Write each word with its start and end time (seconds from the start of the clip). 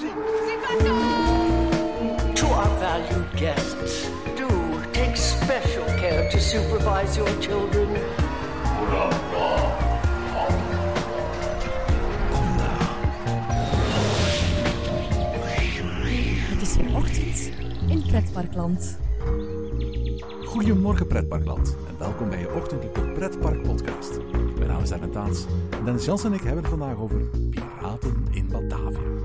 To 0.00 0.06
our 2.46 2.78
valued 2.78 3.36
guests, 3.36 4.08
do 4.34 4.48
take 4.92 5.14
special 5.14 5.84
care 5.98 6.30
to 6.30 6.38
supervise 6.38 7.16
your 7.16 7.30
children. 7.40 7.88
Het 16.48 16.62
is 16.62 16.76
weer 16.76 16.96
ochtend 16.96 17.50
in 17.88 18.02
Pretparkland. 18.06 18.98
Goedemorgen 20.44 21.06
pretparkland 21.06 21.76
en 21.88 21.98
welkom 21.98 22.28
bij 22.28 22.38
je 22.40 22.54
ochtendelijke 22.54 23.00
pretpark 23.00 23.62
podcast. 23.62 24.20
Mijn 24.58 24.70
naam 24.70 24.82
is 24.82 24.90
Ernest 24.90 25.12
Taans 25.12 25.46
en 25.70 25.84
Dennis 25.84 26.04
Jans 26.04 26.24
en 26.24 26.32
ik 26.32 26.40
hebben 26.40 26.62
het 26.62 26.70
vandaag 26.70 26.96
over 26.96 27.18
piraten 27.50 28.26
in 28.30 28.48
Batavia. 28.48 29.19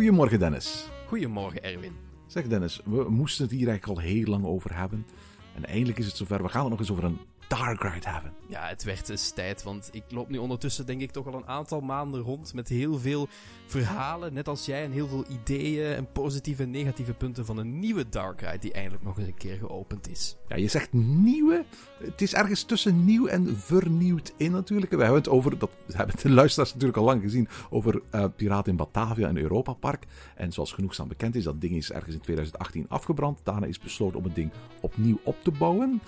Goedemorgen 0.00 0.38
Dennis. 0.38 0.88
Goedemorgen, 1.06 1.62
Erwin. 1.62 1.92
Zeg 2.26 2.46
Dennis, 2.46 2.80
we 2.84 3.10
moesten 3.10 3.44
het 3.44 3.54
hier 3.54 3.68
eigenlijk 3.68 3.98
al 3.98 4.04
heel 4.06 4.24
lang 4.24 4.44
over 4.44 4.76
hebben. 4.76 5.06
En 5.54 5.66
eindelijk 5.66 5.98
is 5.98 6.06
het 6.06 6.16
zover. 6.16 6.42
We 6.42 6.48
gaan 6.48 6.60
het 6.60 6.70
nog 6.70 6.78
eens 6.78 6.90
over 6.90 7.04
een 7.04 7.18
dark 7.56 7.82
ride 7.82 8.08
hebben. 8.08 8.32
Ja, 8.48 8.66
het 8.66 8.82
werd 8.82 9.08
eens 9.08 9.30
tijd, 9.30 9.62
want 9.62 9.88
ik 9.92 10.02
loop 10.08 10.28
nu 10.28 10.38
ondertussen 10.38 10.86
denk 10.86 11.00
ik 11.00 11.10
toch 11.10 11.26
al 11.26 11.34
een 11.34 11.46
aantal 11.46 11.80
maanden 11.80 12.20
rond 12.20 12.54
met 12.54 12.68
heel 12.68 12.98
veel 12.98 13.28
verhalen, 13.66 14.32
net 14.32 14.48
als 14.48 14.66
jij, 14.66 14.84
en 14.84 14.90
heel 14.90 15.08
veel 15.08 15.24
ideeën 15.28 15.94
en 15.94 16.12
positieve 16.12 16.62
en 16.62 16.70
negatieve 16.70 17.14
punten 17.14 17.46
van 17.46 17.58
een 17.58 17.78
nieuwe 17.78 18.08
dark 18.08 18.40
ride 18.40 18.58
die 18.58 18.72
eindelijk 18.72 19.02
nog 19.02 19.18
eens 19.18 19.26
een 19.26 19.34
keer 19.34 19.56
geopend 19.56 20.10
is. 20.10 20.36
Ja, 20.48 20.56
je 20.56 20.68
zegt 20.68 20.92
nieuwe. 20.92 21.64
Het 21.98 22.20
is 22.20 22.34
ergens 22.34 22.62
tussen 22.62 23.04
nieuw 23.04 23.26
en 23.26 23.56
vernieuwd 23.58 24.32
in 24.36 24.52
natuurlijk. 24.52 24.90
We 24.90 24.98
hebben 24.98 25.18
het 25.18 25.28
over, 25.28 25.58
dat 25.58 25.70
hebben 25.92 26.16
de 26.22 26.30
luisteraars 26.30 26.72
natuurlijk 26.72 26.98
al 26.98 27.04
lang 27.04 27.22
gezien, 27.22 27.48
over 27.70 28.02
uh, 28.14 28.24
Piraten 28.36 28.70
in 28.70 28.76
Batavia 28.76 29.28
en 29.28 29.36
Europa 29.36 29.72
Park. 29.72 30.06
En 30.34 30.52
zoals 30.52 30.72
genoegzaam 30.72 31.08
bekend 31.08 31.34
is, 31.34 31.44
dat 31.44 31.60
ding 31.60 31.76
is 31.76 31.92
ergens 31.92 32.14
in 32.14 32.20
2018 32.20 32.88
afgebrand. 32.88 33.40
Daarna 33.42 33.66
is 33.66 33.78
besloten 33.78 34.18
om 34.18 34.24
het 34.24 34.34
ding 34.34 34.50
opnieuw 34.80 35.18
op 35.22 35.36
te 35.42 35.50
bouwen. 35.50 36.00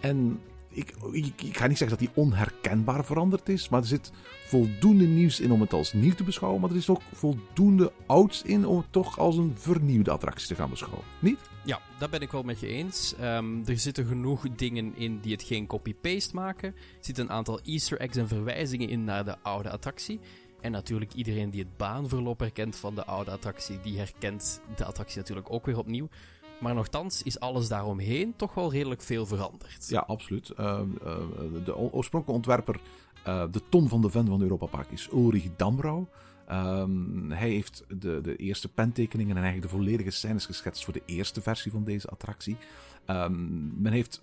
En 0.00 0.40
ik, 0.74 0.94
ik, 1.12 1.56
ga 1.56 1.66
niet 1.66 1.78
zeggen 1.78 1.98
dat 1.98 2.08
die 2.08 2.22
onherkenbaar 2.22 3.04
veranderd 3.04 3.48
is, 3.48 3.68
maar 3.68 3.80
er 3.80 3.86
zit 3.86 4.12
voldoende 4.46 5.06
nieuws 5.06 5.40
in 5.40 5.52
om 5.52 5.60
het 5.60 5.72
als 5.72 5.92
nieuw 5.92 6.14
te 6.14 6.24
beschouwen. 6.24 6.60
Maar 6.60 6.70
er 6.70 6.76
is 6.76 6.88
ook 6.88 7.02
voldoende 7.12 7.92
ouds 8.06 8.42
in 8.42 8.66
om 8.66 8.76
het 8.76 8.86
toch 8.92 9.18
als 9.18 9.36
een 9.36 9.52
vernieuwde 9.56 10.10
attractie 10.10 10.48
te 10.48 10.54
gaan 10.54 10.70
beschouwen. 10.70 11.04
Niet? 11.18 11.38
Ja, 11.64 11.80
dat 11.98 12.10
ben 12.10 12.20
ik 12.20 12.30
wel 12.30 12.42
met 12.42 12.60
je 12.60 12.66
eens. 12.66 13.14
Um, 13.20 13.62
er 13.66 13.78
zitten 13.78 14.06
genoeg 14.06 14.46
dingen 14.56 14.96
in 14.96 15.20
die 15.20 15.32
het 15.32 15.42
geen 15.42 15.66
copy-paste 15.66 16.34
maken. 16.34 16.68
Er 16.68 17.04
zitten 17.04 17.24
een 17.24 17.30
aantal 17.30 17.60
easter 17.60 17.98
eggs 17.98 18.16
en 18.16 18.28
verwijzingen 18.28 18.88
in 18.88 19.04
naar 19.04 19.24
de 19.24 19.36
oude 19.42 19.70
attractie. 19.70 20.20
En 20.60 20.72
natuurlijk 20.72 21.12
iedereen 21.12 21.50
die 21.50 21.60
het 21.60 21.76
baanverloop 21.76 22.38
herkent 22.38 22.76
van 22.76 22.94
de 22.94 23.04
oude 23.04 23.30
attractie, 23.30 23.80
die 23.80 23.98
herkent 23.98 24.60
de 24.76 24.84
attractie 24.84 25.18
natuurlijk 25.18 25.52
ook 25.52 25.66
weer 25.66 25.78
opnieuw. 25.78 26.08
Maar 26.60 26.74
nogthans 26.74 27.22
is 27.22 27.40
alles 27.40 27.68
daaromheen 27.68 28.36
toch 28.36 28.54
wel 28.54 28.72
redelijk 28.72 29.02
veel 29.02 29.26
veranderd. 29.26 29.88
Ja, 29.88 30.00
absoluut. 30.00 30.52
Uh, 30.60 30.80
uh, 31.04 31.16
de 31.64 31.76
oorspronkelijke 31.76 32.32
ontwerper, 32.32 32.80
uh, 33.26 33.44
de 33.50 33.60
Ton 33.68 33.88
van 33.88 34.00
de 34.00 34.10
Ven 34.10 34.26
van 34.26 34.42
Europa 34.42 34.66
Park, 34.66 34.90
is 34.90 35.08
Ulrich 35.12 35.56
Damrau. 35.56 36.06
Um, 36.50 37.30
hij 37.30 37.50
heeft 37.50 37.84
de, 37.88 38.20
de 38.20 38.36
eerste 38.36 38.68
pentekeningen 38.68 39.36
en 39.36 39.42
eigenlijk 39.42 39.72
de 39.72 39.78
volledige 39.78 40.10
scènes 40.10 40.46
geschetst 40.46 40.84
voor 40.84 40.92
de 40.92 41.02
eerste 41.06 41.42
versie 41.42 41.72
van 41.72 41.84
deze 41.84 42.08
attractie. 42.08 42.56
Um, 43.06 43.72
men 43.82 43.92
heeft 43.92 44.22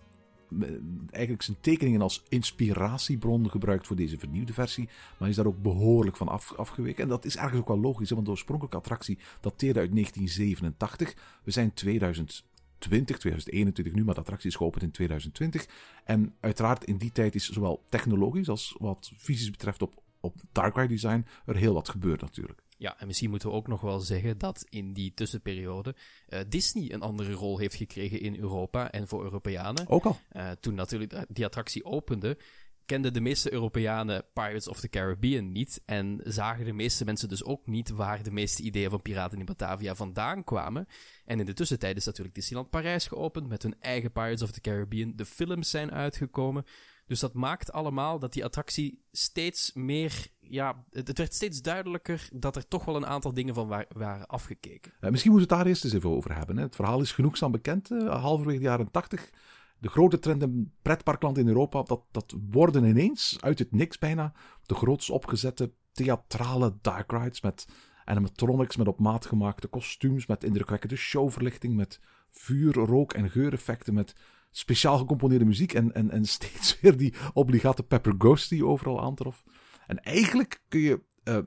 eigenlijk 1.09 1.41
zijn 1.43 1.57
tekeningen 1.61 2.01
als 2.01 2.23
inspiratiebron 2.29 3.49
gebruikt 3.49 3.87
voor 3.87 3.95
deze 3.95 4.17
vernieuwde 4.17 4.53
versie. 4.53 4.89
Maar 5.17 5.29
is 5.29 5.35
daar 5.35 5.45
ook 5.45 5.61
behoorlijk 5.61 6.17
van 6.17 6.27
af, 6.27 6.53
afgeweken. 6.53 7.03
En 7.03 7.09
dat 7.09 7.25
is 7.25 7.37
ergens 7.37 7.59
ook 7.59 7.67
wel 7.67 7.79
logisch, 7.79 8.09
want 8.09 8.25
de 8.25 8.31
oorspronkelijke 8.31 8.77
attractie 8.77 9.17
dateerde 9.41 9.79
uit 9.79 9.91
1987. 9.91 11.15
We 11.43 11.51
zijn 11.51 11.73
2020, 11.73 13.17
2021 13.17 13.93
nu, 13.93 14.03
maar 14.03 14.13
de 14.13 14.19
attractie 14.19 14.49
is 14.49 14.55
geopend 14.55 14.83
in 14.83 14.91
2020. 14.91 15.67
En 16.03 16.33
uiteraard 16.39 16.83
in 16.83 16.97
die 16.97 17.11
tijd 17.11 17.35
is 17.35 17.49
zowel 17.49 17.83
technologisch 17.89 18.49
als 18.49 18.75
wat 18.79 19.11
visies 19.15 19.51
betreft 19.51 19.81
op, 19.81 20.01
op 20.19 20.35
dark 20.51 20.75
ride 20.75 20.87
design 20.87 21.25
er 21.45 21.55
heel 21.55 21.73
wat 21.73 21.89
gebeurd 21.89 22.21
natuurlijk. 22.21 22.61
Ja, 22.81 22.99
en 22.99 23.07
misschien 23.07 23.29
moeten 23.29 23.49
we 23.49 23.55
ook 23.55 23.67
nog 23.67 23.81
wel 23.81 23.99
zeggen 23.99 24.37
dat 24.37 24.65
in 24.69 24.93
die 24.93 25.13
tussenperiode 25.13 25.95
uh, 26.29 26.39
Disney 26.47 26.91
een 26.91 27.01
andere 27.01 27.31
rol 27.31 27.57
heeft 27.57 27.75
gekregen 27.75 28.19
in 28.19 28.35
Europa 28.35 28.91
en 28.91 29.07
voor 29.07 29.23
Europeanen. 29.23 29.87
Ook 29.87 30.05
al. 30.05 30.19
Uh, 30.31 30.51
toen 30.59 30.75
natuurlijk 30.75 31.25
die 31.27 31.45
attractie 31.45 31.85
opende, 31.85 32.37
kenden 32.85 33.13
de 33.13 33.21
meeste 33.21 33.53
Europeanen 33.53 34.25
Pirates 34.33 34.67
of 34.67 34.79
the 34.79 34.89
Caribbean 34.89 35.51
niet. 35.51 35.81
En 35.85 36.21
zagen 36.23 36.65
de 36.65 36.73
meeste 36.73 37.05
mensen 37.05 37.29
dus 37.29 37.43
ook 37.43 37.67
niet 37.67 37.89
waar 37.89 38.23
de 38.23 38.31
meeste 38.31 38.61
ideeën 38.61 38.89
van 38.89 39.01
Piraten 39.01 39.39
in 39.39 39.45
Batavia 39.45 39.95
vandaan 39.95 40.43
kwamen. 40.43 40.87
En 41.25 41.39
in 41.39 41.45
de 41.45 41.53
tussentijd 41.53 41.97
is 41.97 42.05
natuurlijk 42.05 42.35
Disneyland 42.35 42.69
Parijs 42.69 43.07
geopend 43.07 43.47
met 43.47 43.63
hun 43.63 43.75
eigen 43.79 44.11
Pirates 44.11 44.41
of 44.41 44.51
the 44.51 44.61
Caribbean. 44.61 45.13
De 45.15 45.25
films 45.25 45.69
zijn 45.69 45.91
uitgekomen. 45.91 46.65
Dus 47.05 47.19
dat 47.19 47.33
maakt 47.33 47.71
allemaal 47.71 48.19
dat 48.19 48.33
die 48.33 48.45
attractie 48.45 49.05
steeds 49.11 49.73
meer. 49.73 50.27
Ja, 50.51 50.83
het, 50.91 51.17
werd 51.17 51.33
steeds 51.33 51.61
duidelijker 51.61 52.29
dat 52.33 52.55
er 52.55 52.67
toch 52.67 52.85
wel 52.85 52.95
een 52.95 53.05
aantal 53.05 53.33
dingen 53.33 53.53
van 53.53 53.67
wa 53.67 53.85
waren 53.95 54.27
afgekeken. 54.27 54.91
Uh, 55.01 55.09
misschien 55.09 55.31
moeten 55.31 55.49
we 55.49 55.55
het 55.55 55.63
daar 55.63 55.71
eerst 55.71 55.83
eens 55.83 55.93
even 55.93 56.09
over 56.09 56.35
hebben. 56.35 56.57
Hè. 56.57 56.63
Het 56.63 56.75
verhaal 56.75 57.01
is 57.01 57.11
genoegzaam 57.11 57.51
bekend, 57.51 57.91
uh, 57.91 58.21
halverwege 58.21 58.57
de 58.57 58.63
jaren 58.63 58.91
80. 58.91 59.29
De 59.77 59.89
grote 59.89 60.19
trend 60.19 60.41
in 60.41 60.73
pretparkland 60.81 61.37
in 61.37 61.47
Europa, 61.47 61.83
dat, 61.83 62.01
dat 62.11 62.35
worden 62.51 62.83
ineens, 62.83 63.37
uit 63.39 63.59
het 63.59 63.71
niks 63.71 63.97
bijna, 63.97 64.33
de 64.65 64.75
groots 64.75 65.09
opgezette 65.09 65.71
theatrale 65.91 66.77
dark 66.81 67.11
rides 67.11 67.41
met 67.41 67.67
animatronics, 68.05 68.75
met 68.75 68.87
op 68.87 68.99
maat 68.99 69.25
gemaakte 69.25 69.67
kostuums, 69.67 70.25
met 70.25 70.43
indrukwekkende 70.43 70.95
showverlichting, 70.95 71.75
met 71.75 71.99
vuur, 72.29 72.73
rook 72.73 73.13
en 73.13 73.29
geureffecten, 73.29 73.93
met 73.93 74.15
speciaal 74.51 74.97
gecomponeerde 74.97 75.45
muziek 75.45 75.73
en, 75.73 75.93
en, 75.93 76.11
en 76.11 76.25
steeds 76.37 76.79
weer 76.79 76.97
die 76.97 77.13
obligate 77.33 77.83
Pepper 77.83 78.13
Ghost 78.17 78.49
die 78.49 78.65
overal 78.65 79.01
aantrof. 79.01 79.43
En 79.91 80.03
eigenlijk 80.03 80.61
kun 80.67 80.79
je 80.79 81.01
uh, 81.23 81.37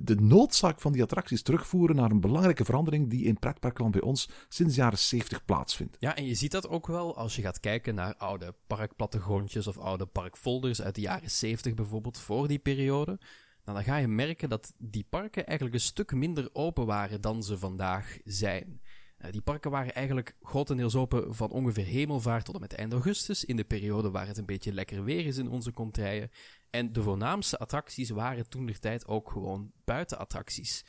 de, 0.00 0.14
noodzaak 0.14 0.80
van 0.80 0.92
die 0.92 1.02
attracties 1.02 1.42
terugvoeren 1.42 1.96
naar 1.96 2.10
een 2.10 2.20
belangrijke 2.20 2.64
verandering 2.64 3.10
die 3.10 3.24
in 3.24 3.38
pretparkland 3.38 3.92
bij 3.92 4.00
ons 4.00 4.28
sinds 4.48 4.74
de 4.74 4.80
jaren 4.80 4.98
70 4.98 5.44
plaatsvindt. 5.44 5.96
Ja, 5.98 6.16
en 6.16 6.24
je 6.24 6.34
ziet 6.34 6.50
dat 6.50 6.68
ook 6.68 6.86
wel 6.86 7.16
als 7.16 7.36
je 7.36 7.42
gaat 7.42 7.60
kijken 7.60 7.94
naar 7.94 8.14
oude 8.16 8.54
parkplattegrondjes 8.66 9.66
of 9.66 9.78
oude 9.78 10.06
parkfolders 10.06 10.82
uit 10.82 10.94
de 10.94 11.00
jaren 11.00 11.30
70 11.30 11.74
bijvoorbeeld, 11.74 12.18
voor 12.18 12.48
die 12.48 12.58
periode. 12.58 13.18
Nou, 13.64 13.76
dan 13.76 13.84
ga 13.84 13.96
je 13.96 14.08
merken 14.08 14.48
dat 14.48 14.72
die 14.78 15.06
parken 15.08 15.46
eigenlijk 15.46 15.76
een 15.76 15.84
stuk 15.84 16.12
minder 16.12 16.48
open 16.52 16.86
waren 16.86 17.20
dan 17.20 17.42
ze 17.42 17.58
vandaag 17.58 18.16
zijn. 18.24 18.80
Uh, 19.18 19.30
die 19.30 19.40
parken 19.40 19.70
waren 19.70 19.94
eigenlijk 19.94 20.36
grotendeels 20.40 20.94
open 20.94 21.34
van 21.34 21.50
ongeveer 21.50 21.84
hemelvaart 21.84 22.44
tot 22.44 22.54
en 22.54 22.60
met 22.60 22.74
eind 22.74 22.92
augustus, 22.92 23.44
in 23.44 23.56
de 23.56 23.64
periode 23.64 24.10
waar 24.10 24.26
het 24.26 24.38
een 24.38 24.46
beetje 24.46 24.72
lekker 24.72 25.04
weer 25.04 25.26
is 25.26 25.36
in 25.36 25.48
onze 25.48 25.72
contraien. 25.72 26.30
En 26.72 26.92
de 26.92 27.02
voornaamste 27.02 27.58
attracties 27.58 28.10
waren 28.10 28.48
toen 28.48 28.66
de 28.66 28.78
tijd 28.78 29.06
ook 29.06 29.30
gewoon 29.30 29.72
buitenattracties. 29.84 30.84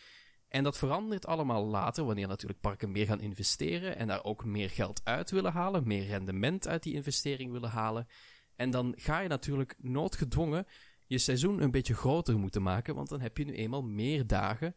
En 0.48 0.64
dat 0.64 0.78
verandert 0.78 1.26
allemaal 1.26 1.66
later, 1.66 2.06
wanneer 2.06 2.28
natuurlijk 2.28 2.62
parken 2.62 2.92
meer 2.92 3.06
gaan 3.06 3.22
investeren 3.22 3.98
en 3.98 4.08
daar 4.08 4.24
ook 4.24 4.46
meer 4.46 4.70
geld 4.70 5.02
uit 5.04 5.32
willen 5.32 5.52
halen, 5.52 5.88
meer 5.88 6.06
rendement 6.06 6.68
uit 6.68 6.84
die 6.84 6.94
investering 6.94 7.52
willen 7.52 7.70
halen. 7.70 8.08
En 8.56 8.72
dan 8.72 8.94
ga 8.98 9.20
je 9.20 9.28
natuurlijk 9.28 9.76
noodgedwongen 9.78 10.66
je 11.06 11.18
seizoen 11.18 11.62
een 11.62 11.72
beetje 11.72 11.96
groter 11.96 12.40
moeten 12.40 12.62
maken, 12.62 12.96
want 12.96 13.10
dan 13.10 13.22
heb 13.22 13.38
je 13.38 13.46
nu 13.46 13.54
eenmaal 13.54 13.84
meer 13.84 14.28
dagen 14.28 14.76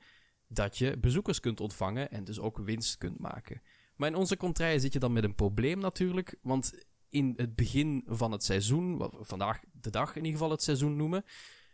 dat 0.48 0.78
je 0.78 0.98
bezoekers 0.98 1.40
kunt 1.40 1.60
ontvangen 1.60 2.10
en 2.10 2.24
dus 2.24 2.38
ook 2.38 2.58
winst 2.58 2.98
kunt 2.98 3.18
maken. 3.18 3.62
Maar 3.96 4.08
in 4.08 4.14
onze 4.14 4.36
contraien 4.36 4.80
zit 4.80 4.92
je 4.92 4.98
dan 4.98 5.12
met 5.12 5.24
een 5.24 5.34
probleem 5.34 5.78
natuurlijk, 5.78 6.38
want 6.42 6.86
in 7.16 7.32
het 7.36 7.54
begin 7.54 8.04
van 8.06 8.32
het 8.32 8.44
seizoen, 8.44 8.96
wat 8.96 9.12
we 9.12 9.24
vandaag 9.24 9.60
de 9.72 9.90
dag 9.90 10.08
in 10.10 10.24
ieder 10.24 10.32
geval 10.32 10.50
het 10.50 10.62
seizoen 10.62 10.96
noemen, 10.96 11.24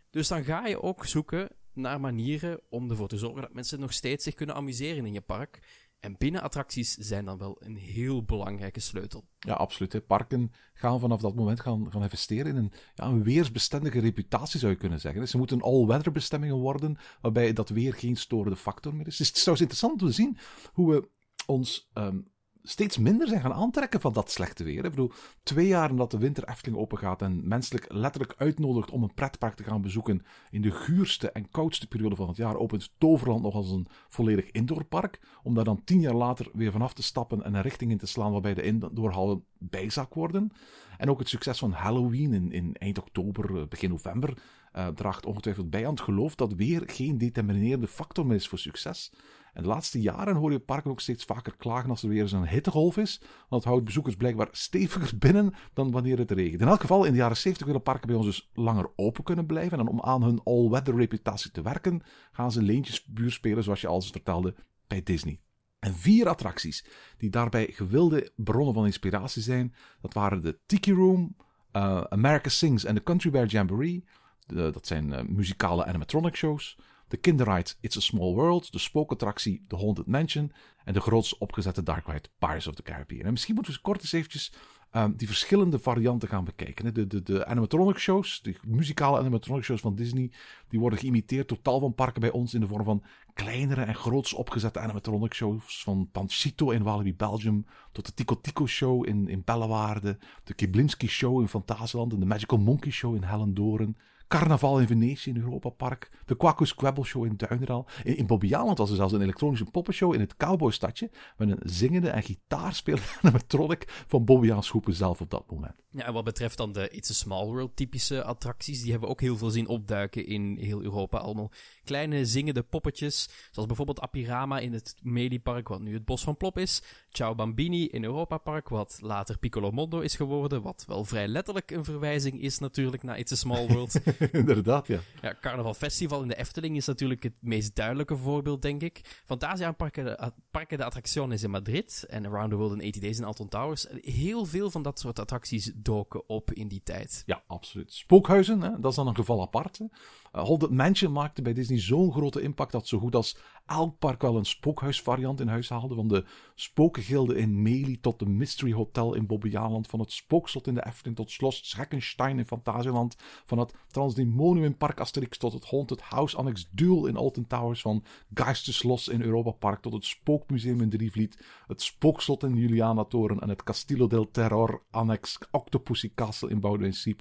dus 0.09 0.27
dan 0.27 0.43
ga 0.43 0.67
je 0.67 0.81
ook 0.81 1.05
zoeken 1.05 1.49
naar 1.73 1.99
manieren 1.99 2.61
om 2.69 2.89
ervoor 2.89 3.07
te 3.07 3.17
zorgen 3.17 3.41
dat 3.41 3.53
mensen 3.53 3.79
nog 3.79 3.93
steeds 3.93 4.23
zich 4.23 4.33
kunnen 4.33 4.55
amuseren 4.55 5.05
in 5.05 5.13
je 5.13 5.21
park. 5.21 5.59
En 5.99 6.17
binnenattracties 6.17 6.93
zijn 6.93 7.25
dan 7.25 7.37
wel 7.37 7.55
een 7.59 7.75
heel 7.75 8.23
belangrijke 8.23 8.79
sleutel. 8.79 9.27
Ja, 9.39 9.53
absoluut. 9.53 10.07
Parken 10.07 10.51
gaan 10.73 10.99
vanaf 10.99 11.21
dat 11.21 11.35
moment 11.35 11.59
gaan, 11.59 11.91
gaan 11.91 12.01
investeren 12.03 12.45
in 12.45 12.55
een, 12.55 12.71
ja, 12.93 13.05
een 13.05 13.23
weersbestendige 13.23 13.99
reputatie, 13.99 14.59
zou 14.59 14.71
je 14.71 14.77
kunnen 14.77 14.99
zeggen. 14.99 15.21
Dus 15.21 15.31
ze 15.31 15.37
moeten 15.37 15.61
all-weather 15.61 16.11
bestemmingen 16.11 16.55
worden, 16.55 16.97
waarbij 17.21 17.53
dat 17.53 17.69
weer 17.69 17.93
geen 17.93 18.15
storende 18.15 18.55
factor 18.55 18.95
meer 18.95 19.07
is. 19.07 19.17
Dus 19.17 19.27
het 19.27 19.35
is 19.37 19.43
trouwens 19.43 19.69
interessant 19.69 20.01
om 20.01 20.07
te 20.07 20.13
zien 20.13 20.37
hoe 20.73 20.91
we 20.91 21.09
ons 21.45 21.89
um, 21.93 22.32
steeds 22.63 22.97
minder 22.97 23.27
zijn 23.27 23.41
gaan 23.41 23.53
aantrekken 23.53 24.01
van 24.01 24.13
dat 24.13 24.31
slechte 24.31 24.63
weer. 24.63 24.85
Ik 24.85 24.89
bedoel, 24.89 25.11
twee 25.43 25.67
jaar 25.67 25.89
nadat 25.89 26.11
de 26.11 26.17
winter 26.17 26.47
Efteling 26.47 26.77
open 26.77 26.97
gaat 26.97 27.21
en 27.21 27.47
menselijk 27.47 27.85
letterlijk 27.89 28.33
uitnodigt 28.37 28.91
om 28.91 29.03
een 29.03 29.13
pretpark 29.13 29.53
te 29.53 29.63
gaan 29.63 29.81
bezoeken 29.81 30.25
in 30.49 30.61
de 30.61 30.71
guurste 30.71 31.31
en 31.31 31.49
koudste 31.49 31.87
periode 31.87 32.15
van 32.15 32.27
het 32.27 32.37
jaar, 32.37 32.55
opent 32.55 32.91
Toverland 32.97 33.41
nog 33.41 33.53
als 33.53 33.71
een 33.71 33.87
volledig 34.09 34.51
indoorpark, 34.51 35.19
om 35.43 35.53
daar 35.53 35.63
dan 35.63 35.83
tien 35.83 36.01
jaar 36.01 36.13
later 36.13 36.49
weer 36.53 36.71
vanaf 36.71 36.93
te 36.93 37.03
stappen 37.03 37.43
en 37.43 37.53
een 37.53 37.61
richting 37.61 37.91
in 37.91 37.97
te 37.97 38.07
slaan 38.07 38.31
waarbij 38.31 38.53
de 38.53 38.61
indoorhallen 38.63 39.43
bijzak 39.57 40.13
worden. 40.13 40.51
En 40.97 41.09
ook 41.09 41.19
het 41.19 41.29
succes 41.29 41.59
van 41.59 41.71
Halloween 41.71 42.33
in, 42.33 42.51
in 42.51 42.75
eind 42.79 42.99
oktober, 42.99 43.57
eh, 43.57 43.67
begin 43.67 43.89
november, 43.89 44.37
uh, 44.75 44.87
draagt 44.87 45.25
ongetwijfeld 45.25 45.69
bij 45.69 45.85
aan 45.85 45.93
het 45.93 46.01
geloof 46.01 46.35
dat 46.35 46.53
weer 46.53 46.83
geen 46.85 47.17
determinerende 47.17 47.87
factor 47.87 48.25
meer 48.25 48.35
is 48.35 48.47
voor 48.47 48.59
succes. 48.59 49.11
En 49.53 49.61
de 49.61 49.67
laatste 49.67 50.01
jaren 50.01 50.35
hoor 50.35 50.51
je 50.51 50.59
parken 50.59 50.91
ook 50.91 50.99
steeds 50.99 51.23
vaker 51.23 51.55
klagen 51.57 51.89
als 51.89 52.03
er 52.03 52.09
weer 52.09 52.21
eens 52.21 52.31
een 52.31 52.47
hittegolf 52.47 52.97
is. 52.97 53.19
Want 53.21 53.63
het 53.63 53.63
houdt 53.63 53.85
bezoekers 53.85 54.15
blijkbaar 54.15 54.47
steviger 54.51 55.17
binnen 55.17 55.53
dan 55.73 55.91
wanneer 55.91 56.17
het 56.17 56.31
regent. 56.31 56.61
In 56.61 56.67
elk 56.67 56.81
geval, 56.81 57.03
in 57.03 57.11
de 57.11 57.17
jaren 57.17 57.37
70 57.37 57.65
willen 57.65 57.81
parken 57.81 58.07
bij 58.07 58.15
ons 58.15 58.25
dus 58.25 58.49
langer 58.53 58.91
open 58.95 59.23
kunnen 59.23 59.45
blijven. 59.45 59.79
En 59.79 59.87
om 59.87 60.01
aan 60.01 60.23
hun 60.23 60.41
all-weather 60.43 60.95
reputatie 60.95 61.51
te 61.51 61.61
werken, 61.61 62.01
gaan 62.31 62.51
ze 62.51 62.61
leentjesbuur 62.61 63.31
spelen, 63.31 63.63
zoals 63.63 63.81
je 63.81 63.87
al 63.87 63.95
eens 63.95 64.09
vertelde, 64.09 64.55
bij 64.87 65.03
Disney. 65.03 65.39
En 65.79 65.93
vier 65.93 66.27
attracties 66.27 66.85
die 67.17 67.29
daarbij 67.29 67.67
gewilde 67.71 68.31
bronnen 68.35 68.73
van 68.73 68.85
inspiratie 68.85 69.41
zijn, 69.41 69.75
dat 70.01 70.13
waren 70.13 70.41
de 70.41 70.59
Tiki 70.65 70.93
Room, 70.93 71.35
uh, 71.71 72.01
America 72.01 72.49
Sings 72.49 72.83
en 72.83 72.95
de 72.95 73.03
Country 73.03 73.29
Bear 73.29 73.45
Jamboree. 73.45 74.05
Dat 74.45 74.87
zijn 74.87 75.09
uh, 75.09 75.21
muzikale 75.21 75.85
animatronic 75.85 76.35
shows 76.35 76.77
de 77.07 77.17
kinderride 77.17 77.73
It's 77.79 77.97
a 77.97 77.99
Small 77.99 78.33
World, 78.33 78.71
de 78.71 78.79
spookattractie 78.79 79.63
The 79.67 79.75
Haunted 79.75 80.07
Mansion 80.07 80.51
en 80.85 80.93
de 80.93 81.01
groots 81.01 81.37
opgezette 81.37 81.83
dark 81.83 82.07
ride 82.07 82.29
Pirates 82.39 82.67
of 82.67 82.75
the 82.75 82.83
Caribbean. 82.83 83.25
En 83.25 83.31
misschien 83.31 83.55
moeten 83.55 83.73
we 83.73 83.79
kort 83.81 84.01
eens 84.01 84.11
eventjes 84.11 84.53
um, 84.95 85.15
die 85.15 85.27
verschillende 85.27 85.79
varianten 85.79 86.29
gaan 86.29 86.43
bekijken. 86.43 86.93
De, 86.93 87.07
de, 87.07 87.23
de 87.23 87.45
animatronic 87.45 87.97
shows, 87.97 88.41
de 88.41 88.55
muzikale 88.67 89.17
animatronic 89.19 89.63
shows 89.63 89.81
van 89.81 89.95
Disney, 89.95 90.31
die 90.67 90.79
worden 90.79 90.99
geïmiteerd 90.99 91.49
door 91.49 91.61
tal 91.61 91.79
van 91.79 91.93
parken 91.93 92.21
bij 92.21 92.31
ons 92.31 92.53
in 92.53 92.59
de 92.59 92.67
vorm 92.67 92.83
van 92.83 93.03
kleinere 93.33 93.81
en 93.81 93.95
groots 93.95 94.33
opgezette 94.33 94.79
animatronic 94.79 95.33
shows. 95.33 95.83
Van 95.83 96.09
Panchito 96.11 96.69
in 96.69 96.83
Walibi 96.83 97.15
Belgium 97.15 97.65
tot 97.91 98.05
de 98.05 98.13
Tico 98.13 98.41
Tico 98.41 98.67
Show 98.67 99.07
in, 99.07 99.27
in 99.27 99.41
Bellewaarde, 99.45 100.17
de 100.43 100.53
Kiblinski 100.53 101.07
Show 101.07 101.41
in 101.41 101.47
Fantasieland 101.47 102.13
en 102.13 102.19
de 102.19 102.25
Magical 102.25 102.59
Monkey 102.59 102.91
Show 102.91 103.15
in 103.15 103.23
Hellendoorn. 103.23 103.97
Carnaval 104.27 104.79
in 104.79 104.87
Venetië 104.87 105.29
in 105.29 105.37
Europa 105.37 105.69
Park. 105.69 106.09
De 106.25 106.37
Quackus 106.37 106.69
Squabble 106.69 107.03
Show 107.03 107.25
in 107.25 107.35
Duinral. 107.37 107.87
In, 108.03 108.17
in 108.17 108.27
was 108.27 108.89
er 108.89 108.95
zelfs 108.95 109.13
een 109.13 109.21
elektronische 109.21 109.65
poppenshow 109.65 110.13
in 110.13 110.19
het 110.19 110.35
Cowboystadje. 110.35 111.11
Met 111.37 111.49
een 111.49 111.59
zingende 111.63 112.09
en 112.09 112.23
gitaarspelende 112.23 113.07
animatronic 113.21 113.85
van 114.07 114.25
Bobbejaans 114.25 114.69
groepen 114.69 114.93
zelf 114.93 115.21
op 115.21 115.29
dat 115.29 115.51
moment. 115.51 115.73
Ja, 115.89 116.05
en 116.05 116.13
wat 116.13 116.23
betreft 116.23 116.57
dan 116.57 116.71
de 116.71 116.89
It's 116.89 117.09
a 117.09 117.13
Small 117.13 117.45
World 117.45 117.75
typische 117.75 118.23
attracties, 118.23 118.81
die 118.81 118.91
hebben 118.91 119.09
we 119.09 119.15
ook 119.15 119.21
heel 119.21 119.37
veel 119.37 119.49
zien 119.49 119.67
opduiken 119.67 120.25
in 120.25 120.57
heel 120.59 120.81
Europa. 120.81 121.17
Allemaal 121.17 121.51
kleine 121.83 122.25
zingende 122.25 122.63
poppetjes, 122.63 123.29
zoals 123.51 123.67
bijvoorbeeld 123.67 124.01
Apirama 124.01 124.59
in 124.59 124.73
het 124.73 124.95
Medipark, 125.01 125.67
wat 125.67 125.81
nu 125.81 125.93
het 125.93 126.05
Bos 126.05 126.23
van 126.23 126.37
Plop 126.37 126.57
is. 126.57 126.81
Ciao 127.09 127.35
Bambini 127.35 127.85
in 127.85 128.03
Europa 128.03 128.37
Park, 128.37 128.69
wat 128.69 128.97
later 129.01 129.37
Piccolo 129.37 129.71
Mondo 129.71 129.99
is 129.99 130.15
geworden, 130.15 130.61
wat 130.61 130.83
wel 130.87 131.05
vrij 131.05 131.27
letterlijk 131.27 131.71
een 131.71 131.83
verwijzing 131.83 132.41
is 132.41 132.59
natuurlijk 132.59 133.03
naar 133.03 133.17
It's 133.17 133.31
a 133.31 133.35
Small 133.35 133.67
World. 133.67 133.99
Inderdaad, 134.31 134.87
ja. 134.87 134.99
Ja, 135.21 135.37
Carnaval 135.41 135.73
Festival 135.73 136.21
in 136.21 136.27
de 136.27 136.35
Efteling 136.35 136.75
is 136.75 136.85
natuurlijk 136.85 137.23
het 137.23 137.37
meest 137.41 137.75
duidelijke 137.75 138.17
voorbeeld, 138.17 138.61
denk 138.61 138.81
ik. 138.81 139.21
Fantasia 139.25 139.71
Parken 139.71 140.05
de, 140.05 140.31
Parque 140.51 140.77
de 140.77 140.83
Attracciones 140.83 141.43
in 141.43 141.49
Madrid 141.49 142.05
en 142.09 142.25
Around 142.25 142.49
the 142.49 142.55
World 142.55 142.73
in 142.73 142.79
80 142.79 143.01
Days 143.01 143.17
in 143.17 143.23
Alton 143.23 143.49
Towers. 143.49 143.87
Heel 144.01 144.45
veel 144.45 144.71
van 144.71 144.81
dat 144.81 144.99
soort 144.99 145.19
attracties 145.19 145.71
doken 145.75 146.29
op 146.29 146.51
in 146.51 146.67
die 146.67 146.81
tijd. 146.83 147.23
Ja, 147.25 147.43
absoluut. 147.47 147.93
Spookhuizen, 147.93 148.61
hè, 148.61 148.79
dat 148.79 148.91
is 148.91 148.95
dan 148.95 149.07
een 149.07 149.15
geval 149.15 149.41
apart. 149.41 149.77
Hè. 149.77 149.85
Haunted 150.33 150.69
Mansion 150.69 151.11
maakte 151.11 151.41
bij 151.41 151.53
Disney 151.53 151.79
zo'n 151.79 152.11
grote 152.11 152.41
impact 152.41 152.71
dat 152.71 152.87
zo 152.87 152.99
goed 152.99 153.15
als 153.15 153.37
elk 153.65 153.99
park 153.99 154.21
wel 154.21 154.37
een 154.37 154.45
spookhuisvariant 154.45 155.39
in 155.39 155.47
huis 155.47 155.69
haalde. 155.69 155.95
Van 155.95 156.07
de 156.07 156.25
spokengilde 156.55 157.35
in 157.35 157.61
Meli 157.61 157.99
tot 157.99 158.19
de 158.19 158.25
Mystery 158.25 158.73
Hotel 158.73 159.13
in 159.13 159.25
Bobbejaanland. 159.25 159.87
Van 159.87 159.99
het 159.99 160.11
spookslot 160.11 160.67
in 160.67 160.73
de 160.73 160.85
Efteling 160.85 161.15
tot 161.15 161.31
Schloss 161.31 161.69
Schreckenstein 161.69 162.37
in 162.37 162.45
Fantasieland. 162.45 163.15
Van 163.45 163.57
het 163.57 163.73
Transdemonium 163.87 164.65
in 164.65 164.77
Park 164.77 164.99
Asterix 164.99 165.37
tot 165.37 165.53
het 165.53 165.65
Haunted 165.65 166.01
House 166.01 166.37
Annex 166.37 166.69
Duel 166.71 167.05
in 167.05 167.17
Alton 167.17 167.47
Towers. 167.47 167.81
Van 167.81 168.03
Geisteslos 168.33 169.07
in 169.07 169.21
Europa 169.21 169.51
Park 169.51 169.81
tot 169.81 169.93
het 169.93 170.05
Spookmuseum 170.05 170.81
in 170.81 170.89
Drievliet. 170.89 171.45
Het 171.67 171.81
Spookslot 171.81 172.43
in 172.43 172.55
Juliana 172.55 173.03
Toren 173.03 173.39
en 173.39 173.49
het 173.49 173.63
Castillo 173.63 174.07
del 174.07 174.31
Terror 174.31 174.81
Annex 174.91 175.37
Octopussy 175.51 176.11
Castle 176.15 176.49
in 176.49 176.59
Boudewijn 176.59 176.93
Sea 176.93 177.15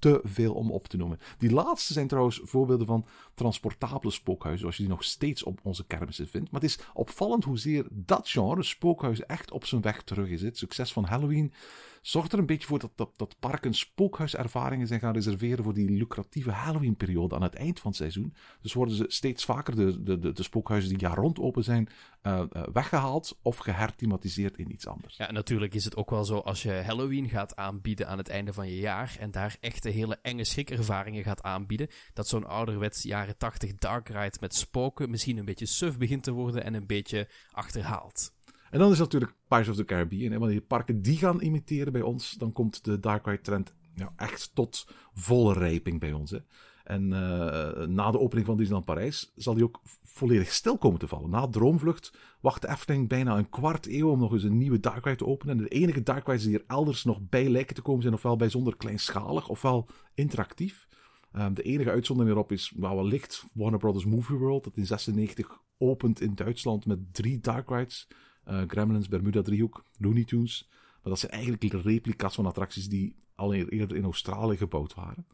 te 0.00 0.20
veel 0.24 0.54
om 0.54 0.70
op 0.70 0.88
te 0.88 0.96
noemen. 0.96 1.18
Die 1.38 1.52
laatste 1.52 1.92
zijn 1.92 2.08
trouwens 2.08 2.40
voorbeelden 2.42 2.86
van 2.86 3.06
transportabele 3.34 4.12
spookhuizen, 4.12 4.60
zoals 4.60 4.76
je 4.76 4.82
die 4.82 4.92
nog 4.92 5.04
steeds 5.04 5.42
op 5.42 5.60
onze 5.62 5.86
kermissen 5.86 6.28
vindt. 6.28 6.50
Maar 6.50 6.60
het 6.60 6.70
is 6.70 6.78
opvallend 6.94 7.44
hoezeer 7.44 7.86
dat 7.90 8.28
genre, 8.28 8.62
spookhuizen, 8.62 9.28
echt 9.28 9.50
op 9.50 9.66
zijn 9.66 9.80
weg 9.80 10.02
terug 10.02 10.28
is. 10.28 10.42
Het 10.42 10.58
succes 10.58 10.92
van 10.92 11.04
Halloween 11.04 11.52
zorgt 12.00 12.32
er 12.32 12.38
een 12.38 12.46
beetje 12.46 12.66
voor 12.66 12.78
dat, 12.78 12.92
dat, 12.94 13.18
dat 13.18 13.36
parken 13.38 13.74
spookhuiservaringen 13.74 14.86
zijn 14.86 15.00
gaan 15.00 15.14
reserveren 15.14 15.64
voor 15.64 15.74
die 15.74 15.90
lucratieve 15.90 16.50
Halloween-periode 16.50 17.34
aan 17.34 17.42
het 17.42 17.54
eind 17.54 17.80
van 17.80 17.90
het 17.90 18.00
seizoen. 18.00 18.34
Dus 18.60 18.72
worden 18.72 18.94
ze 18.94 19.04
steeds 19.08 19.44
vaker 19.44 19.76
de, 19.76 20.02
de, 20.02 20.18
de, 20.18 20.32
de 20.32 20.42
spookhuizen 20.42 20.90
die 20.90 20.98
jaar 20.98 21.16
rond 21.16 21.38
open 21.38 21.64
zijn, 21.64 21.88
uh, 22.22 22.42
uh, 22.52 22.62
weggehaald 22.72 23.38
of 23.42 23.56
geherthematiseerd 23.56 24.58
in 24.58 24.72
iets 24.72 24.86
anders. 24.86 25.16
Ja, 25.16 25.30
natuurlijk 25.30 25.74
is 25.74 25.84
het 25.84 25.96
ook 25.96 26.10
wel 26.10 26.24
zo 26.24 26.38
als 26.38 26.62
je 26.62 26.72
Halloween 26.72 27.28
gaat 27.28 27.56
aanbieden 27.56 28.08
aan 28.08 28.18
het 28.18 28.28
einde 28.28 28.52
van 28.52 28.68
je 28.68 28.76
jaar 28.76 29.16
en 29.18 29.30
daar 29.30 29.56
echte 29.60 29.88
hele 29.88 30.18
enge 30.22 30.44
schrikervaringen 30.44 31.24
gaat 31.24 31.42
aanbieden, 31.42 31.88
dat 32.12 32.28
zo'n 32.28 32.46
ouderwets 32.46 33.02
jaren 33.02 33.36
80 33.36 33.74
dark 33.74 34.08
ride 34.08 34.36
met 34.40 34.54
spoken 34.54 35.10
misschien 35.10 35.36
een 35.36 35.44
beetje 35.44 35.66
suf 35.66 35.98
begint 35.98 36.22
te 36.22 36.32
worden 36.32 36.64
en 36.64 36.74
een 36.74 36.86
beetje 36.86 37.28
achterhaald. 37.50 38.32
En 38.70 38.78
dan 38.78 38.90
is 38.90 38.98
natuurlijk 38.98 39.34
Pirates 39.48 39.68
of 39.68 39.76
the 39.76 39.84
Caribbean. 39.84 40.32
En 40.32 40.38
wanneer 40.38 40.56
je 40.56 40.64
parken 40.64 41.02
die 41.02 41.16
gaan 41.16 41.40
imiteren 41.40 41.92
bij 41.92 42.02
ons, 42.02 42.32
dan 42.32 42.52
komt 42.52 42.84
de 42.84 43.00
dark 43.00 43.26
ride 43.26 43.40
trend 43.40 43.74
ja, 43.94 44.12
echt 44.16 44.50
tot 44.54 44.86
volle 45.12 45.52
rijping 45.52 46.00
bij 46.00 46.12
ons. 46.12 46.30
Hè. 46.30 46.38
En 46.84 47.02
uh, 47.02 47.86
na 47.86 48.10
de 48.10 48.18
opening 48.18 48.46
van 48.46 48.56
Disneyland 48.56 48.84
Parijs 48.84 49.32
zal 49.36 49.54
die 49.54 49.64
ook 49.64 49.80
volledig 50.02 50.52
stil 50.52 50.78
komen 50.78 50.98
te 50.98 51.08
vallen. 51.08 51.30
Na 51.30 51.48
Droomvlucht 51.48 52.12
wacht 52.40 52.62
de 52.62 52.68
Efteling 52.68 53.08
bijna 53.08 53.38
een 53.38 53.48
kwart 53.48 53.86
eeuw 53.86 54.10
om 54.10 54.18
nog 54.18 54.32
eens 54.32 54.42
een 54.42 54.58
nieuwe 54.58 54.80
dark 54.80 55.04
ride 55.04 55.16
te 55.16 55.26
openen. 55.26 55.56
En 55.56 55.62
de 55.62 55.68
enige 55.68 56.02
dark 56.02 56.26
rides 56.26 56.44
die 56.44 56.58
er 56.58 56.64
elders 56.66 57.04
nog 57.04 57.18
bij 57.28 57.48
lijken 57.48 57.74
te 57.74 57.82
komen 57.82 58.02
zijn 58.02 58.14
ofwel 58.14 58.36
bijzonder 58.36 58.76
kleinschalig 58.76 59.48
ofwel 59.48 59.88
interactief. 60.14 60.86
Um, 61.32 61.54
de 61.54 61.62
enige 61.62 61.90
uitzondering 61.90 62.34
erop 62.34 62.52
is 62.52 62.72
nou, 62.76 62.96
wellicht 62.96 63.44
Warner 63.52 63.78
Brothers 63.78 64.04
Movie 64.04 64.36
World, 64.36 64.64
dat 64.64 64.76
in 64.76 64.86
96 64.86 65.60
opent 65.78 66.20
in 66.20 66.34
Duitsland 66.34 66.86
met 66.86 67.14
drie 67.14 67.40
dark 67.40 67.68
rides. 67.68 68.08
Uh, 68.50 68.62
Gremlins, 68.66 69.08
Bermuda 69.08 69.42
driehoek, 69.42 69.84
Looney 69.98 70.24
Tunes. 70.24 70.68
Maar 71.02 71.12
dat 71.12 71.18
zijn 71.18 71.32
eigenlijk 71.32 71.72
replica's 71.72 72.34
van 72.34 72.46
attracties 72.46 72.88
die 72.88 73.14
al 73.34 73.54
eerder 73.54 73.96
in 73.96 74.04
Australië 74.04 74.56
gebouwd 74.56 74.94
waren. 74.94 75.26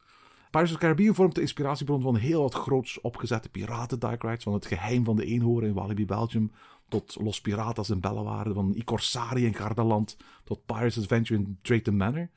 Pirates 0.50 0.75
of 0.75 0.80
the 0.80 0.87
Caribbean 0.87 1.14
vormt 1.14 1.35
de 1.35 1.40
inspiratiebron 1.40 2.00
van 2.00 2.16
heel 2.16 2.42
wat 2.42 2.54
groots 2.54 3.00
opgezette 3.00 3.49
piraten 3.49 3.99
dark 3.99 4.23
rides. 4.23 4.42
Van 4.42 4.52
het 4.52 4.66
geheim 4.66 5.04
van 5.04 5.16
de 5.16 5.25
eenhoorn 5.25 5.66
in 5.66 5.73
Walibi 5.73 6.06
Belgium 6.06 6.52
tot 6.88 7.16
Los 7.20 7.40
Piratas 7.40 7.90
in 7.90 8.00
Bellewaarde. 8.00 8.54
Van 8.54 8.75
I 8.76 8.85
Corsari 8.85 9.44
in 9.44 9.54
Gardaland 9.54 10.16
tot 10.44 10.66
Pirates 10.66 10.99
Adventure 10.99 11.40
in 11.40 11.58
Drayton 11.62 11.96
Manor. 11.96 12.28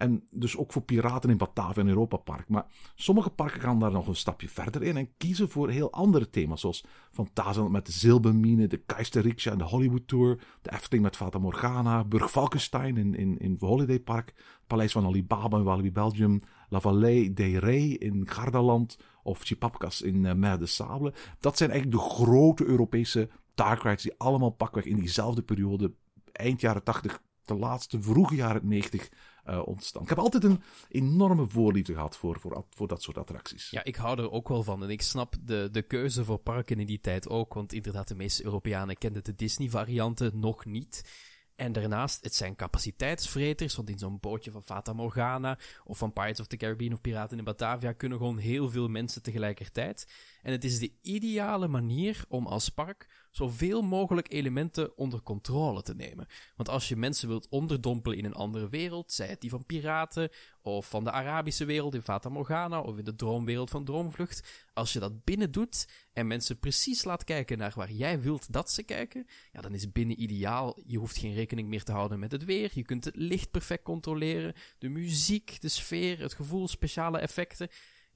En 0.00 0.26
dus 0.30 0.56
ook 0.56 0.72
voor 0.72 0.82
piraten 0.82 1.30
in 1.30 1.36
Batavia 1.36 1.82
en 1.82 1.88
Europa 1.88 2.16
Park. 2.16 2.48
Maar 2.48 2.66
sommige 2.94 3.30
parken 3.30 3.60
gaan 3.60 3.78
daar 3.78 3.90
nog 3.90 4.06
een 4.06 4.16
stapje 4.16 4.48
verder 4.48 4.82
in 4.82 4.96
en 4.96 5.16
kiezen 5.16 5.50
voor 5.50 5.70
heel 5.70 5.92
andere 5.92 6.30
thema's. 6.30 6.60
Zoals 6.60 6.84
Fantasieland 7.10 7.72
met 7.72 7.86
de 7.86 7.92
Zilbermine, 7.92 8.66
de 8.66 8.76
Keisterriksja 8.76 9.52
en 9.52 9.58
de 9.58 9.64
Hollywood 9.64 10.08
Tour. 10.08 10.38
De 10.62 10.72
Efteling 10.72 11.02
met 11.02 11.16
Fata 11.16 11.38
Morgana, 11.38 12.04
Burg 12.04 12.30
Falkenstein 12.30 12.96
in, 12.96 13.14
in, 13.14 13.38
in 13.38 13.56
Holiday 13.58 14.00
Park. 14.00 14.34
Paleis 14.66 14.92
van 14.92 15.06
Alibaba 15.06 15.58
in 15.58 15.64
Walibi 15.64 15.92
Belgium. 15.92 16.40
La 16.68 16.80
Vallée 16.80 17.32
des 17.32 17.58
Rey 17.58 17.88
in 17.88 18.28
Gardaland. 18.28 18.98
Of 19.22 19.42
Chipapkas 19.42 20.02
in 20.02 20.24
uh, 20.24 20.32
Mer 20.32 20.58
de 20.58 20.66
Sable. 20.66 21.12
Dat 21.40 21.56
zijn 21.56 21.70
eigenlijk 21.70 22.02
de 22.02 22.08
grote 22.08 22.64
Europese 22.64 23.28
dark 23.54 23.82
rides 23.82 24.02
die 24.02 24.14
allemaal 24.16 24.50
pakweg 24.50 24.84
in 24.84 24.96
diezelfde 24.96 25.42
periode, 25.42 25.92
eind 26.32 26.60
jaren 26.60 26.82
80, 26.82 27.22
de 27.44 27.54
laatste 27.54 28.02
vroege 28.02 28.34
jaren 28.34 28.68
90 28.68 29.08
uh, 29.46 29.66
ontstaan. 29.66 30.02
Ik 30.02 30.08
heb 30.08 30.18
altijd 30.18 30.44
een 30.44 30.62
enorme 30.88 31.46
voorliefde 31.48 31.92
gehad 31.92 32.16
voor, 32.16 32.40
voor, 32.40 32.64
voor 32.70 32.88
dat 32.88 33.02
soort 33.02 33.18
attracties. 33.18 33.70
Ja, 33.70 33.84
ik 33.84 33.96
hou 33.96 34.18
er 34.18 34.30
ook 34.30 34.48
wel 34.48 34.62
van. 34.62 34.82
En 34.82 34.90
ik 34.90 35.02
snap 35.02 35.34
de, 35.40 35.68
de 35.72 35.82
keuze 35.82 36.24
voor 36.24 36.38
parken 36.38 36.80
in 36.80 36.86
die 36.86 37.00
tijd 37.00 37.28
ook. 37.28 37.54
Want 37.54 37.72
inderdaad, 37.72 38.08
de 38.08 38.14
meeste 38.14 38.44
Europeanen 38.44 38.98
kenden 38.98 39.24
de 39.24 39.34
Disney-varianten 39.34 40.38
nog 40.38 40.64
niet. 40.64 41.02
En 41.60 41.72
daarnaast, 41.72 42.24
het 42.24 42.34
zijn 42.34 42.56
capaciteitsvreters, 42.56 43.76
want 43.76 43.90
in 43.90 43.98
zo'n 43.98 44.20
bootje 44.20 44.50
van 44.50 44.62
Fata 44.62 44.92
Morgana 44.92 45.58
of 45.84 45.98
van 45.98 46.12
Pirates 46.12 46.40
of 46.40 46.46
the 46.46 46.56
Caribbean 46.56 46.92
of 46.92 47.00
Piraten 47.00 47.38
in 47.38 47.44
Batavia 47.44 47.92
kunnen 47.92 48.18
gewoon 48.18 48.38
heel 48.38 48.70
veel 48.70 48.88
mensen 48.88 49.22
tegelijkertijd. 49.22 50.12
En 50.42 50.52
het 50.52 50.64
is 50.64 50.78
de 50.78 50.92
ideale 51.02 51.68
manier 51.68 52.24
om 52.28 52.46
als 52.46 52.68
park 52.68 53.28
zoveel 53.30 53.82
mogelijk 53.82 54.32
elementen 54.32 54.96
onder 54.96 55.22
controle 55.22 55.82
te 55.82 55.94
nemen. 55.94 56.26
Want 56.56 56.68
als 56.68 56.88
je 56.88 56.96
mensen 56.96 57.28
wilt 57.28 57.48
onderdompelen 57.48 58.18
in 58.18 58.24
een 58.24 58.34
andere 58.34 58.68
wereld, 58.68 59.12
zij 59.12 59.26
het 59.26 59.40
die 59.40 59.50
van 59.50 59.66
piraten, 59.66 60.28
of 60.62 60.88
van 60.88 61.04
de 61.04 61.10
Arabische 61.10 61.64
wereld 61.64 61.94
in 61.94 62.02
Fata 62.02 62.28
Morgana, 62.28 62.80
of 62.80 62.98
in 62.98 63.04
de 63.04 63.14
droomwereld 63.14 63.70
van 63.70 63.84
Droomvlucht, 63.84 64.68
als 64.72 64.92
je 64.92 64.98
dat 64.98 65.24
binnen 65.24 65.52
doet 65.52 65.88
en 66.12 66.26
mensen 66.26 66.58
precies 66.58 67.04
laat 67.04 67.24
kijken 67.24 67.58
naar 67.58 67.72
waar 67.74 67.92
jij 67.92 68.20
wilt 68.20 68.52
dat 68.52 68.70
ze 68.70 68.82
kijken, 68.82 69.26
ja, 69.52 69.60
dan 69.60 69.74
is 69.74 69.92
binnen 69.92 70.22
ideaal. 70.22 70.78
Je 70.86 70.98
hoeft 70.98 71.18
geen 71.18 71.34
rekening 71.34 71.68
meer 71.68 71.82
te 71.82 71.92
houden 71.92 72.18
met 72.18 72.32
het 72.32 72.44
weer, 72.44 72.70
je 72.74 72.82
kunt 72.82 73.04
het 73.04 73.16
licht 73.16 73.50
perfect 73.50 73.82
controleren, 73.82 74.54
de 74.78 74.88
muziek, 74.88 75.60
de 75.60 75.68
sfeer, 75.68 76.20
het 76.20 76.34
gevoel, 76.34 76.68
speciale 76.68 77.18
effecten 77.18 77.68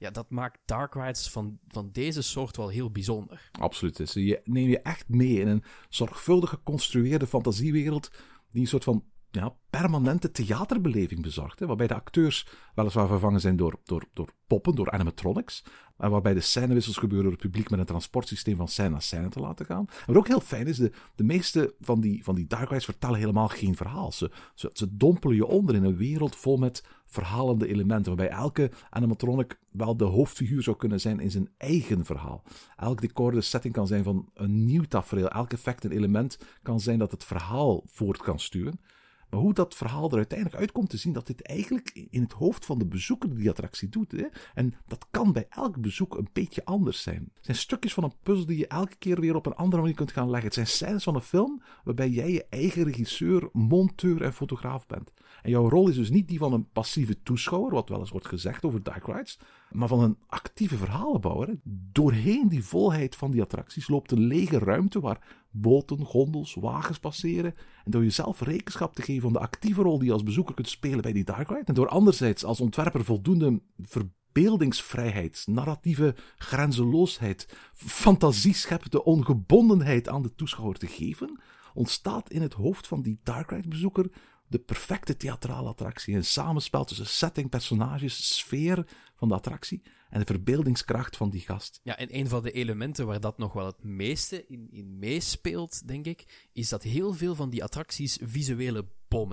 ja, 0.05 0.11
dat 0.11 0.29
maakt 0.29 0.59
Dark 0.65 0.93
Rides 0.93 1.29
van, 1.29 1.59
van 1.67 1.89
deze 1.91 2.21
soort 2.21 2.57
wel 2.57 2.69
heel 2.69 2.91
bijzonder. 2.91 3.49
Absoluut. 3.51 3.97
Dus 3.97 4.13
je 4.13 4.41
neem 4.43 4.69
je 4.69 4.79
echt 4.79 5.09
mee 5.09 5.39
in 5.39 5.47
een 5.47 5.63
zorgvuldig 5.89 6.49
geconstrueerde 6.49 7.27
fantasiewereld 7.27 8.11
die 8.51 8.61
een 8.61 8.67
soort 8.67 8.83
van 8.83 9.03
ja, 9.41 9.55
permanente 9.69 10.31
theaterbeleving 10.31 11.21
bezorgt. 11.21 11.59
Hè, 11.59 11.65
waarbij 11.65 11.87
de 11.87 11.93
acteurs 11.93 12.47
weliswaar 12.75 13.07
vervangen 13.07 13.41
zijn 13.41 13.55
door, 13.55 13.79
door, 13.83 14.05
door 14.13 14.29
poppen, 14.47 14.75
door 14.75 14.91
animatronics. 14.91 15.63
En 15.97 16.09
waarbij 16.09 16.33
de 16.33 16.39
scènewissels 16.39 16.97
gebeuren 16.97 17.23
door 17.23 17.37
het 17.39 17.41
publiek 17.41 17.69
met 17.69 17.79
een 17.79 17.85
transportsysteem 17.85 18.57
van 18.57 18.67
scène 18.67 18.89
naar 18.89 19.01
scène 19.01 19.29
te 19.29 19.39
laten 19.39 19.65
gaan. 19.65 19.85
Wat 20.05 20.15
ook 20.15 20.27
heel 20.27 20.39
fijn 20.39 20.67
is, 20.67 20.77
de, 20.77 20.91
de 21.15 21.23
meeste 21.23 21.75
van 21.79 22.01
die, 22.01 22.23
van 22.23 22.35
die 22.35 22.47
dark 22.47 22.69
rides 22.69 22.85
vertellen 22.85 23.19
helemaal 23.19 23.47
geen 23.47 23.75
verhaal. 23.75 24.11
Ze, 24.11 24.31
ze, 24.53 24.69
ze 24.73 24.97
dompelen 24.97 25.35
je 25.35 25.45
onder 25.45 25.75
in 25.75 25.83
een 25.83 25.97
wereld 25.97 26.35
vol 26.35 26.57
met 26.57 26.83
verhalende 27.05 27.67
elementen. 27.67 28.15
Waarbij 28.15 28.37
elke 28.37 28.71
animatronic 28.89 29.59
wel 29.71 29.97
de 29.97 30.03
hoofdfiguur 30.03 30.63
zou 30.63 30.77
kunnen 30.77 30.99
zijn 30.99 31.19
in 31.19 31.31
zijn 31.31 31.49
eigen 31.57 32.05
verhaal. 32.05 32.43
Elk 32.75 33.01
decor 33.01 33.31
de 33.31 33.41
setting 33.41 33.73
kan 33.73 33.87
zijn 33.87 34.03
van 34.03 34.29
een 34.33 34.65
nieuw 34.65 34.83
tafereel. 34.83 35.29
Elk 35.29 35.53
effect 35.53 35.83
en 35.83 35.91
element 35.91 36.39
kan 36.63 36.79
zijn 36.79 36.99
dat 36.99 37.11
het 37.11 37.23
verhaal 37.23 37.83
voort 37.85 38.17
kan 38.17 38.39
sturen. 38.39 38.79
Maar 39.29 39.39
hoe 39.39 39.53
dat 39.53 39.75
verhaal 39.75 40.09
er 40.09 40.17
uiteindelijk 40.17 40.59
uitkomt 40.59 40.89
te 40.89 40.97
zien, 40.97 41.13
dat 41.13 41.27
dit 41.27 41.41
eigenlijk 41.41 42.07
in 42.09 42.21
het 42.21 42.31
hoofd 42.31 42.65
van 42.65 42.77
de 42.77 42.85
bezoeker 42.85 43.35
die 43.35 43.49
attractie 43.49 43.89
doet. 43.89 44.11
Hè? 44.11 44.25
En 44.53 44.73
dat 44.87 45.05
kan 45.11 45.31
bij 45.31 45.45
elk 45.49 45.81
bezoek 45.81 46.17
een 46.17 46.27
beetje 46.33 46.65
anders 46.65 47.01
zijn. 47.01 47.31
Het 47.33 47.45
zijn 47.45 47.57
stukjes 47.57 47.93
van 47.93 48.03
een 48.03 48.13
puzzel 48.23 48.45
die 48.45 48.57
je 48.57 48.67
elke 48.67 48.95
keer 48.95 49.19
weer 49.19 49.35
op 49.35 49.45
een 49.45 49.55
andere 49.55 49.81
manier 49.81 49.97
kunt 49.97 50.11
gaan 50.11 50.29
leggen. 50.29 50.45
Het 50.45 50.53
zijn 50.53 50.67
scènes 50.67 51.03
van 51.03 51.15
een 51.15 51.21
film 51.21 51.61
waarbij 51.83 52.09
jij 52.09 52.31
je 52.31 52.45
eigen 52.49 52.83
regisseur, 52.83 53.49
monteur 53.51 54.21
en 54.21 54.33
fotograaf 54.33 54.87
bent. 54.87 55.13
En 55.41 55.49
jouw 55.49 55.69
rol 55.69 55.89
is 55.89 55.95
dus 55.95 56.09
niet 56.09 56.27
die 56.27 56.37
van 56.37 56.53
een 56.53 56.69
passieve 56.69 57.21
toeschouwer, 57.23 57.71
wat 57.71 57.89
wel 57.89 57.99
eens 57.99 58.09
wordt 58.09 58.27
gezegd 58.27 58.65
over 58.65 58.83
dark 58.83 59.05
rides, 59.05 59.39
maar 59.71 59.87
van 59.87 59.99
een 59.99 60.17
actieve 60.27 60.77
verhalenbouwer. 60.77 61.55
Doorheen 61.91 62.47
die 62.47 62.63
volheid 62.63 63.15
van 63.15 63.31
die 63.31 63.41
attracties 63.41 63.87
loopt 63.87 64.11
een 64.11 64.19
lege 64.19 64.59
ruimte 64.59 64.99
waar 64.99 65.45
boten, 65.51 66.05
gondels, 66.05 66.53
wagens 66.53 66.99
passeren. 66.99 67.55
En 67.83 67.91
door 67.91 68.03
jezelf 68.03 68.41
rekenschap 68.41 68.95
te 68.95 69.01
geven 69.01 69.21
van 69.21 69.33
de 69.33 69.39
actieve 69.39 69.81
rol 69.81 69.97
die 69.97 70.07
je 70.07 70.13
als 70.13 70.23
bezoeker 70.23 70.55
kunt 70.55 70.69
spelen 70.69 71.01
bij 71.01 71.13
die 71.13 71.23
dark 71.23 71.49
ride. 71.49 71.63
En 71.65 71.73
door 71.73 71.87
anderzijds 71.87 72.45
als 72.45 72.61
ontwerper 72.61 73.03
voldoende 73.03 73.61
verbeeldingsvrijheid, 73.81 75.43
narratieve 75.47 76.15
grenzeloosheid, 76.37 77.57
fantasieschepte 77.73 79.03
ongebondenheid 79.03 80.09
aan 80.09 80.21
de 80.21 80.35
toeschouwer 80.35 80.77
te 80.77 80.87
geven, 80.87 81.39
ontstaat 81.73 82.29
in 82.29 82.41
het 82.41 82.53
hoofd 82.53 82.87
van 82.87 83.01
die 83.01 83.19
dark 83.23 83.51
ride 83.51 83.67
bezoeker 83.67 84.09
de 84.47 84.59
perfecte 84.59 85.17
theatrale 85.17 85.69
attractie. 85.69 86.15
Een 86.15 86.25
samenspel 86.25 86.85
tussen 86.85 87.07
setting, 87.07 87.49
personages, 87.49 88.37
sfeer 88.37 88.87
van 89.15 89.27
de 89.27 89.33
attractie 89.33 89.81
en 90.09 90.19
de 90.19 90.25
verbeeldingskracht 90.25 91.17
van 91.17 91.29
die 91.29 91.41
gast. 91.41 91.79
Ja, 91.83 91.97
en 91.97 92.17
een 92.17 92.27
van 92.27 92.43
de 92.43 92.51
elementen 92.51 93.05
waar 93.05 93.19
dat 93.19 93.37
nog 93.37 93.53
wel 93.53 93.65
het 93.65 93.83
meeste 93.83 94.45
in, 94.47 94.67
in 94.71 94.99
meespeelt, 94.99 95.87
denk 95.87 96.05
ik, 96.05 96.47
is 96.53 96.69
dat 96.69 96.83
heel 96.83 97.13
veel 97.13 97.35
van 97.35 97.49
die 97.49 97.63
attracties 97.63 98.19
visuele 98.21 98.85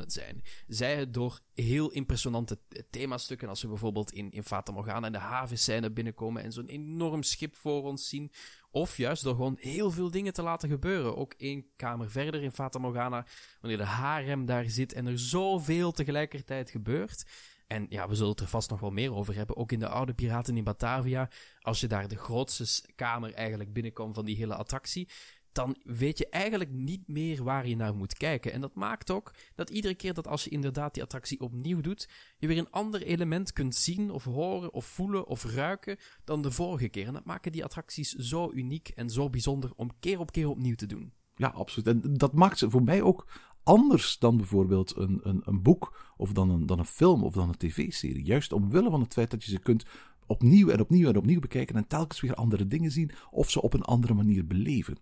zijn. 0.07 0.43
Zij 0.67 0.97
het 0.97 1.15
door 1.15 1.41
heel 1.55 1.91
impressionante 1.91 2.59
themastukken, 2.91 3.49
als 3.49 3.63
we 3.63 3.69
bijvoorbeeld 3.69 4.13
in, 4.13 4.31
in 4.31 4.43
Fata 4.43 4.73
Morgana 4.73 5.07
in 5.07 5.13
de 5.13 5.19
havenscène 5.19 5.91
binnenkomen 5.91 6.43
en 6.43 6.53
zo'n 6.53 6.67
enorm 6.67 7.23
schip 7.23 7.57
voor 7.57 7.83
ons 7.83 8.09
zien, 8.09 8.33
of 8.71 8.97
juist 8.97 9.23
door 9.23 9.35
gewoon 9.35 9.57
heel 9.61 9.91
veel 9.91 10.11
dingen 10.11 10.33
te 10.33 10.43
laten 10.43 10.69
gebeuren. 10.69 11.17
Ook 11.17 11.35
één 11.37 11.67
kamer 11.77 12.11
verder 12.11 12.43
in 12.43 12.53
Fata 12.53 12.79
Morgana, 12.79 13.27
wanneer 13.61 13.79
de 13.79 13.85
harem 13.85 14.47
daar 14.47 14.71
zit 14.71 14.93
en 14.93 15.07
er 15.07 15.19
zoveel 15.19 15.93
tegelijkertijd 15.93 16.71
gebeurt. 16.71 17.25
En 17.67 17.87
ja, 17.89 18.09
we 18.09 18.15
zullen 18.15 18.31
het 18.31 18.41
er 18.41 18.47
vast 18.47 18.71
nog 18.71 18.81
wel 18.81 18.91
meer 18.91 19.15
over 19.15 19.35
hebben. 19.35 19.57
Ook 19.57 19.73
in 19.73 19.79
de 19.79 19.89
oude 19.89 20.15
Piraten 20.15 20.57
in 20.57 20.65
Batavia. 20.65 21.31
Als 21.61 21.81
je 21.81 21.87
daar 21.87 22.09
de 22.09 22.17
grootste 22.17 22.93
kamer 22.95 23.33
eigenlijk 23.33 23.73
binnenkomt 23.73 24.15
van 24.15 24.25
die 24.25 24.37
hele 24.37 24.55
attractie. 24.55 25.09
Dan 25.53 25.77
weet 25.85 26.19
je 26.19 26.29
eigenlijk 26.29 26.71
niet 26.71 27.09
meer 27.09 27.43
waar 27.43 27.69
je 27.69 27.77
naar 27.77 27.95
moet 27.95 28.15
kijken. 28.15 28.53
En 28.53 28.61
dat 28.61 28.75
maakt 28.75 29.11
ook 29.11 29.35
dat 29.55 29.71
iedere 29.71 29.95
keer 29.95 30.15
dat 30.15 30.27
als 30.29 30.45
je 30.45 30.51
inderdaad 30.51 30.95
die 30.95 31.03
attractie 31.03 31.41
opnieuw 31.41 31.81
doet. 31.81 32.09
je 32.39 32.47
weer 32.47 32.59
een 32.59 32.71
ander 32.71 33.03
element 33.03 33.53
kunt 33.53 33.75
zien, 33.75 34.11
of 34.11 34.25
horen, 34.25 34.73
of 34.73 34.85
voelen, 34.85 35.27
of 35.27 35.45
ruiken. 35.45 35.97
dan 36.25 36.43
de 36.43 36.51
vorige 36.51 36.89
keer. 36.89 37.07
En 37.07 37.13
dat 37.13 37.25
maken 37.25 37.53
die 37.53 37.65
attracties 37.65 38.13
zo 38.13 38.51
uniek 38.53 38.89
en 38.89 39.11
zo 39.11 39.31
bijzonder 39.31 39.71
om 39.77 39.91
keer 40.01 40.19
op 40.19 40.33
keer 40.33 40.49
opnieuw 40.49 40.75
te 40.75 40.87
doen. 40.87 41.13
Ja, 41.37 41.49
absoluut. 41.49 41.87
En 41.87 42.15
dat 42.15 42.33
maakt 42.33 42.59
ze 42.59 42.71
voor 42.71 42.83
mij 42.83 43.03
ook 43.03 43.27
anders 43.63 44.19
dan 44.19 44.37
bijvoorbeeld 44.37 44.97
een, 44.97 45.21
een, 45.23 45.43
een 45.45 45.63
boek 45.63 46.13
of 46.17 46.33
dan 46.33 46.51
een, 46.51 46.67
dan 46.67 46.79
een 46.79 46.85
film 46.85 47.25
of 47.25 47.33
dan 47.33 47.49
een 47.49 47.57
tv-serie. 47.57 48.25
Juist 48.25 48.53
omwille 48.53 48.91
van 48.91 49.01
het 49.01 49.13
feit 49.13 49.31
dat 49.31 49.45
je 49.45 49.51
ze 49.51 49.59
kunt 49.59 49.85
opnieuw 50.27 50.69
en 50.69 50.81
opnieuw 50.81 51.09
en 51.09 51.17
opnieuw 51.17 51.41
bekijken 51.41 51.77
en 51.77 51.87
telkens 51.87 52.21
weer 52.21 52.35
andere 52.35 52.67
dingen 52.67 52.91
zien 52.91 53.11
of 53.31 53.51
ze 53.51 53.63
op 53.63 53.75
een 53.75 53.83
andere 53.83 54.15
manier 54.15 54.47
beleven. 54.47 54.97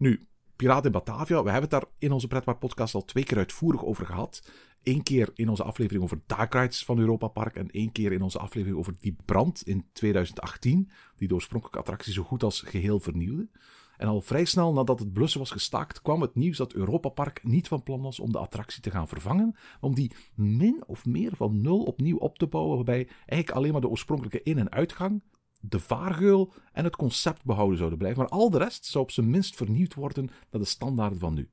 Nu, 0.00 0.26
Piraten 0.56 0.92
Batavia, 0.92 1.42
we 1.42 1.50
hebben 1.50 1.70
het 1.70 1.80
daar 1.80 1.90
in 1.98 2.12
onze 2.12 2.26
Pretpark 2.26 2.58
podcast 2.58 2.94
al 2.94 3.04
twee 3.04 3.24
keer 3.24 3.36
uitvoerig 3.36 3.84
over 3.84 4.06
gehad. 4.06 4.50
Eén 4.82 5.02
keer 5.02 5.30
in 5.34 5.48
onze 5.48 5.62
aflevering 5.62 6.04
over 6.04 6.20
Dark 6.26 6.54
Rides 6.54 6.84
van 6.84 6.98
Europa 6.98 7.28
Park 7.28 7.56
en 7.56 7.70
één 7.70 7.92
keer 7.92 8.12
in 8.12 8.22
onze 8.22 8.38
aflevering 8.38 8.78
over 8.78 8.96
die 8.98 9.16
brand 9.24 9.62
in 9.62 9.86
2018, 9.92 10.90
die 11.16 11.28
de 11.28 11.34
oorspronkelijke 11.34 11.80
attractie 11.80 12.12
zo 12.12 12.22
goed 12.22 12.42
als 12.42 12.60
geheel 12.60 13.00
vernieuwde. 13.00 13.48
En 13.96 14.08
al 14.08 14.20
vrij 14.20 14.44
snel 14.44 14.72
nadat 14.72 14.98
het 14.98 15.12
blussen 15.12 15.40
was 15.40 15.50
gestaakt, 15.50 16.02
kwam 16.02 16.20
het 16.20 16.34
nieuws 16.34 16.56
dat 16.56 16.72
Europa 16.72 17.08
Park 17.08 17.44
niet 17.44 17.68
van 17.68 17.82
plan 17.82 18.02
was 18.02 18.20
om 18.20 18.32
de 18.32 18.38
attractie 18.38 18.82
te 18.82 18.90
gaan 18.90 19.08
vervangen, 19.08 19.56
om 19.80 19.94
die 19.94 20.12
min 20.34 20.82
of 20.86 21.06
meer 21.06 21.36
van 21.36 21.60
nul 21.60 21.82
opnieuw 21.82 22.16
op 22.16 22.38
te 22.38 22.46
bouwen, 22.46 22.76
waarbij 22.76 23.06
eigenlijk 23.06 23.50
alleen 23.50 23.72
maar 23.72 23.80
de 23.80 23.88
oorspronkelijke 23.88 24.42
in- 24.42 24.58
en 24.58 24.70
uitgang, 24.72 25.22
de 25.60 25.80
vaargeul 25.80 26.52
en 26.72 26.84
het 26.84 26.96
concept 26.96 27.44
behouden 27.44 27.76
zouden 27.76 27.98
blijven. 27.98 28.22
Maar 28.22 28.30
al 28.30 28.50
de 28.50 28.58
rest 28.58 28.84
zou 28.84 29.04
op 29.04 29.10
zijn 29.10 29.30
minst 29.30 29.56
vernieuwd 29.56 29.94
worden 29.94 30.30
naar 30.50 30.60
de 30.60 30.66
standaarden 30.66 31.18
van 31.18 31.34
nu. 31.34 31.50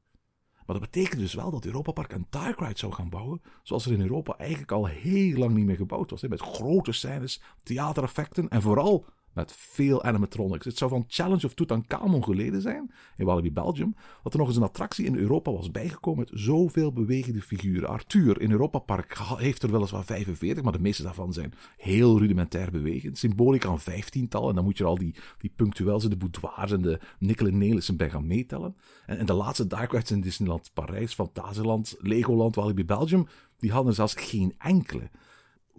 Maar 0.65 0.79
dat 0.79 0.91
betekent 0.91 1.21
dus 1.21 1.33
wel 1.33 1.51
dat 1.51 1.65
Europa 1.65 1.91
Park 1.91 2.11
een 2.11 2.27
dark 2.29 2.59
ride 2.59 2.77
zou 2.77 2.93
gaan 2.93 3.09
bouwen, 3.09 3.41
zoals 3.63 3.85
er 3.85 3.91
in 3.91 4.01
Europa 4.01 4.37
eigenlijk 4.37 4.71
al 4.71 4.85
heel 4.85 5.37
lang 5.37 5.53
niet 5.53 5.65
meer 5.65 5.75
gebouwd 5.75 6.09
was. 6.09 6.21
Met 6.21 6.41
grote 6.41 6.91
scènes, 6.91 7.41
theatereffecten 7.63 8.49
en 8.49 8.61
vooral 8.61 9.05
met 9.37 9.53
veel 9.57 10.03
animatronics. 10.03 10.65
Het 10.65 10.77
zou 10.77 10.91
van 10.91 11.05
Challenge 11.07 11.45
of 11.45 11.53
Tutankhamon 11.53 12.23
geleden 12.23 12.61
zijn, 12.61 12.91
in 13.17 13.25
Walibi 13.25 13.51
Belgium, 13.51 13.95
dat 14.23 14.33
er 14.33 14.39
nog 14.39 14.47
eens 14.47 14.57
een 14.57 14.63
attractie 14.63 15.05
in 15.05 15.15
Europa 15.15 15.51
was 15.51 15.71
bijgekomen 15.71 16.19
met 16.19 16.39
zoveel 16.41 16.93
bewegende 16.93 17.41
figuren. 17.41 17.89
Arthur 17.89 18.41
in 18.41 18.51
Europa 18.51 18.79
Park 18.79 19.17
heeft 19.37 19.63
er 19.63 19.71
weliswaar 19.71 20.03
45, 20.03 20.63
maar 20.63 20.73
de 20.73 20.79
meeste 20.79 21.03
daarvan 21.03 21.33
zijn 21.33 21.53
heel 21.77 22.19
rudimentair 22.19 22.71
bewegend. 22.71 23.17
Symboliek 23.17 23.65
aan 23.65 23.79
vijftiental, 23.79 24.49
en 24.49 24.55
dan 24.55 24.63
moet 24.63 24.77
je 24.77 24.83
al 24.83 24.97
die, 24.97 25.15
die 25.37 25.51
punctuels 25.55 26.03
in 26.03 26.09
de 26.09 26.17
boudoirs 26.17 26.71
en 26.71 26.81
de 26.81 26.99
Nickel 27.19 27.47
en 27.47 27.57
Nelissen 27.57 27.97
bij 27.97 28.09
gaan 28.09 28.27
meetellen. 28.27 28.75
En, 29.05 29.17
en 29.17 29.25
de 29.25 29.33
laatste 29.33 29.67
Dark 29.67 30.09
in 30.09 30.21
Disneyland 30.21 30.71
Parijs, 30.73 31.13
Fantasieland, 31.13 31.95
Legoland, 31.99 32.55
Walibi 32.55 32.85
Belgium, 32.85 33.27
die 33.57 33.71
hadden 33.71 33.93
zelfs 33.93 34.13
geen 34.13 34.53
enkele. 34.57 35.09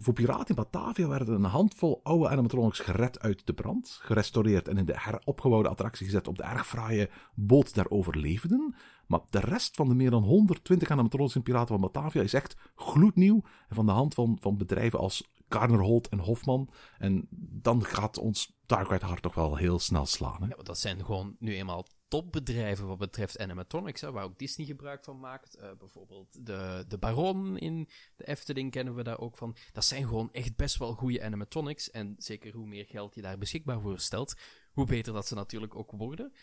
Voor 0.01 0.13
Piraten 0.13 0.47
in 0.47 0.55
Batavia 0.55 1.07
werden 1.07 1.35
een 1.35 1.43
handvol 1.43 1.99
oude 2.03 2.29
animatronics 2.29 2.79
gered 2.79 3.19
uit 3.19 3.41
de 3.45 3.53
brand, 3.53 3.99
gerestaureerd 4.01 4.67
en 4.67 4.77
in 4.77 4.85
de 4.85 4.99
heropgebouwde 4.99 5.69
attractie 5.69 6.05
gezet 6.05 6.27
op 6.27 6.37
de 6.37 6.43
erg 6.43 6.67
fraaie 6.67 7.09
boot 7.35 7.73
der 7.73 7.91
overlevenden. 7.91 8.75
Maar 9.07 9.19
de 9.29 9.39
rest 9.39 9.75
van 9.75 9.87
de 9.87 9.95
meer 9.95 10.09
dan 10.09 10.23
120 10.23 10.91
animatronics 10.91 11.35
in 11.35 11.43
Piraten 11.43 11.67
van 11.67 11.91
Batavia 11.91 12.21
is 12.21 12.33
echt 12.33 12.55
gloednieuw 12.75 13.41
en 13.69 13.75
van 13.75 13.85
de 13.85 13.91
hand 13.91 14.13
van, 14.13 14.37
van 14.41 14.57
bedrijven 14.57 14.99
als 14.99 15.29
Garner 15.49 15.79
Holt 15.79 16.09
en 16.09 16.19
Hofman. 16.19 16.69
En 16.97 17.27
dan 17.61 17.83
gaat 17.83 18.17
ons 18.17 18.57
Dark 18.65 18.89
Ride 18.89 19.05
hart 19.05 19.21
toch 19.21 19.35
wel 19.35 19.55
heel 19.55 19.79
snel 19.79 20.05
slaan. 20.05 20.41
Hè? 20.41 20.47
Ja, 20.47 20.63
dat 20.63 20.77
zijn 20.77 21.05
gewoon 21.05 21.35
nu 21.39 21.55
eenmaal 21.55 21.85
topbedrijven 22.09 22.87
wat 22.87 22.97
betreft 22.97 23.39
animatronics, 23.39 24.01
hè, 24.01 24.11
waar 24.11 24.23
ook 24.23 24.39
Disney 24.39 24.65
gebruik 24.65 25.03
van 25.03 25.19
maakt. 25.19 25.57
Uh, 25.57 25.71
bijvoorbeeld 25.79 26.45
de, 26.45 26.85
de 26.87 26.97
Baron 26.97 27.57
in 27.57 27.89
de 28.15 28.27
Efteling 28.27 28.71
kennen 28.71 28.95
we 28.95 29.03
daar 29.03 29.19
ook 29.19 29.37
van. 29.37 29.55
Dat 29.71 29.85
zijn 29.85 30.07
gewoon 30.07 30.29
echt 30.31 30.55
best 30.55 30.77
wel 30.77 30.93
goede 30.93 31.23
animatronics. 31.23 31.91
En 31.91 32.15
zeker 32.17 32.53
hoe 32.53 32.67
meer 32.67 32.85
geld 32.85 33.15
je 33.15 33.21
daar 33.21 33.37
beschikbaar 33.37 33.81
voor 33.81 33.99
stelt, 33.99 34.35
hoe 34.71 34.85
beter 34.85 35.13
dat 35.13 35.27
ze 35.27 35.35
natuurlijk 35.35 35.75
ook 35.75 35.91
worden. 35.91 36.33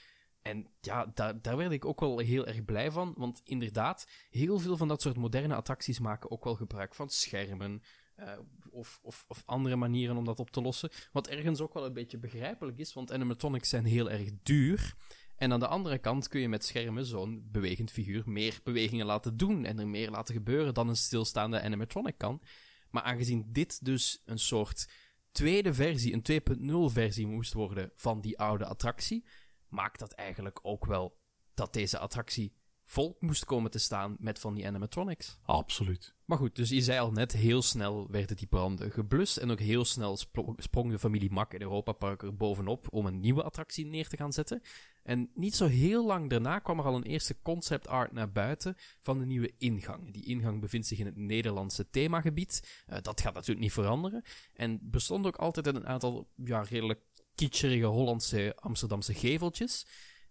En 0.43 0.67
ja, 0.81 1.07
daar, 1.15 1.43
daar 1.43 1.57
werd 1.57 1.73
ik 1.73 1.85
ook 1.85 2.01
wel 2.01 2.19
heel 2.19 2.47
erg 2.47 2.65
blij 2.65 2.91
van. 2.91 3.15
Want 3.17 3.41
inderdaad, 3.45 4.09
heel 4.31 4.59
veel 4.59 4.77
van 4.77 4.89
dat 4.89 5.03
soort 5.03 5.17
moderne 5.17 5.55
attracties 5.55 5.99
maken 5.99 6.31
ook 6.31 6.45
wel 6.45 6.55
gebruik 6.55 6.95
van 6.95 7.09
schermen. 7.11 7.83
Uh, 8.17 8.39
of, 8.71 8.99
of, 9.03 9.25
of, 9.29 9.43
andere 9.47 9.77
manieren 9.77 10.17
om 10.17 10.25
dat 10.25 10.41
op 10.41 10.51
te 10.51 10.61
lossen. 10.61 10.91
Wat 11.13 11.29
ergens 11.29 11.61
ook 11.61 11.75
wel 11.75 11.85
een 11.85 11.93
beetje 11.93 12.19
begrijpelijk 12.19 12.79
is, 12.79 12.93
want 12.93 13.13
animatronics 13.13 13.69
zijn 13.69 13.85
heel 13.85 14.11
erg 14.11 14.31
duur. 14.43 14.95
En 15.37 15.53
aan 15.53 15.61
de 15.61 15.67
andere 15.67 15.99
kant 15.99 16.29
kun 16.29 16.41
je 16.41 16.49
met 16.49 16.65
schermen 16.65 17.07
zo'n 17.07 17.49
bewegend 17.51 17.91
figuur 17.91 18.23
meer 18.27 18.61
bewegingen 18.65 19.07
laten 19.07 19.37
doen 19.37 19.65
en 19.65 19.79
er 19.79 19.89
meer 19.89 20.11
laten 20.11 20.35
gebeuren 20.35 20.75
dan 20.75 20.89
een 20.89 20.97
stilstaande 20.97 21.63
animatronic 21.63 22.19
kan. 22.19 22.43
Maar 22.91 23.03
aangezien 23.03 23.47
dit 23.53 23.85
dus 23.85 24.23
een 24.25 24.39
soort 24.39 24.89
tweede 25.31 25.75
versie, 25.75 26.13
een 26.13 26.89
2.0 26.91 26.93
versie 26.93 27.27
moest 27.27 27.53
worden 27.53 27.91
van 27.95 28.21
die 28.21 28.39
oude 28.39 28.67
attractie, 28.67 29.25
maakt 29.69 29.99
dat 29.99 30.13
eigenlijk 30.13 30.59
ook 30.63 30.87
wel 30.87 31.19
dat 31.55 31.73
deze 31.73 31.99
attractie 31.99 32.57
vol 32.85 33.17
moest 33.21 33.45
komen 33.45 33.71
te 33.71 33.79
staan 33.79 34.17
met 34.19 34.39
van 34.39 34.55
die 34.55 34.67
animatronics. 34.67 35.39
Absoluut. 35.43 36.16
Maar 36.27 36.39
goed, 36.39 36.57
dus 36.57 36.69
je 36.69 36.81
zei 36.81 36.99
al 36.99 37.13
net, 37.13 37.33
heel 37.33 37.63
snel 37.63 38.11
werden 38.11 38.37
die 38.37 38.47
branden 38.47 38.91
geblust 38.91 39.37
en 39.37 39.51
ook 39.51 39.61
heel 39.61 39.85
snel 39.85 40.17
spro- 40.17 40.55
sprong 40.57 40.91
de 40.91 40.99
familie 40.99 41.31
Mak 41.31 41.55
in 41.55 41.61
Europa 41.61 41.93
Park 41.93 42.23
er 42.23 42.37
bovenop 42.37 42.87
om 42.91 43.07
een 43.07 43.21
nieuwe 43.21 43.43
attractie 43.43 43.87
neer 43.87 44.09
te 44.09 44.17
gaan 44.17 44.33
zetten. 44.33 44.63
En 45.03 45.31
niet 45.35 45.55
zo 45.55 45.67
heel 45.67 46.07
lang 46.07 46.31
daarna 46.31 46.59
kwam 46.59 46.79
er 46.79 46.85
al 46.85 46.97
een 46.97 47.03
eerste 47.03 47.37
concept 47.43 47.89
art 47.89 48.13
naar 48.13 48.33
buiten 48.33 48.75
van 49.01 49.19
de 49.19 49.27
nieuwe 49.27 49.53
ingang. 49.59 50.13
Die 50.13 50.25
ingang 50.25 50.61
bevindt 50.61 50.87
zich 50.87 50.99
in 50.99 51.07
het 51.07 51.17
Nederlandse 51.17 51.91
themagebied. 51.91 52.83
Eh, 52.87 52.99
dat 53.03 53.21
gaat 53.21 53.35
natuurlijk 53.35 53.61
niet 53.61 53.73
veranderen. 53.73 54.23
En 54.53 54.79
bestond 54.83 55.27
ook 55.27 55.37
altijd 55.37 55.67
uit 55.67 55.77
een 55.77 55.87
aantal 55.87 56.29
ja, 56.45 56.61
redelijk 56.61 57.01
kitscherige 57.35 57.87
Hollandse 57.87 58.57
Amsterdamse 58.57 59.15
geveltjes. 59.15 59.87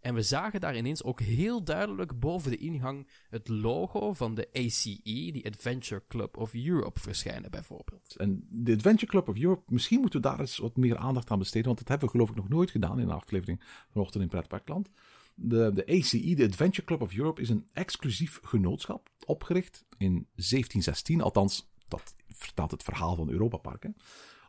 En 0.06 0.14
we 0.14 0.22
zagen 0.22 0.60
daar 0.60 0.78
ineens 0.78 1.04
ook 1.04 1.20
heel 1.20 1.64
duidelijk 1.64 2.20
boven 2.20 2.52
de 2.52 2.58
ingang 2.58 3.08
het 3.30 3.48
logo 3.48 4.14
van 4.14 4.36
de 4.36 4.50
ACE, 4.54 5.00
die 5.04 5.46
Adventure 5.46 6.04
Club 6.08 6.38
of 6.38 6.54
Europe, 6.54 7.00
verschijnen 7.00 7.52
bijvoorbeeld. 7.52 8.16
En 8.18 8.48
de 8.50 8.74
Adventure 8.74 9.12
Club 9.12 9.28
of 9.28 9.38
Europe, 9.38 9.74
misschien 9.74 10.00
moeten 10.00 10.22
we 10.22 10.28
daar 10.28 10.40
eens 10.40 10.58
wat 10.58 10.78
meer 10.78 10.98
aandacht 10.98 11.30
aan 11.30 11.40
besteden, 11.40 11.66
want 11.66 11.78
dat 11.78 11.88
hebben 11.88 12.08
we 12.08 12.14
geloof 12.14 12.30
ik 12.30 12.36
nog 12.36 12.50
nooit 12.50 12.72
gedaan 12.72 13.00
in 13.00 13.08
een 13.08 13.16
aflevering 13.16 13.62
vanochtend 13.92 14.24
in 14.24 14.30
Pretparkland. 14.30 14.90
De, 15.36 15.72
de 15.74 15.86
ACE, 15.86 16.36
de 16.36 16.46
Adventure 16.46 16.88
Club 16.88 17.02
of 17.02 17.16
Europe, 17.16 17.42
is 17.42 17.50
een 17.50 17.68
exclusief 17.74 18.40
genootschap, 18.44 19.10
opgericht 19.26 19.86
in 19.98 20.12
1716, 20.36 21.22
althans, 21.22 21.72
dat 21.88 22.16
vertelt 22.28 22.72
het 22.72 22.84
verhaal 22.84 23.16
van 23.16 23.30
Europa 23.30 23.58
Parken, 23.58 23.96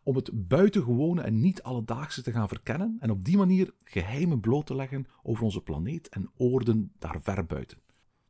om 0.07 0.17
het 0.17 0.49
buitengewone 0.49 1.21
en 1.23 1.41
niet 1.41 1.63
alledaagse 1.63 2.23
te 2.23 2.33
gaan 2.33 2.49
verkennen 2.49 2.97
en 3.01 3.11
op 3.11 3.25
die 3.25 3.37
manier 3.37 3.75
geheimen 3.85 4.41
bloot 4.41 4.67
te 4.67 4.75
leggen 4.75 5.07
over 5.23 5.45
onze 5.45 5.61
planeet 5.61 6.09
en 6.09 6.31
oorden 6.37 6.93
daar 6.99 7.23
ver 7.23 7.47
buiten. 7.47 7.79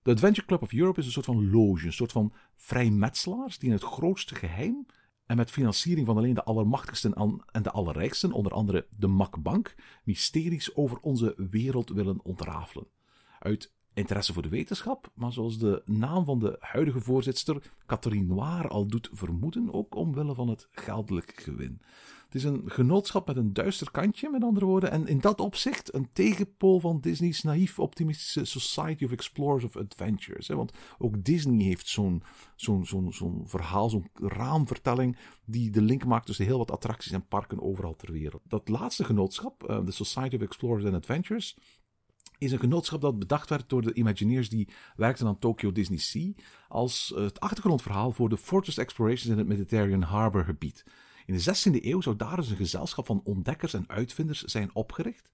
De 0.03 0.11
Adventure 0.11 0.47
Club 0.47 0.63
of 0.63 0.73
Europe 0.73 1.01
is 1.01 1.07
een 1.07 1.13
soort 1.13 1.27
van 1.27 1.51
loge, 1.51 1.87
een 1.87 1.93
soort 1.93 2.13
van 2.13 2.33
vrijmetselaars 2.55 3.59
die 3.59 3.69
in 3.69 3.75
het 3.75 3.85
grootste 3.85 4.35
geheim 4.35 4.87
en 5.27 5.37
met 5.37 5.51
financiering 5.51 6.07
van 6.07 6.17
alleen 6.17 6.35
de 6.35 6.45
allermachtigsten 6.45 7.43
en 7.53 7.63
de 7.63 7.71
allerrijksten, 7.71 8.33
onder 8.33 8.53
andere 8.53 8.87
de 8.97 9.07
Makbank, 9.07 9.75
mysteries 10.05 10.75
over 10.75 10.99
onze 10.99 11.35
wereld 11.51 11.91
willen 11.91 12.25
ontrafelen. 12.25 12.87
Uit 13.39 13.75
interesse 13.97 14.33
voor 14.33 14.43
de 14.43 14.49
wetenschap, 14.49 15.11
maar 15.15 15.33
zoals 15.33 15.59
de 15.59 15.83
naam 15.85 16.25
van 16.25 16.39
de 16.39 16.57
huidige 16.61 17.01
voorzitter, 17.01 17.63
Catherine 17.87 18.27
Noir, 18.27 18.69
al 18.69 18.87
doet 18.87 19.09
vermoeden, 19.13 19.73
ook 19.73 19.95
omwille 19.95 20.35
van 20.35 20.49
het 20.49 20.69
geldelijk 20.71 21.33
gewin. 21.37 21.81
Het 22.25 22.35
is 22.35 22.45
een 22.45 22.63
genootschap 22.67 23.27
met 23.27 23.37
een 23.37 23.53
duister 23.53 23.91
kantje, 23.91 24.31
met 24.31 24.43
andere 24.43 24.67
woorden, 24.67 24.91
en 24.91 25.07
in 25.07 25.21
dat 25.21 25.41
opzicht 25.41 25.95
een 25.95 26.09
tegenpool 26.13 26.81
van 26.81 27.01
Disney's 27.01 27.43
naïef 27.43 27.79
optimistische 27.79 28.45
Society 28.45 29.05
of 29.05 29.13
Explorers 29.13 29.65
of 29.65 29.77
Adventures. 29.77 30.49
Want 30.49 30.73
ook 30.99 31.25
Disney 31.25 31.65
heeft 31.65 31.89
zo'n 31.89 32.23
zo'n 32.57 33.43
verhaal, 33.47 33.91
zo'n 33.91 34.11
raamvertelling, 34.15 35.17
die 35.45 35.71
de 35.71 35.83
link 35.83 36.05
maakt 36.05 36.27
tussen 36.27 36.45
heel 36.45 36.59
wat 36.59 36.71
attracties 36.71 37.13
en 37.13 37.27
parken 37.27 37.63
overal 37.63 37.97
ter 37.97 38.13
wereld. 38.13 38.43
Dat 38.45 38.69
laatste 38.69 39.05
genootschap, 39.05 39.63
eh, 39.63 39.85
de 39.85 39.93
Society 39.93 40.35
of 40.35 40.43
Explorers 40.43 40.85
and 40.85 40.95
Adventures, 40.95 41.57
is 42.39 42.53
een 42.53 42.59
genootschap 42.59 43.01
dat 43.01 43.19
bedacht 43.19 43.49
werd 43.49 43.69
door 43.69 43.83
de 43.83 43.95
Imagineers 43.95 44.49
die 44.49 44.69
werkten 44.97 45.27
aan 45.27 45.39
Tokyo 45.39 45.73
Disney 45.73 45.99
Sea 45.99 46.33
als 46.69 47.13
het 47.17 47.41
achtergrondverhaal 47.41 48.13
voor 48.13 48.29
de 48.29 48.37
Fortress 48.37 48.79
Explorations 48.79 49.33
in 49.33 49.39
het 49.39 49.47
Mediterranean 49.47 50.03
Harbor 50.03 50.45
gebied. 50.45 50.85
In 51.27 51.35
de 51.37 51.43
16e 51.43 51.85
eeuw 51.85 52.01
zou 52.01 52.17
daar 52.17 52.37
dus 52.37 52.51
een 52.51 52.57
gezelschap 52.57 53.07
van 53.07 53.21
ontdekkers 53.25 53.75
en 53.75 53.85
uitvinders 53.89 54.43
zijn 54.43 54.75
opgericht. 54.75 55.31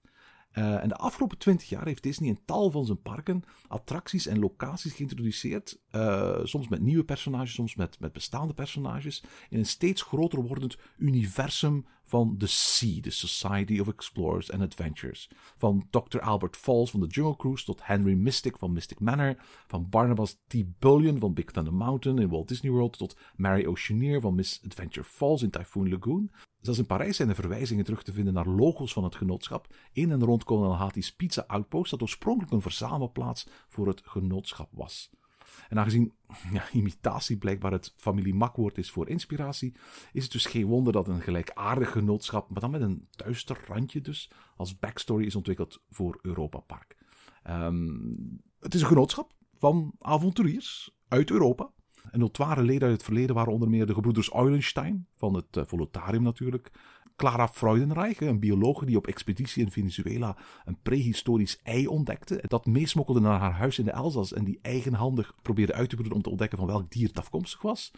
Uh, 0.53 0.83
en 0.83 0.87
de 0.87 0.95
afgelopen 0.95 1.37
20 1.37 1.69
jaar 1.69 1.85
heeft 1.85 2.03
Disney 2.03 2.29
in 2.29 2.39
tal 2.45 2.71
van 2.71 2.85
zijn 2.85 3.01
parken 3.01 3.43
attracties 3.67 4.27
en 4.27 4.39
locaties 4.39 4.93
geïntroduceerd. 4.93 5.79
Uh, 5.91 6.39
soms 6.43 6.67
met 6.67 6.81
nieuwe 6.81 7.03
personages, 7.03 7.53
soms 7.53 7.75
met, 7.75 7.99
met 7.99 8.13
bestaande 8.13 8.53
personages. 8.53 9.23
In 9.49 9.57
een 9.57 9.65
steeds 9.65 10.01
groter 10.01 10.41
wordend 10.41 10.77
universum 10.97 11.85
van 12.03 12.37
The 12.37 12.47
Sea, 12.47 13.01
de 13.01 13.09
Society 13.09 13.79
of 13.79 13.87
Explorers 13.87 14.51
and 14.51 14.61
Adventures. 14.61 15.29
Van 15.57 15.87
Dr. 15.89 16.19
Albert 16.19 16.57
Falls 16.57 16.91
van 16.91 16.99
The 16.99 17.07
Jungle 17.07 17.35
Cruise 17.35 17.65
tot 17.65 17.85
Henry 17.85 18.13
Mystic 18.13 18.57
van 18.57 18.73
Mystic 18.73 18.99
Manor. 18.99 19.35
Van 19.67 19.89
Barnabas 19.89 20.37
T. 20.47 20.55
Bullion 20.79 21.19
van 21.19 21.33
Big 21.33 21.45
Thunder 21.45 21.73
Mountain 21.73 22.19
in 22.19 22.29
Walt 22.29 22.47
Disney 22.47 22.71
World 22.71 22.97
tot 22.97 23.17
Mary 23.35 23.65
Oceaneer 23.65 24.21
van 24.21 24.35
Miss 24.35 24.61
Adventure 24.65 25.05
Falls 25.05 25.41
in 25.41 25.49
Typhoon 25.49 25.89
Lagoon. 25.89 26.31
Zelfs 26.63 26.79
in 26.79 26.85
Parijs 26.85 27.15
zijn 27.15 27.29
er 27.29 27.35
verwijzingen 27.35 27.85
terug 27.85 28.03
te 28.03 28.13
vinden 28.13 28.33
naar 28.33 28.47
logos 28.47 28.93
van 28.93 29.03
het 29.03 29.15
genootschap 29.15 29.75
in 29.91 30.11
en 30.11 30.23
rond 30.23 30.43
Kolonel 30.43 30.75
Hati's 30.75 31.15
Pizza 31.15 31.43
Outpost, 31.47 31.91
dat 31.91 32.01
oorspronkelijk 32.01 32.51
een 32.51 32.61
verzamelplaats 32.61 33.47
voor 33.67 33.87
het 33.87 34.01
genootschap 34.05 34.69
was. 34.71 35.11
En 35.69 35.79
aangezien 35.79 36.13
ja, 36.53 36.69
imitatie 36.71 37.37
blijkbaar 37.37 37.71
het 37.71 37.93
familie 37.95 38.33
makwoord 38.33 38.77
is 38.77 38.91
voor 38.91 39.09
inspiratie, 39.09 39.75
is 40.13 40.23
het 40.23 40.31
dus 40.31 40.45
geen 40.45 40.65
wonder 40.65 40.93
dat 40.93 41.07
een 41.07 41.21
gelijkaardig 41.21 41.91
genootschap, 41.91 42.49
maar 42.49 42.61
dan 42.61 42.71
met 42.71 42.81
een 42.81 43.07
duister 43.11 43.63
randje 43.67 44.01
dus, 44.01 44.31
als 44.55 44.79
backstory 44.79 45.25
is 45.25 45.35
ontwikkeld 45.35 45.83
voor 45.89 46.19
Europa 46.21 46.59
Park. 46.59 46.97
Um, 47.49 48.41
het 48.59 48.73
is 48.73 48.81
een 48.81 48.87
genootschap 48.87 49.33
van 49.57 49.93
avonturiers 49.99 50.95
uit 51.07 51.31
Europa. 51.31 51.71
En 52.13 52.19
notoire 52.19 52.63
leden 52.63 52.81
uit 52.81 52.91
het 52.91 53.03
verleden 53.03 53.35
waren 53.35 53.53
onder 53.53 53.69
meer 53.69 53.85
de 53.85 53.93
gebroeders 53.93 54.33
Eulenstein, 54.33 55.07
van 55.15 55.33
het 55.33 55.71
uh, 55.73 56.19
natuurlijk. 56.19 56.71
Clara 57.15 57.47
Freudenreich, 57.47 58.21
een 58.21 58.39
biologe 58.39 58.85
die 58.85 58.97
op 58.97 59.07
expeditie 59.07 59.63
in 59.63 59.71
Venezuela 59.71 60.37
een 60.65 60.77
prehistorisch 60.81 61.59
ei 61.63 61.87
ontdekte. 61.87 62.43
Dat 62.47 62.65
meesmokkelde 62.65 63.19
naar 63.19 63.39
haar 63.39 63.51
huis 63.51 63.79
in 63.79 63.85
de 63.85 63.91
Elzas 63.91 64.33
en 64.33 64.43
die 64.43 64.59
eigenhandig 64.61 65.35
probeerde 65.41 65.73
uit 65.73 65.89
te 65.89 65.95
broeden 65.95 66.15
om 66.15 66.23
te 66.23 66.29
ontdekken 66.29 66.57
van 66.57 66.67
welk 66.67 66.91
dier 66.91 67.07
het 67.07 67.17
afkomstig 67.17 67.61
was. 67.61 67.91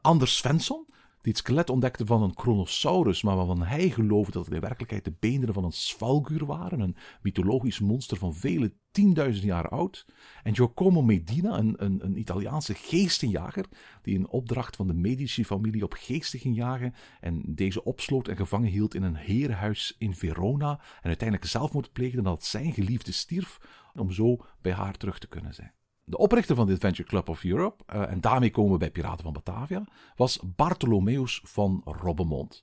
Anders 0.00 0.36
Svensson, 0.36 0.86
die 1.20 1.32
het 1.32 1.36
skelet 1.36 1.70
ontdekte 1.70 2.06
van 2.06 2.22
een 2.22 2.38
Chronosaurus, 2.38 3.22
maar 3.22 3.36
waarvan 3.36 3.62
hij 3.62 3.90
geloofde 3.90 4.32
dat 4.32 4.44
het 4.44 4.54
in 4.54 4.60
werkelijkheid 4.60 5.04
de 5.04 5.16
beenderen 5.20 5.54
van 5.54 5.64
een 5.64 5.72
svalguur 5.72 6.46
waren, 6.46 6.80
een 6.80 6.96
mythologisch 7.22 7.78
monster 7.78 8.16
van 8.16 8.34
vele 8.34 8.72
tienduizend 8.90 9.44
jaar 9.44 9.68
oud. 9.68 10.06
En 10.42 10.54
Giacomo 10.54 11.02
Medina, 11.02 11.58
een, 11.58 11.74
een, 11.84 12.04
een 12.04 12.18
Italiaanse 12.18 12.74
geestenjager, 12.74 13.66
die 14.02 14.18
een 14.18 14.28
opdracht 14.28 14.76
van 14.76 14.86
de 14.86 14.94
Medici-familie 14.94 15.84
op 15.84 15.92
geesten 15.92 16.38
ging 16.38 16.56
jagen 16.56 16.94
en 17.20 17.42
deze 17.46 17.84
opsloot 17.84 18.28
en 18.28 18.36
gevangen 18.36 18.70
hield 18.70 18.94
in 18.94 19.02
een 19.02 19.16
herenhuis 19.16 19.94
in 19.98 20.14
Verona 20.14 20.80
en 21.00 21.08
uiteindelijk 21.08 21.48
zelfmoord 21.48 21.92
pleegde 21.92 22.22
nadat 22.22 22.44
zijn 22.44 22.72
geliefde 22.72 23.12
stierf, 23.12 23.58
om 23.94 24.10
zo 24.10 24.36
bij 24.60 24.72
haar 24.72 24.96
terug 24.96 25.18
te 25.18 25.28
kunnen 25.28 25.54
zijn. 25.54 25.72
De 26.08 26.18
oprichter 26.18 26.56
van 26.56 26.66
de 26.66 26.72
Adventure 26.72 27.08
Club 27.08 27.28
of 27.28 27.44
Europe, 27.44 27.84
uh, 27.94 28.10
en 28.10 28.20
daarmee 28.20 28.50
komen 28.50 28.72
we 28.72 28.78
bij 28.78 28.90
Piraten 28.90 29.24
van 29.24 29.32
Batavia, 29.32 29.84
was 30.16 30.38
Bartholomeus 30.56 31.40
van 31.44 31.82
Robbemont. 31.84 32.62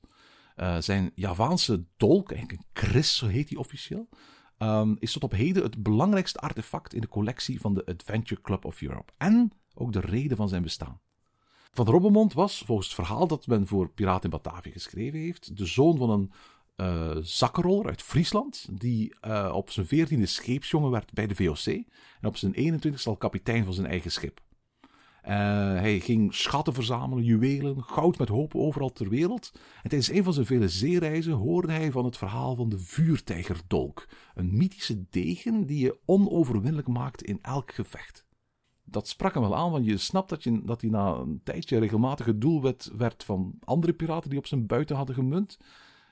Uh, 0.57 0.77
zijn 0.79 1.11
Javaanse 1.15 1.85
dolk, 1.97 2.31
eigenlijk 2.31 2.61
een 2.61 2.67
kris, 2.73 3.17
zo 3.17 3.27
heet 3.27 3.49
hij 3.49 3.57
officieel, 3.57 4.07
um, 4.57 4.95
is 4.99 5.11
tot 5.11 5.23
op 5.23 5.31
heden 5.31 5.63
het 5.63 5.83
belangrijkste 5.83 6.39
artefact 6.39 6.93
in 6.93 7.01
de 7.01 7.07
collectie 7.07 7.61
van 7.61 7.73
de 7.73 7.85
Adventure 7.85 8.41
Club 8.41 8.65
of 8.65 8.81
Europe. 8.81 9.13
En 9.17 9.51
ook 9.73 9.93
de 9.93 9.99
reden 9.99 10.37
van 10.37 10.49
zijn 10.49 10.61
bestaan. 10.61 10.99
Van 11.71 11.85
Robbemont 11.85 12.33
was, 12.33 12.63
volgens 12.65 12.87
het 12.87 12.95
verhaal 12.95 13.27
dat 13.27 13.47
men 13.47 13.67
voor 13.67 13.89
Piraten 13.89 14.23
in 14.23 14.29
Batavia 14.29 14.71
geschreven 14.71 15.19
heeft, 15.19 15.57
de 15.57 15.65
zoon 15.65 15.97
van 15.97 16.09
een 16.09 16.31
uh, 16.77 17.15
zakkenroller 17.21 17.85
uit 17.85 18.01
Friesland, 18.01 18.67
die 18.71 19.15
uh, 19.27 19.51
op 19.53 19.69
zijn 19.69 19.85
veertiende 19.85 20.25
scheepsjongen 20.25 20.91
werd 20.91 21.13
bij 21.13 21.27
de 21.27 21.35
VOC 21.35 21.65
en 21.65 22.27
op 22.27 22.37
zijn 22.37 22.55
21ste 22.55 23.03
al 23.03 23.17
kapitein 23.17 23.65
van 23.65 23.73
zijn 23.73 23.87
eigen 23.87 24.11
schip. 24.11 24.43
Uh, 25.27 25.31
hij 25.79 25.99
ging 25.99 26.33
schatten 26.33 26.73
verzamelen, 26.73 27.23
juwelen, 27.23 27.83
goud 27.83 28.17
met 28.17 28.29
hopen 28.29 28.59
overal 28.59 28.91
ter 28.91 29.09
wereld. 29.09 29.51
En 29.53 29.89
tijdens 29.89 30.11
een 30.11 30.23
van 30.23 30.33
zijn 30.33 30.45
vele 30.45 30.69
zeereizen 30.69 31.33
hoorde 31.33 31.71
hij 31.71 31.91
van 31.91 32.05
het 32.05 32.17
verhaal 32.17 32.55
van 32.55 32.69
de 32.69 32.79
vuurtijgerdolk, 32.79 34.07
een 34.35 34.57
mythische 34.57 35.05
degen 35.09 35.65
die 35.65 35.79
je 35.79 35.99
onoverwinnelijk 36.05 36.87
maakt 36.87 37.23
in 37.23 37.39
elk 37.41 37.73
gevecht. 37.73 38.25
Dat 38.83 39.07
sprak 39.07 39.33
hem 39.33 39.43
wel 39.43 39.55
aan, 39.55 39.71
want 39.71 39.85
je 39.85 39.97
snapt 39.97 40.29
dat, 40.29 40.43
je, 40.43 40.61
dat 40.63 40.81
hij 40.81 40.89
na 40.89 41.13
een 41.13 41.41
tijdje 41.43 41.77
regelmatig 41.77 42.25
het 42.25 42.41
doelwit 42.41 42.91
werd 42.97 43.23
van 43.23 43.55
andere 43.63 43.93
piraten 43.93 44.29
die 44.29 44.39
op 44.39 44.47
zijn 44.47 44.65
buiten 44.65 44.95
hadden 44.95 45.15
gemunt. 45.15 45.57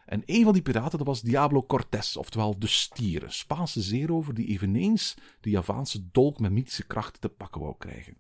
En 0.05 0.21
een 0.25 0.43
van 0.43 0.53
die 0.53 0.61
piraten 0.61 0.97
dat 0.97 1.07
was 1.07 1.21
Diablo 1.21 1.63
Cortés, 1.63 2.17
oftewel 2.17 2.59
de 2.59 2.67
stier, 2.67 3.23
een 3.23 3.31
Spaanse 3.31 3.81
zeerover 3.81 4.33
die 4.33 4.47
eveneens 4.47 5.15
de 5.41 5.49
Javaanse 5.49 6.09
dolk 6.11 6.39
met 6.39 6.51
mythische 6.51 6.85
krachten 6.85 7.21
te 7.21 7.29
pakken 7.29 7.61
wou 7.61 7.75
krijgen. 7.77 8.17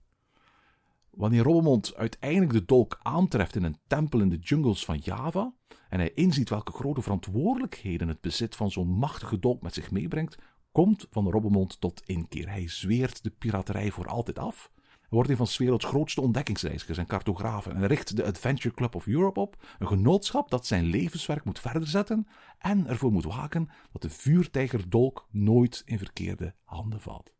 Wanneer 1.09 1.43
Robbemont 1.43 1.95
uiteindelijk 1.95 2.51
de 2.51 2.65
dolk 2.65 2.99
aantreft 3.01 3.55
in 3.55 3.63
een 3.63 3.77
tempel 3.87 4.19
in 4.19 4.29
de 4.29 4.39
jungles 4.39 4.85
van 4.85 4.97
Java 4.97 5.53
en 5.89 5.99
hij 5.99 6.11
inziet 6.13 6.49
welke 6.49 6.71
grote 6.71 7.01
verantwoordelijkheden 7.01 8.07
het 8.07 8.21
bezit 8.21 8.55
van 8.55 8.71
zo'n 8.71 8.87
machtige 8.87 9.39
dolk 9.39 9.61
met 9.61 9.73
zich 9.73 9.91
meebrengt, 9.91 10.37
komt 10.71 11.07
van 11.09 11.29
Robbemond 11.29 11.81
tot 11.81 12.01
inkeer. 12.05 12.49
Hij 12.49 12.67
zweert 12.67 13.23
de 13.23 13.29
piraterij 13.29 13.91
voor 13.91 14.07
altijd 14.07 14.39
af. 14.39 14.71
Wordt 15.13 15.29
een 15.29 15.37
van 15.37 15.47
's 15.47 15.57
werelds 15.57 15.85
grootste 15.85 16.21
ontdekkingsreizigers 16.21 16.97
en 16.97 17.05
cartografen 17.05 17.75
en 17.75 17.87
richt 17.87 18.15
de 18.15 18.25
Adventure 18.25 18.75
Club 18.75 18.95
of 18.95 19.07
Europe 19.07 19.39
op, 19.39 19.57
een 19.79 19.87
genootschap 19.87 20.49
dat 20.49 20.65
zijn 20.65 20.83
levenswerk 20.83 21.43
moet 21.43 21.59
verder 21.59 21.87
zetten 21.87 22.27
en 22.57 22.87
ervoor 22.87 23.11
moet 23.11 23.23
waken 23.23 23.69
dat 23.91 24.01
de 24.01 24.09
vuurtijgerdolk 24.09 25.27
nooit 25.31 25.81
in 25.85 25.97
verkeerde 25.97 26.55
handen 26.63 27.01
valt. 27.01 27.33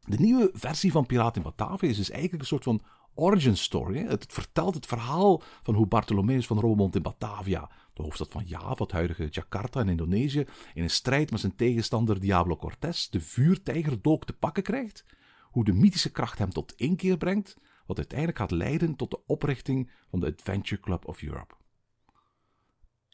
De 0.00 0.16
nieuwe 0.16 0.50
versie 0.52 0.92
van 0.92 1.06
Piraten 1.06 1.42
in 1.42 1.52
Batavia 1.56 1.88
is 1.88 1.96
dus 1.96 2.10
eigenlijk 2.10 2.42
een 2.42 2.48
soort 2.48 2.64
van 2.64 2.82
origin 3.14 3.56
story. 3.56 4.06
Het 4.06 4.26
vertelt 4.28 4.74
het 4.74 4.86
verhaal 4.86 5.42
van 5.62 5.74
hoe 5.74 5.86
Bartholomeus 5.86 6.46
van 6.46 6.60
Roermond 6.60 6.96
in 6.96 7.02
Batavia, 7.02 7.70
de 7.92 8.02
hoofdstad 8.02 8.32
van 8.32 8.44
Java, 8.44 8.82
het 8.82 8.92
huidige 8.92 9.28
Jakarta 9.30 9.80
in 9.80 9.88
Indonesië, 9.88 10.44
in 10.74 10.82
een 10.82 10.90
strijd 10.90 11.30
met 11.30 11.40
zijn 11.40 11.56
tegenstander 11.56 12.20
Diablo 12.20 12.56
Cortés 12.56 13.10
de 13.10 13.20
vuurtijgerdolk 13.20 14.24
te 14.24 14.32
pakken 14.32 14.62
krijgt. 14.62 15.04
Hoe 15.52 15.64
de 15.64 15.72
mythische 15.72 16.10
kracht 16.10 16.38
hem 16.38 16.50
tot 16.50 16.72
inkeer 16.76 17.16
brengt, 17.16 17.56
wat 17.86 17.96
uiteindelijk 17.96 18.38
gaat 18.38 18.50
leiden 18.50 18.96
tot 18.96 19.10
de 19.10 19.26
oprichting 19.26 19.90
van 20.10 20.20
de 20.20 20.26
Adventure 20.26 20.80
Club 20.80 21.06
of 21.06 21.22
Europe. 21.22 21.54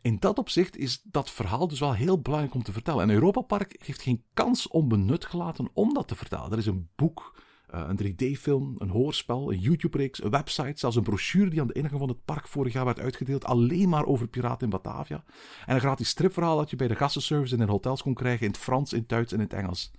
In 0.00 0.16
dat 0.18 0.38
opzicht 0.38 0.76
is 0.76 1.02
dat 1.02 1.30
verhaal 1.30 1.68
dus 1.68 1.80
wel 1.80 1.94
heel 1.94 2.20
belangrijk 2.20 2.54
om 2.54 2.62
te 2.62 2.72
vertellen. 2.72 3.02
En 3.02 3.10
Europa 3.10 3.40
Park 3.40 3.76
heeft 3.84 4.02
geen 4.02 4.24
kans 4.34 4.68
onbenut 4.68 5.24
gelaten 5.24 5.68
om 5.72 5.94
dat 5.94 6.08
te 6.08 6.14
vertellen. 6.14 6.52
Er 6.52 6.58
is 6.58 6.66
een 6.66 6.88
boek, 6.96 7.42
eh, 7.66 7.84
een 7.88 7.96
3D-film, 7.96 8.74
een 8.78 8.88
hoorspel, 8.88 9.52
een 9.52 9.58
YouTube-reeks, 9.58 10.22
een 10.22 10.30
website, 10.30 10.78
zelfs 10.78 10.96
een 10.96 11.02
brochure 11.02 11.50
die 11.50 11.60
aan 11.60 11.66
de 11.66 11.72
ingang 11.72 11.98
van 11.98 12.08
het 12.08 12.24
park 12.24 12.48
vorig 12.48 12.72
jaar 12.72 12.84
werd 12.84 13.00
uitgedeeld, 13.00 13.44
alleen 13.44 13.88
maar 13.88 14.06
over 14.06 14.28
piraten 14.28 14.64
in 14.64 14.70
Batavia. 14.70 15.24
En 15.66 15.74
een 15.74 15.80
gratis 15.80 16.08
stripverhaal 16.08 16.56
dat 16.56 16.70
je 16.70 16.76
bij 16.76 16.88
de 16.88 16.96
gastenservice 16.96 17.54
en 17.54 17.60
in 17.60 17.68
hotels 17.68 18.02
kon 18.02 18.14
krijgen 18.14 18.46
in 18.46 18.52
het 18.52 18.60
Frans, 18.60 18.92
in 18.92 18.98
het 18.98 19.08
Duits 19.08 19.32
en 19.32 19.38
in 19.38 19.44
het 19.44 19.52
Engels. 19.52 19.92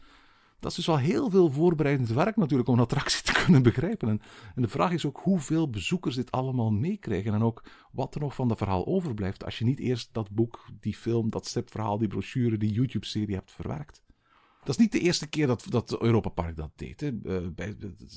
Dat 0.59 0.71
is 0.71 0.77
dus 0.77 0.85
wel 0.85 0.97
heel 0.97 1.29
veel 1.29 1.51
voorbereidend 1.51 2.09
werk 2.09 2.35
natuurlijk 2.35 2.69
om 2.69 2.75
een 2.75 2.83
attractie 2.83 3.23
te 3.23 3.33
kunnen 3.43 3.63
begrijpen. 3.63 4.09
En, 4.09 4.21
de 4.55 4.67
vraag 4.67 4.91
is 4.91 5.05
ook 5.05 5.19
hoeveel 5.23 5.69
bezoekers 5.69 6.15
dit 6.15 6.31
allemaal 6.31 6.71
meekrijgen. 6.71 7.33
En 7.33 7.43
ook 7.43 7.63
wat 7.91 8.15
er 8.15 8.21
nog 8.21 8.35
van 8.35 8.47
dat 8.47 8.57
verhaal 8.57 8.85
overblijft 8.85 9.45
als 9.45 9.59
je 9.59 9.65
niet 9.65 9.79
eerst 9.79 10.09
dat 10.11 10.31
boek, 10.31 10.65
die 10.79 10.95
film, 10.95 11.29
dat 11.29 11.45
stripverhaal, 11.45 11.97
die 11.97 12.07
brochure, 12.07 12.57
die 12.57 12.71
YouTube-serie 12.71 13.35
hebt 13.35 13.51
verwerkt. 13.51 14.01
Dat 14.59 14.69
is 14.69 14.77
niet 14.77 14.91
de 14.91 14.99
eerste 14.99 15.27
keer 15.27 15.47
dat, 15.47 15.65
dat 15.69 16.01
Europa 16.01 16.29
Park 16.29 16.55
dat 16.55 16.71
deed. 16.75 16.99
Hè. 17.01 17.07
Eh, 17.07 17.47
bij, 17.55 17.75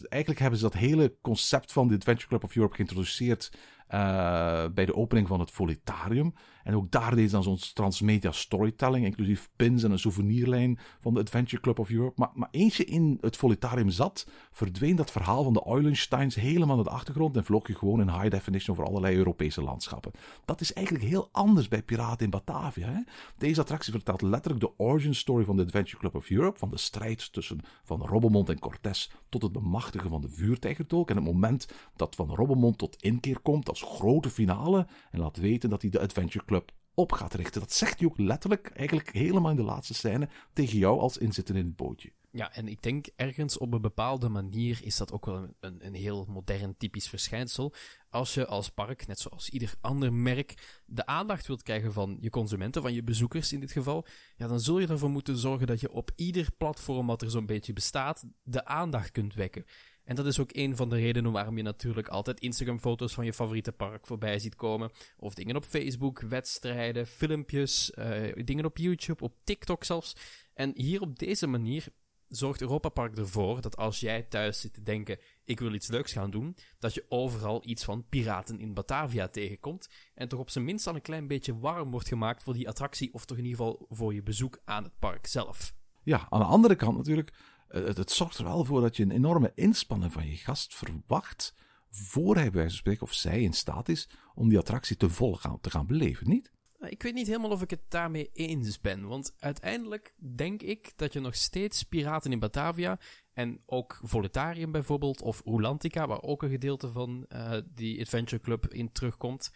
eigenlijk 0.08 0.40
hebben 0.40 0.58
ze 0.58 0.64
dat 0.64 0.74
hele 0.74 1.16
concept 1.20 1.72
van 1.72 1.88
de 1.88 1.94
Adventure 1.94 2.28
Club 2.28 2.44
of 2.44 2.56
Europe 2.56 2.74
geïntroduceerd 2.74 3.52
eh, 3.92 4.64
bij 4.74 4.86
de 4.86 4.94
opening 4.94 5.28
van 5.28 5.40
het 5.40 5.50
Volitarium. 5.50 6.34
En 6.64 6.74
ook 6.74 6.90
daar 6.90 7.14
deed 7.14 7.30
ze 7.30 7.34
dan 7.34 7.42
zo'n 7.42 7.58
transmedia 7.74 8.32
storytelling, 8.32 9.04
inclusief 9.04 9.50
pins 9.56 9.82
en 9.82 9.90
een 9.90 9.98
souvenirlijn 9.98 10.78
van 11.00 11.14
de 11.14 11.20
Adventure 11.20 11.62
Club 11.62 11.78
of 11.78 11.90
Europe. 11.90 12.12
Maar, 12.16 12.30
maar 12.34 12.48
eens 12.50 12.76
je 12.76 12.84
in 12.84 13.18
het 13.20 13.36
Volitarium 13.36 13.90
zat, 13.90 14.26
verdween 14.50 14.96
dat 14.96 15.10
verhaal 15.10 15.42
van 15.44 15.52
de 15.52 15.62
Eulensteins 15.66 16.34
helemaal 16.34 16.74
naar 16.76 16.84
de 16.84 16.90
achtergrond 16.90 17.36
en 17.36 17.44
vloog 17.44 17.66
je 17.66 17.74
gewoon 17.74 18.00
in 18.00 18.08
high 18.08 18.30
definition 18.30 18.76
over 18.76 18.88
allerlei 18.88 19.16
Europese 19.16 19.62
landschappen. 19.62 20.12
Dat 20.44 20.60
is 20.60 20.72
eigenlijk 20.72 21.06
heel 21.06 21.28
anders 21.32 21.68
bij 21.68 21.82
Piraten 21.82 22.24
in 22.24 22.30
Batavia. 22.30 22.88
Hè? 22.88 23.00
Deze 23.38 23.60
attractie 23.60 23.92
vertelt 23.92 24.22
letterlijk 24.22 24.60
de 24.60 24.78
origin 24.78 25.14
story 25.14 25.44
van 25.44 25.56
de 25.56 25.62
Adventure 25.62 25.98
Club 25.98 26.14
of 26.14 26.30
Europe, 26.30 26.58
van 26.58 26.70
de 26.70 26.78
strijd 26.78 27.32
tussen 27.32 27.60
Van 27.82 28.00
Robbemond 28.00 28.48
en 28.48 28.58
Cortés 28.58 29.10
tot 29.28 29.42
het 29.42 29.52
bemachtigen 29.52 30.10
van 30.10 30.20
de 30.20 30.28
vuurtijgertolk 30.28 31.10
en 31.10 31.16
het 31.16 31.24
moment 31.24 31.68
dat 31.96 32.14
Van 32.14 32.34
Robbemond 32.34 32.78
tot 32.78 33.02
inkeer 33.02 33.40
komt 33.40 33.68
als 33.68 33.81
grote 33.82 34.30
finale 34.30 34.86
en 35.10 35.18
laat 35.18 35.36
weten 35.36 35.70
dat 35.70 35.82
hij 35.82 35.90
de 35.90 36.00
Adventure 36.00 36.44
Club 36.44 36.72
op 36.94 37.12
gaat 37.12 37.34
richten. 37.34 37.60
Dat 37.60 37.72
zegt 37.72 37.98
hij 37.98 38.08
ook 38.08 38.18
letterlijk, 38.18 38.70
eigenlijk 38.74 39.12
helemaal 39.12 39.50
in 39.50 39.56
de 39.56 39.62
laatste 39.62 39.94
scène, 39.94 40.28
tegen 40.52 40.78
jou 40.78 41.00
als 41.00 41.18
inzitter 41.18 41.56
in 41.56 41.64
het 41.64 41.76
bootje. 41.76 42.12
Ja, 42.34 42.54
en 42.54 42.68
ik 42.68 42.82
denk 42.82 43.06
ergens 43.16 43.58
op 43.58 43.72
een 43.72 43.80
bepaalde 43.80 44.28
manier 44.28 44.80
is 44.82 44.96
dat 44.96 45.12
ook 45.12 45.26
wel 45.26 45.36
een, 45.36 45.54
een, 45.60 45.86
een 45.86 45.94
heel 45.94 46.26
modern 46.28 46.76
typisch 46.76 47.08
verschijnsel. 47.08 47.74
Als 48.10 48.34
je 48.34 48.46
als 48.46 48.68
park, 48.68 49.06
net 49.06 49.20
zoals 49.20 49.50
ieder 49.50 49.74
ander 49.80 50.12
merk, 50.12 50.80
de 50.86 51.06
aandacht 51.06 51.46
wilt 51.46 51.62
krijgen 51.62 51.92
van 51.92 52.16
je 52.20 52.30
consumenten, 52.30 52.82
van 52.82 52.92
je 52.92 53.02
bezoekers 53.02 53.52
in 53.52 53.60
dit 53.60 53.72
geval, 53.72 54.06
ja, 54.36 54.46
dan 54.46 54.60
zul 54.60 54.78
je 54.78 54.86
ervoor 54.86 55.10
moeten 55.10 55.36
zorgen 55.36 55.66
dat 55.66 55.80
je 55.80 55.92
op 55.92 56.10
ieder 56.16 56.48
platform 56.56 57.06
wat 57.06 57.22
er 57.22 57.30
zo'n 57.30 57.46
beetje 57.46 57.72
bestaat, 57.72 58.24
de 58.42 58.64
aandacht 58.64 59.10
kunt 59.10 59.34
wekken. 59.34 59.64
En 60.04 60.14
dat 60.14 60.26
is 60.26 60.40
ook 60.40 60.50
een 60.52 60.76
van 60.76 60.88
de 60.88 60.96
redenen 60.96 61.32
waarom 61.32 61.56
je 61.56 61.62
natuurlijk 61.62 62.08
altijd 62.08 62.40
Instagram-foto's 62.40 63.14
van 63.14 63.24
je 63.24 63.32
favoriete 63.32 63.72
park 63.72 64.06
voorbij 64.06 64.38
ziet 64.38 64.54
komen. 64.54 64.90
Of 65.16 65.34
dingen 65.34 65.56
op 65.56 65.64
Facebook, 65.64 66.20
wedstrijden, 66.20 67.06
filmpjes, 67.06 67.90
eh, 67.90 68.44
dingen 68.44 68.64
op 68.64 68.76
YouTube, 68.76 69.24
op 69.24 69.34
TikTok 69.44 69.84
zelfs. 69.84 70.16
En 70.54 70.72
hier 70.74 71.00
op 71.00 71.18
deze 71.18 71.46
manier 71.46 71.86
zorgt 72.28 72.60
Europa 72.60 72.88
Park 72.88 73.16
ervoor 73.16 73.60
dat 73.60 73.76
als 73.76 74.00
jij 74.00 74.22
thuis 74.22 74.60
zit 74.60 74.74
te 74.74 74.82
denken: 74.82 75.18
ik 75.44 75.60
wil 75.60 75.74
iets 75.74 75.88
leuks 75.88 76.12
gaan 76.12 76.30
doen, 76.30 76.56
dat 76.78 76.94
je 76.94 77.04
overal 77.08 77.68
iets 77.68 77.84
van 77.84 78.08
piraten 78.08 78.60
in 78.60 78.74
Batavia 78.74 79.28
tegenkomt. 79.28 79.88
En 80.14 80.28
toch 80.28 80.40
op 80.40 80.50
zijn 80.50 80.64
minst 80.64 80.86
al 80.86 80.94
een 80.94 81.02
klein 81.02 81.26
beetje 81.26 81.58
warm 81.58 81.90
wordt 81.90 82.08
gemaakt 82.08 82.42
voor 82.42 82.54
die 82.54 82.68
attractie, 82.68 83.14
of 83.14 83.24
toch 83.24 83.36
in 83.36 83.44
ieder 83.44 83.58
geval 83.58 83.86
voor 83.88 84.14
je 84.14 84.22
bezoek 84.22 84.60
aan 84.64 84.84
het 84.84 84.98
park 84.98 85.26
zelf. 85.26 85.74
Ja, 86.04 86.26
aan 86.28 86.40
de 86.40 86.46
andere 86.46 86.76
kant 86.76 86.96
natuurlijk, 86.96 87.32
het, 87.72 87.96
het 87.96 88.10
zorgt 88.10 88.38
er 88.38 88.44
wel 88.44 88.64
voor 88.64 88.80
dat 88.80 88.96
je 88.96 89.02
een 89.02 89.10
enorme 89.10 89.52
inspanning 89.54 90.12
van 90.12 90.28
je 90.28 90.36
gast 90.36 90.74
verwacht. 90.74 91.54
voor 91.90 92.34
hij 92.34 92.50
bij 92.50 92.60
wijze 92.60 92.80
van 92.82 92.96
of 93.00 93.12
zij 93.12 93.42
in 93.42 93.52
staat 93.52 93.88
is 93.88 94.08
om 94.34 94.48
die 94.48 94.58
attractie 94.58 94.96
te 94.96 95.10
vol 95.10 95.38
te 95.60 95.70
gaan 95.70 95.86
beleven, 95.86 96.28
niet? 96.28 96.50
Ik 96.88 97.02
weet 97.02 97.14
niet 97.14 97.26
helemaal 97.26 97.50
of 97.50 97.62
ik 97.62 97.70
het 97.70 97.82
daarmee 97.88 98.30
eens 98.32 98.80
ben. 98.80 99.08
Want 99.08 99.34
uiteindelijk 99.38 100.14
denk 100.36 100.62
ik 100.62 100.92
dat 100.96 101.12
je 101.12 101.20
nog 101.20 101.34
steeds 101.34 101.82
Piraten 101.82 102.32
in 102.32 102.38
Batavia. 102.38 102.98
en 103.32 103.62
ook 103.66 104.00
Volitarium 104.02 104.72
bijvoorbeeld. 104.72 105.22
of 105.22 105.42
Rulantica, 105.44 106.06
waar 106.06 106.22
ook 106.22 106.42
een 106.42 106.50
gedeelte 106.50 106.90
van 106.90 107.24
eh, 107.28 107.58
die 107.74 108.00
Adventure 108.00 108.42
Club 108.42 108.66
in 108.72 108.92
terugkomt. 108.92 109.52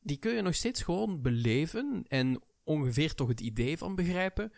die 0.00 0.18
kun 0.18 0.34
je 0.34 0.42
nog 0.42 0.54
steeds 0.54 0.82
gewoon 0.82 1.22
beleven. 1.22 2.04
en 2.08 2.42
ongeveer 2.64 3.14
toch 3.14 3.28
het 3.28 3.40
idee 3.40 3.78
van 3.78 3.94
begrijpen. 3.94 4.52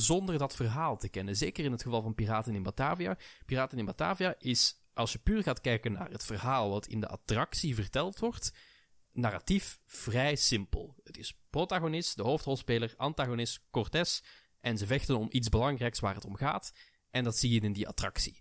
Zonder 0.00 0.38
dat 0.38 0.56
verhaal 0.56 0.96
te 0.96 1.08
kennen. 1.08 1.36
Zeker 1.36 1.64
in 1.64 1.72
het 1.72 1.82
geval 1.82 2.02
van 2.02 2.14
Piraten 2.14 2.54
in 2.54 2.62
Batavia. 2.62 3.16
Piraten 3.46 3.78
in 3.78 3.84
Batavia 3.84 4.34
is, 4.38 4.82
als 4.94 5.12
je 5.12 5.18
puur 5.18 5.42
gaat 5.42 5.60
kijken 5.60 5.92
naar 5.92 6.10
het 6.10 6.24
verhaal 6.24 6.70
wat 6.70 6.86
in 6.86 7.00
de 7.00 7.08
attractie 7.08 7.74
verteld 7.74 8.18
wordt 8.18 8.52
narratief 9.12 9.78
vrij 9.86 10.36
simpel. 10.36 10.94
Het 11.04 11.18
is 11.18 11.38
protagonist, 11.50 12.16
de 12.16 12.22
hoofdrolspeler, 12.22 12.94
antagonist, 12.96 13.60
Cortés. 13.70 14.22
En 14.60 14.78
ze 14.78 14.86
vechten 14.86 15.18
om 15.18 15.28
iets 15.30 15.48
belangrijks 15.48 16.00
waar 16.00 16.14
het 16.14 16.24
om 16.24 16.36
gaat. 16.36 16.72
En 17.10 17.24
dat 17.24 17.36
zie 17.36 17.50
je 17.50 17.60
in 17.60 17.72
die 17.72 17.88
attractie. 17.88 18.40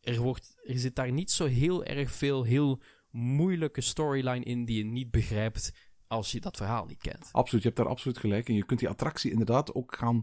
Er, 0.00 0.20
wordt, 0.20 0.54
er 0.62 0.78
zit 0.78 0.96
daar 0.96 1.12
niet 1.12 1.30
zo 1.30 1.46
heel 1.46 1.84
erg 1.84 2.12
veel 2.12 2.42
heel 2.42 2.82
moeilijke 3.10 3.80
storyline 3.80 4.44
in 4.44 4.64
die 4.64 4.76
je 4.76 4.84
niet 4.84 5.10
begrijpt 5.10 5.72
als 6.06 6.32
je 6.32 6.40
dat 6.40 6.56
verhaal 6.56 6.86
niet 6.86 7.02
kent. 7.02 7.28
Absoluut, 7.32 7.62
je 7.62 7.68
hebt 7.68 7.80
daar 7.80 7.90
absoluut 7.90 8.18
gelijk. 8.18 8.48
En 8.48 8.54
je 8.54 8.64
kunt 8.64 8.80
die 8.80 8.88
attractie 8.88 9.30
inderdaad 9.30 9.74
ook 9.74 9.96
gaan 9.96 10.22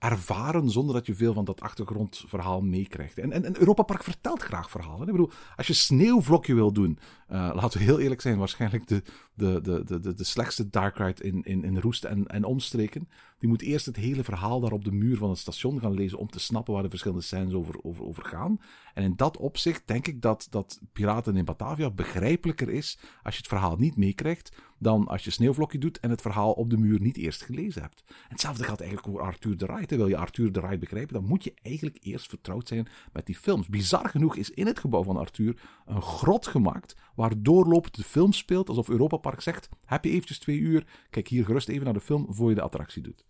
ervaren 0.00 0.70
zonder 0.70 0.94
dat 0.94 1.06
je 1.06 1.14
veel 1.14 1.32
van 1.32 1.44
dat 1.44 1.60
achtergrondverhaal 1.60 2.60
meekrijgt. 2.62 3.18
En, 3.18 3.32
en, 3.32 3.58
Europa 3.58 3.82
Park 3.82 4.02
vertelt 4.02 4.42
graag 4.42 4.70
verhalen. 4.70 5.06
Ik 5.06 5.12
bedoel, 5.12 5.30
als 5.56 5.66
je 5.66 5.72
sneeuwvlokje 5.72 6.54
wil 6.54 6.72
doen, 6.72 6.98
uh, 7.30 7.50
laten 7.54 7.78
we 7.78 7.84
heel 7.84 8.00
eerlijk 8.00 8.20
zijn, 8.20 8.38
waarschijnlijk 8.38 8.86
de, 8.86 9.02
de, 9.34 9.60
de, 9.60 9.84
de, 9.84 10.00
de, 10.00 10.14
de 10.14 10.24
slechtste 10.24 10.70
dark 10.70 10.96
ride 10.96 11.22
in, 11.22 11.42
in, 11.42 11.64
in 11.64 11.78
Roest 11.78 12.04
en, 12.04 12.26
en 12.26 12.44
omstreken. 12.44 13.08
Die 13.38 13.48
moet 13.48 13.62
eerst 13.62 13.86
het 13.86 13.96
hele 13.96 14.24
verhaal 14.24 14.60
daar 14.60 14.72
op 14.72 14.84
de 14.84 14.92
muur 14.92 15.16
van 15.16 15.28
het 15.28 15.38
station 15.38 15.80
gaan 15.80 15.94
lezen 15.94 16.18
om 16.18 16.30
te 16.30 16.40
snappen 16.40 16.74
waar 16.74 16.82
de 16.82 16.88
verschillende 16.88 17.24
scènes 17.24 17.52
over, 17.52 17.82
over, 17.82 18.04
over 18.04 18.24
gaan. 18.24 18.60
En 18.94 19.02
in 19.02 19.16
dat 19.16 19.36
opzicht 19.36 19.82
denk 19.86 20.06
ik 20.06 20.22
dat, 20.22 20.46
dat 20.50 20.80
Piraten 20.92 21.36
in 21.36 21.44
Batavia 21.44 21.90
begrijpelijker 21.90 22.68
is 22.68 22.98
als 23.22 23.34
je 23.34 23.40
het 23.40 23.48
verhaal 23.48 23.76
niet 23.76 23.96
meekrijgt 23.96 24.56
dan 24.80 25.06
als 25.06 25.24
je 25.24 25.30
sneeuwvlokje 25.30 25.78
doet 25.78 26.00
en 26.00 26.10
het 26.10 26.20
verhaal 26.20 26.52
op 26.52 26.70
de 26.70 26.76
muur 26.76 27.00
niet 27.00 27.16
eerst 27.16 27.42
gelezen 27.42 27.82
hebt. 27.82 28.02
En 28.06 28.14
hetzelfde 28.28 28.64
geldt 28.64 28.80
eigenlijk 28.80 29.12
over 29.12 29.26
Arthur 29.26 29.56
de 29.56 29.66
Ride. 29.66 29.96
Wil 29.96 30.08
je 30.08 30.16
Arthur 30.16 30.52
de 30.52 30.60
Ride 30.60 30.78
begrijpen, 30.78 31.14
dan 31.14 31.24
moet 31.24 31.44
je 31.44 31.54
eigenlijk 31.62 31.98
eerst 32.00 32.28
vertrouwd 32.28 32.68
zijn 32.68 32.88
met 33.12 33.26
die 33.26 33.36
films. 33.36 33.68
Bizar 33.68 34.08
genoeg 34.08 34.36
is 34.36 34.50
in 34.50 34.66
het 34.66 34.78
gebouw 34.78 35.02
van 35.02 35.16
Arthur 35.16 35.60
een 35.86 36.02
grot 36.02 36.46
gemaakt 36.46 36.96
waar 37.14 37.42
doorlopend 37.42 37.96
de 37.96 38.02
film 38.02 38.32
speelt 38.32 38.68
alsof 38.68 38.88
Europa 38.88 39.16
Park 39.16 39.40
zegt, 39.40 39.68
heb 39.84 40.04
je 40.04 40.10
eventjes 40.10 40.38
twee 40.38 40.58
uur, 40.58 40.86
kijk 41.10 41.28
hier 41.28 41.44
gerust 41.44 41.68
even 41.68 41.84
naar 41.84 41.94
de 41.94 42.00
film 42.00 42.26
voor 42.28 42.48
je 42.48 42.54
de 42.54 42.62
attractie 42.62 43.02
doet. 43.02 43.24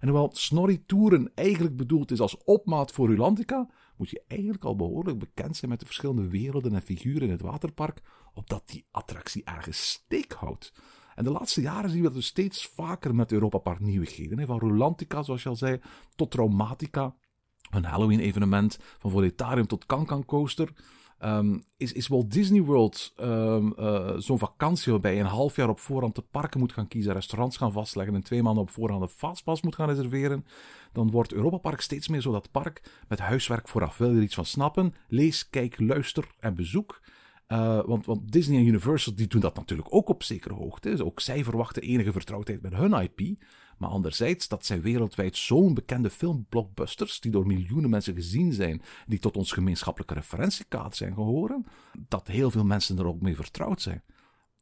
En 0.00 0.08
hoewel 0.08 0.30
Snorri 0.32 0.84
Touren 0.86 1.32
eigenlijk 1.34 1.76
bedoeld 1.76 2.10
is 2.10 2.20
als 2.20 2.44
opmaat 2.44 2.92
voor 2.92 3.08
Rulantica, 3.08 3.68
moet 3.96 4.10
je 4.10 4.22
eigenlijk 4.26 4.64
al 4.64 4.76
behoorlijk 4.76 5.18
bekend 5.18 5.56
zijn 5.56 5.70
met 5.70 5.80
de 5.80 5.86
verschillende 5.86 6.28
werelden 6.28 6.74
en 6.74 6.82
figuren 6.82 7.22
in 7.22 7.30
het 7.30 7.40
waterpark, 7.40 8.02
opdat 8.34 8.62
die 8.66 8.86
attractie 8.90 9.44
ergens 9.44 9.88
steek 9.88 10.32
houdt. 10.32 10.72
En 11.14 11.24
de 11.24 11.30
laatste 11.30 11.60
jaren 11.60 11.90
zien 11.90 11.98
we 11.98 12.06
dat 12.06 12.14
dus 12.14 12.26
steeds 12.26 12.66
vaker 12.66 13.14
met 13.14 13.32
Europa 13.32 13.58
Park 13.58 13.80
nieuwigheden. 13.80 14.46
Van 14.46 14.58
Rulantica, 14.58 15.22
zoals 15.22 15.42
je 15.42 15.48
al 15.48 15.56
zei, 15.56 15.80
tot 16.16 16.30
Traumatica. 16.30 17.14
Een 17.70 17.84
Halloween-evenement, 17.84 18.78
van 18.98 19.10
Volitarium 19.10 19.66
tot 19.66 19.86
Cancan 19.86 20.24
Coaster. 20.24 20.72
Ehm, 21.24 21.58
is, 21.76 21.92
is 21.92 22.08
Walt 22.08 22.32
Disney 22.32 22.62
World 22.62 23.12
ehm, 23.16 23.72
eh, 23.72 24.12
zo'n 24.16 24.38
vakantie 24.38 24.92
waarbij 24.92 25.14
je 25.14 25.20
een 25.20 25.26
half 25.26 25.56
jaar 25.56 25.68
op 25.68 25.80
voorhand 25.80 26.14
de 26.14 26.22
parken 26.22 26.60
moet 26.60 26.72
gaan 26.72 26.88
kiezen, 26.88 27.12
restaurants 27.12 27.56
gaan 27.56 27.72
vastleggen 27.72 28.14
en 28.14 28.22
twee 28.22 28.42
maanden 28.42 28.62
op 28.62 28.70
voorhand 28.70 29.02
een 29.02 29.08
fastpass 29.08 29.62
moet 29.62 29.74
gaan 29.74 29.88
reserveren? 29.88 30.46
Dan 30.92 31.10
wordt 31.10 31.32
Europa 31.32 31.56
Park 31.56 31.80
steeds 31.80 32.08
meer 32.08 32.20
zo 32.20 32.32
dat 32.32 32.50
park 32.50 33.04
met 33.08 33.18
huiswerk 33.18 33.68
vooraf. 33.68 33.96
Wil 33.96 34.10
je 34.10 34.16
er 34.16 34.22
iets 34.22 34.34
van 34.34 34.44
snappen? 34.44 34.94
Lees, 35.08 35.50
kijk, 35.50 35.80
luister 35.80 36.28
en 36.40 36.54
bezoek. 36.54 37.00
Uh, 37.48 37.84
want, 37.84 38.06
want, 38.06 38.32
Disney 38.32 38.58
en 38.58 38.66
Universal 38.66 39.14
die 39.14 39.26
doen 39.26 39.40
dat 39.40 39.56
natuurlijk 39.56 39.94
ook 39.94 40.08
op 40.08 40.22
zekere 40.22 40.54
hoogte. 40.54 41.04
Ook 41.04 41.20
zij 41.20 41.44
verwachten 41.44 41.82
enige 41.82 42.12
vertrouwdheid 42.12 42.62
met 42.62 42.74
hun 42.74 42.92
IP. 42.92 43.20
Maar 43.78 43.90
anderzijds, 43.90 44.48
dat 44.48 44.66
zijn 44.66 44.80
wereldwijd 44.80 45.36
zo'n 45.36 45.74
bekende 45.74 46.10
filmblockbusters, 46.10 47.20
die 47.20 47.30
door 47.30 47.46
miljoenen 47.46 47.90
mensen 47.90 48.14
gezien 48.14 48.52
zijn, 48.52 48.82
die 49.06 49.18
tot 49.18 49.36
ons 49.36 49.52
gemeenschappelijke 49.52 50.14
referentiekaart 50.14 50.96
zijn 50.96 51.14
gehoren, 51.14 51.66
dat 52.08 52.26
heel 52.26 52.50
veel 52.50 52.64
mensen 52.64 52.98
er 52.98 53.06
ook 53.06 53.20
mee 53.20 53.36
vertrouwd 53.36 53.82
zijn. 53.82 54.02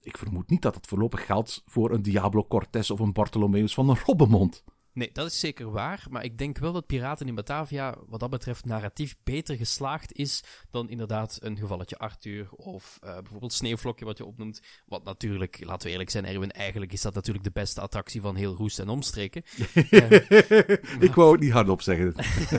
Ik 0.01 0.19
vermoed 0.19 0.51
niet 0.51 0.63
dat 0.63 0.75
het 0.75 0.87
voorlopig 0.87 1.27
geldt 1.27 1.63
voor 1.67 1.91
een 1.91 2.03
Diablo 2.03 2.45
Cortez 2.45 2.91
of 2.91 3.01
een 3.01 3.13
Bartholomeus 3.13 3.75
van 3.75 3.89
een 3.89 3.99
Robbenmond. 4.05 4.65
Nee, 4.95 5.11
dat 5.13 5.27
is 5.27 5.41
zeker 5.41 5.71
waar. 5.71 6.07
Maar 6.11 6.25
ik 6.25 6.39
denk 6.39 6.59
wel 6.59 6.73
dat 6.73 6.87
Piraten 6.87 7.27
in 7.27 7.35
Batavia, 7.35 7.97
wat 8.07 8.21
dat 8.21 8.31
betreft, 8.31 8.65
narratief 8.65 9.17
beter 9.25 9.57
geslaagd 9.57 10.13
is 10.13 10.43
dan 10.71 10.89
inderdaad 10.89 11.39
een 11.41 11.59
gevalletje 11.59 11.99
Arthur 11.99 12.51
of 12.51 12.99
uh, 13.05 13.15
bijvoorbeeld 13.15 13.53
Sneeuwvlokje, 13.53 14.05
wat 14.05 14.19
je 14.19 14.25
opnoemt. 14.25 14.63
Wat 14.87 15.05
natuurlijk, 15.05 15.65
laten 15.65 15.87
we 15.87 15.93
eerlijk 15.93 16.11
zijn, 16.11 16.27
Erwin, 16.27 16.51
eigenlijk 16.51 16.93
is 16.93 17.03
dat 17.03 17.15
natuurlijk 17.15 17.45
de 17.45 17.51
beste 17.51 17.81
attractie 17.81 18.21
van 18.21 18.37
heel 18.37 18.55
Roest 18.55 18.79
en 18.79 18.89
omstreken. 18.89 19.43
uh, 19.75 20.11
ik 21.09 21.15
wou 21.15 21.33
het 21.33 21.41
niet 21.41 21.53
hardop 21.53 21.83
zeggen. 21.83 22.15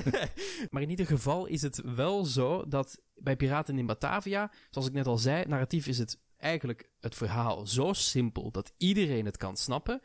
maar 0.71 0.81
in 0.81 0.89
ieder 0.89 1.05
geval 1.05 1.45
is 1.45 1.61
het 1.61 1.81
wel 1.95 2.25
zo 2.25 2.67
dat 2.67 3.01
bij 3.15 3.35
Piraten 3.35 3.77
in 3.77 3.85
Batavia, 3.85 4.51
zoals 4.69 4.87
ik 4.87 4.93
net 4.93 5.07
al 5.07 5.17
zei, 5.17 5.45
narratief 5.47 5.87
is 5.87 5.97
het 5.97 6.19
eigenlijk 6.37 6.89
het 6.99 7.15
verhaal 7.15 7.67
zo 7.67 7.93
simpel 7.93 8.51
dat 8.51 8.73
iedereen 8.77 9.25
het 9.25 9.37
kan 9.37 9.57
snappen 9.57 10.01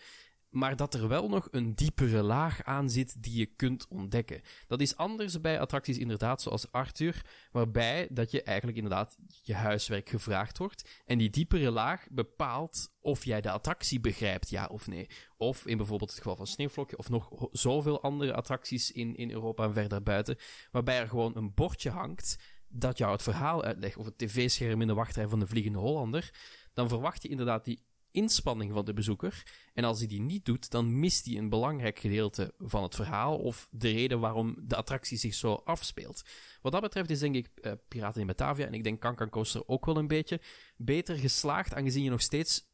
maar 0.50 0.76
dat 0.76 0.94
er 0.94 1.08
wel 1.08 1.28
nog 1.28 1.48
een 1.50 1.74
diepere 1.74 2.22
laag 2.22 2.62
aan 2.62 2.90
zit 2.90 3.22
die 3.22 3.38
je 3.38 3.46
kunt 3.46 3.86
ontdekken. 3.88 4.40
Dat 4.66 4.80
is 4.80 4.96
anders 4.96 5.40
bij 5.40 5.60
attracties 5.60 5.98
inderdaad 5.98 6.42
zoals 6.42 6.72
Arthur, 6.72 7.24
waarbij 7.52 8.08
dat 8.10 8.30
je 8.30 8.42
eigenlijk 8.42 8.76
inderdaad 8.76 9.16
je 9.42 9.54
huiswerk 9.54 10.08
gevraagd 10.08 10.58
wordt 10.58 11.02
en 11.04 11.18
die 11.18 11.30
diepere 11.30 11.70
laag 11.70 12.06
bepaalt 12.10 12.92
of 13.00 13.24
jij 13.24 13.40
de 13.40 13.50
attractie 13.50 14.00
begrijpt, 14.00 14.50
ja 14.50 14.66
of 14.66 14.86
nee. 14.86 15.06
Of 15.36 15.66
in 15.66 15.76
bijvoorbeeld 15.76 16.10
het 16.10 16.18
geval 16.18 16.36
van 16.36 16.46
Sneeuwvlokje 16.46 16.98
of 16.98 17.08
nog 17.08 17.48
zoveel 17.52 18.02
andere 18.02 18.34
attracties 18.34 18.92
in, 18.92 19.16
in 19.16 19.30
Europa 19.30 19.64
en 19.64 19.72
verder 19.72 20.02
buiten, 20.02 20.36
waarbij 20.70 20.98
er 20.98 21.08
gewoon 21.08 21.36
een 21.36 21.54
bordje 21.54 21.90
hangt 21.90 22.38
dat 22.68 22.98
jou 22.98 23.12
het 23.12 23.22
verhaal 23.22 23.64
uitlegt, 23.64 23.96
of 23.96 24.04
het 24.04 24.18
tv-scherm 24.18 24.80
in 24.80 24.86
de 24.86 24.94
wachtrij 24.94 25.28
van 25.28 25.40
de 25.40 25.46
Vliegende 25.46 25.78
Hollander, 25.78 26.34
dan 26.72 26.88
verwacht 26.88 27.22
je 27.22 27.28
inderdaad 27.28 27.64
die 27.64 27.86
inspanning 28.10 28.72
van 28.72 28.84
de 28.84 28.92
bezoeker. 28.92 29.42
En 29.78 29.84
als 29.84 29.98
hij 29.98 30.08
die 30.08 30.20
niet 30.20 30.44
doet, 30.44 30.70
dan 30.70 30.98
mist 30.98 31.24
hij 31.24 31.36
een 31.36 31.48
belangrijk 31.48 31.98
gedeelte 31.98 32.54
van 32.58 32.82
het 32.82 32.94
verhaal 32.94 33.38
of 33.38 33.68
de 33.70 33.90
reden 33.90 34.20
waarom 34.20 34.56
de 34.60 34.76
attractie 34.76 35.18
zich 35.18 35.34
zo 35.34 35.54
afspeelt. 35.64 36.22
Wat 36.62 36.72
dat 36.72 36.80
betreft 36.80 37.10
is 37.10 37.18
denk 37.18 37.34
ik 37.34 37.48
uh, 37.60 37.72
Piraten 37.88 38.20
in 38.20 38.26
Batavia 38.26 38.66
en 38.66 38.74
ik 38.74 38.84
denk 38.84 39.00
Kankan 39.00 39.28
Coaster 39.28 39.62
ook 39.66 39.86
wel 39.86 39.96
een 39.96 40.06
beetje 40.06 40.40
beter 40.76 41.16
geslaagd, 41.16 41.74
aangezien 41.74 42.02
je 42.04 42.10
nog 42.10 42.20
steeds 42.20 42.67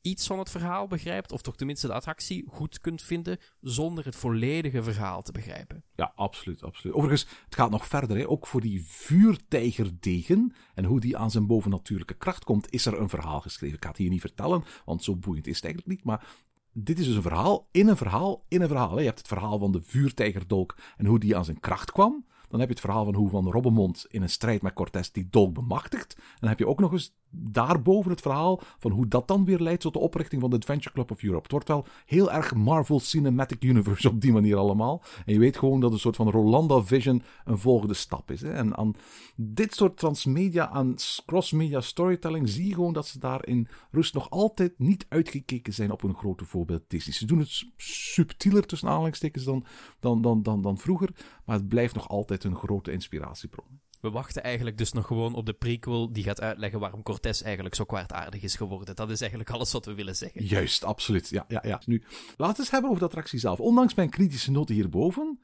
iets 0.00 0.26
van 0.26 0.38
het 0.38 0.50
verhaal 0.50 0.86
begrijpt, 0.86 1.32
of 1.32 1.42
toch 1.42 1.56
tenminste 1.56 1.86
de 1.86 1.92
attractie 1.92 2.44
goed 2.48 2.80
kunt 2.80 3.02
vinden, 3.02 3.38
zonder 3.60 4.04
het 4.04 4.16
volledige 4.16 4.82
verhaal 4.82 5.22
te 5.22 5.32
begrijpen. 5.32 5.84
Ja, 5.94 6.12
absoluut, 6.14 6.62
absoluut. 6.62 6.96
Overigens, 6.96 7.26
het 7.44 7.54
gaat 7.54 7.70
nog 7.70 7.86
verder. 7.86 8.16
Hè. 8.16 8.28
Ook 8.28 8.46
voor 8.46 8.60
die 8.60 8.84
vuurtijgerdegen 8.86 10.54
en 10.74 10.84
hoe 10.84 11.00
die 11.00 11.16
aan 11.16 11.30
zijn 11.30 11.46
bovennatuurlijke 11.46 12.14
kracht 12.14 12.44
komt, 12.44 12.72
is 12.72 12.86
er 12.86 13.00
een 13.00 13.08
verhaal 13.08 13.40
geschreven. 13.40 13.76
Ik 13.76 13.82
ga 13.82 13.88
het 13.88 13.98
hier 13.98 14.10
niet 14.10 14.20
vertellen, 14.20 14.64
want 14.84 15.04
zo 15.04 15.16
boeiend 15.16 15.46
is 15.46 15.56
het 15.56 15.64
eigenlijk 15.64 15.94
niet, 15.94 16.04
maar 16.04 16.26
dit 16.72 16.98
is 16.98 17.06
dus 17.06 17.16
een 17.16 17.22
verhaal 17.22 17.68
in 17.70 17.88
een 17.88 17.96
verhaal 17.96 18.44
in 18.48 18.62
een 18.62 18.68
verhaal. 18.68 18.90
Hè. 18.90 18.98
Je 18.98 19.06
hebt 19.06 19.18
het 19.18 19.28
verhaal 19.28 19.58
van 19.58 19.72
de 19.72 19.82
vuurtijgerdolk 19.82 20.76
en 20.96 21.06
hoe 21.06 21.18
die 21.18 21.36
aan 21.36 21.44
zijn 21.44 21.60
kracht 21.60 21.92
kwam. 21.92 22.26
Dan 22.48 22.60
heb 22.60 22.68
je 22.68 22.74
het 22.74 22.84
verhaal 22.84 23.04
van 23.04 23.14
hoe 23.14 23.28
Van 23.28 23.50
Robbenmond 23.50 24.06
in 24.08 24.22
een 24.22 24.30
strijd 24.30 24.62
met 24.62 24.72
Cortés 24.72 25.12
die 25.12 25.28
dolk 25.30 25.54
bemachtigt. 25.54 26.16
Dan 26.38 26.48
heb 26.48 26.58
je 26.58 26.66
ook 26.66 26.80
nog 26.80 26.92
eens 26.92 27.16
daarboven 27.30 28.10
het 28.10 28.20
verhaal 28.20 28.60
van 28.78 28.90
hoe 28.90 29.08
dat 29.08 29.28
dan 29.28 29.44
weer 29.44 29.58
leidt 29.58 29.80
tot 29.80 29.92
de 29.92 29.98
oprichting 29.98 30.40
van 30.40 30.50
de 30.50 30.56
Adventure 30.56 30.94
Club 30.94 31.10
of 31.10 31.22
Europe. 31.22 31.42
Het 31.42 31.50
wordt 31.50 31.68
wel 31.68 31.86
heel 32.06 32.32
erg 32.32 32.54
Marvel 32.54 33.00
Cinematic 33.00 33.64
Universe 33.64 34.08
op 34.08 34.20
die 34.20 34.32
manier 34.32 34.56
allemaal. 34.56 35.02
En 35.26 35.32
je 35.32 35.38
weet 35.38 35.56
gewoon 35.56 35.80
dat 35.80 35.92
een 35.92 35.98
soort 35.98 36.16
van 36.16 36.30
Rolanda 36.30 36.82
Vision 36.82 37.22
een 37.44 37.58
volgende 37.58 37.94
stap 37.94 38.30
is. 38.30 38.40
Hè. 38.40 38.52
En 38.52 38.76
aan 38.76 38.94
dit 39.36 39.74
soort 39.74 39.96
transmedia, 39.96 40.68
aan 40.68 40.94
cross-media 41.26 41.80
storytelling, 41.80 42.48
zie 42.48 42.68
je 42.68 42.74
gewoon 42.74 42.92
dat 42.92 43.06
ze 43.06 43.18
daar 43.18 43.46
in 43.46 43.68
Rust 43.90 44.14
nog 44.14 44.30
altijd 44.30 44.78
niet 44.78 45.06
uitgekeken 45.08 45.72
zijn 45.72 45.90
op 45.90 46.02
een 46.02 46.14
grote 46.14 46.44
voorbeeld 46.44 46.82
Disney. 46.88 47.14
Ze 47.14 47.26
doen 47.26 47.38
het 47.38 47.66
subtieler 47.76 48.66
tussen 48.66 48.88
aanhalingstekens 48.88 49.44
dan, 49.44 49.64
dan, 50.00 50.22
dan, 50.22 50.42
dan, 50.42 50.62
dan 50.62 50.78
vroeger, 50.78 51.10
maar 51.44 51.56
het 51.56 51.68
blijft 51.68 51.94
nog 51.94 52.08
altijd 52.08 52.44
een 52.44 52.56
grote 52.56 52.92
inspiratiebron. 52.92 53.80
We 54.00 54.10
wachten 54.10 54.42
eigenlijk 54.42 54.78
dus 54.78 54.92
nog 54.92 55.06
gewoon 55.06 55.34
op 55.34 55.46
de 55.46 55.52
prequel 55.52 56.12
die 56.12 56.24
gaat 56.24 56.40
uitleggen 56.40 56.80
waarom 56.80 57.02
Cortés 57.02 57.42
eigenlijk 57.42 57.74
zo 57.74 57.84
kwaadaardig 57.84 58.42
is 58.42 58.56
geworden. 58.56 58.96
Dat 58.96 59.10
is 59.10 59.20
eigenlijk 59.20 59.50
alles 59.50 59.72
wat 59.72 59.84
we 59.84 59.94
willen 59.94 60.16
zeggen. 60.16 60.44
Juist, 60.44 60.84
absoluut. 60.84 61.28
Ja, 61.28 61.44
ja, 61.48 61.62
ja. 61.64 61.80
Nu, 61.86 62.02
laten 62.36 62.54
we 62.54 62.60
eens 62.60 62.70
hebben 62.70 62.90
over 62.90 63.02
de 63.02 63.08
attractie 63.08 63.38
zelf. 63.38 63.60
Ondanks 63.60 63.94
mijn 63.94 64.10
kritische 64.10 64.50
noten 64.50 64.74
hierboven, 64.74 65.38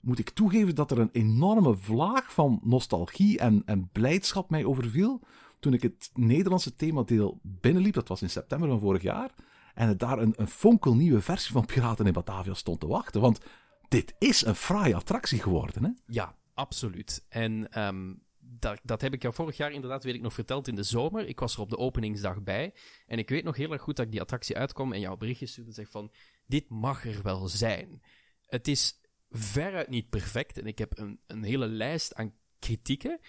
moet 0.00 0.18
ik 0.18 0.30
toegeven 0.30 0.74
dat 0.74 0.90
er 0.90 0.98
een 0.98 1.12
enorme 1.12 1.76
vlaag 1.76 2.32
van 2.32 2.60
nostalgie 2.62 3.38
en, 3.38 3.62
en 3.64 3.88
blijdschap 3.92 4.50
mij 4.50 4.64
overviel 4.64 5.22
toen 5.60 5.72
ik 5.72 5.82
het 5.82 6.10
Nederlandse 6.14 6.76
themadeel 6.76 7.40
binnenliep. 7.42 7.94
Dat 7.94 8.08
was 8.08 8.22
in 8.22 8.30
september 8.30 8.68
van 8.68 8.80
vorig 8.80 9.02
jaar. 9.02 9.30
En 9.74 9.88
het 9.88 9.98
daar 9.98 10.18
een, 10.18 10.32
een 10.36 10.48
fonkelnieuwe 10.48 11.20
versie 11.20 11.52
van 11.52 11.66
Piraten 11.66 12.06
in 12.06 12.12
Batavia 12.12 12.54
stond 12.54 12.80
te 12.80 12.86
wachten. 12.86 13.20
Want 13.20 13.40
dit 13.88 14.14
is 14.18 14.44
een 14.44 14.54
fraaie 14.54 14.94
attractie 14.94 15.40
geworden, 15.40 15.84
hè? 15.84 15.90
Ja, 16.06 16.34
Absoluut. 16.60 17.26
En 17.28 17.80
um, 17.82 18.22
dat, 18.38 18.80
dat 18.82 19.00
heb 19.00 19.12
ik 19.12 19.22
jou 19.22 19.34
vorig 19.34 19.56
jaar 19.56 19.72
inderdaad, 19.72 20.04
weet 20.04 20.14
ik 20.14 20.20
nog, 20.20 20.34
verteld 20.34 20.68
in 20.68 20.74
de 20.74 20.82
zomer. 20.82 21.26
Ik 21.26 21.40
was 21.40 21.54
er 21.54 21.60
op 21.60 21.70
de 21.70 21.78
openingsdag 21.78 22.42
bij. 22.42 22.74
En 23.06 23.18
ik 23.18 23.28
weet 23.28 23.44
nog 23.44 23.56
heel 23.56 23.72
erg 23.72 23.82
goed 23.82 23.96
dat 23.96 24.04
ik 24.04 24.10
die 24.10 24.20
attractie 24.20 24.56
uitkwam 24.56 24.92
en 24.92 25.00
jouw 25.00 25.16
berichtje 25.16 25.46
stuurde 25.46 25.70
en 25.70 25.76
zeg 25.76 25.90
van, 25.90 26.12
dit 26.46 26.68
mag 26.68 27.04
er 27.04 27.22
wel 27.22 27.48
zijn. 27.48 28.02
Het 28.46 28.68
is 28.68 29.00
veruit 29.30 29.88
niet 29.88 30.10
perfect 30.10 30.58
en 30.58 30.66
ik 30.66 30.78
heb 30.78 30.98
een, 30.98 31.20
een 31.26 31.42
hele 31.42 31.66
lijst 31.66 32.14
aan 32.14 32.34
kritieken. 32.58 33.20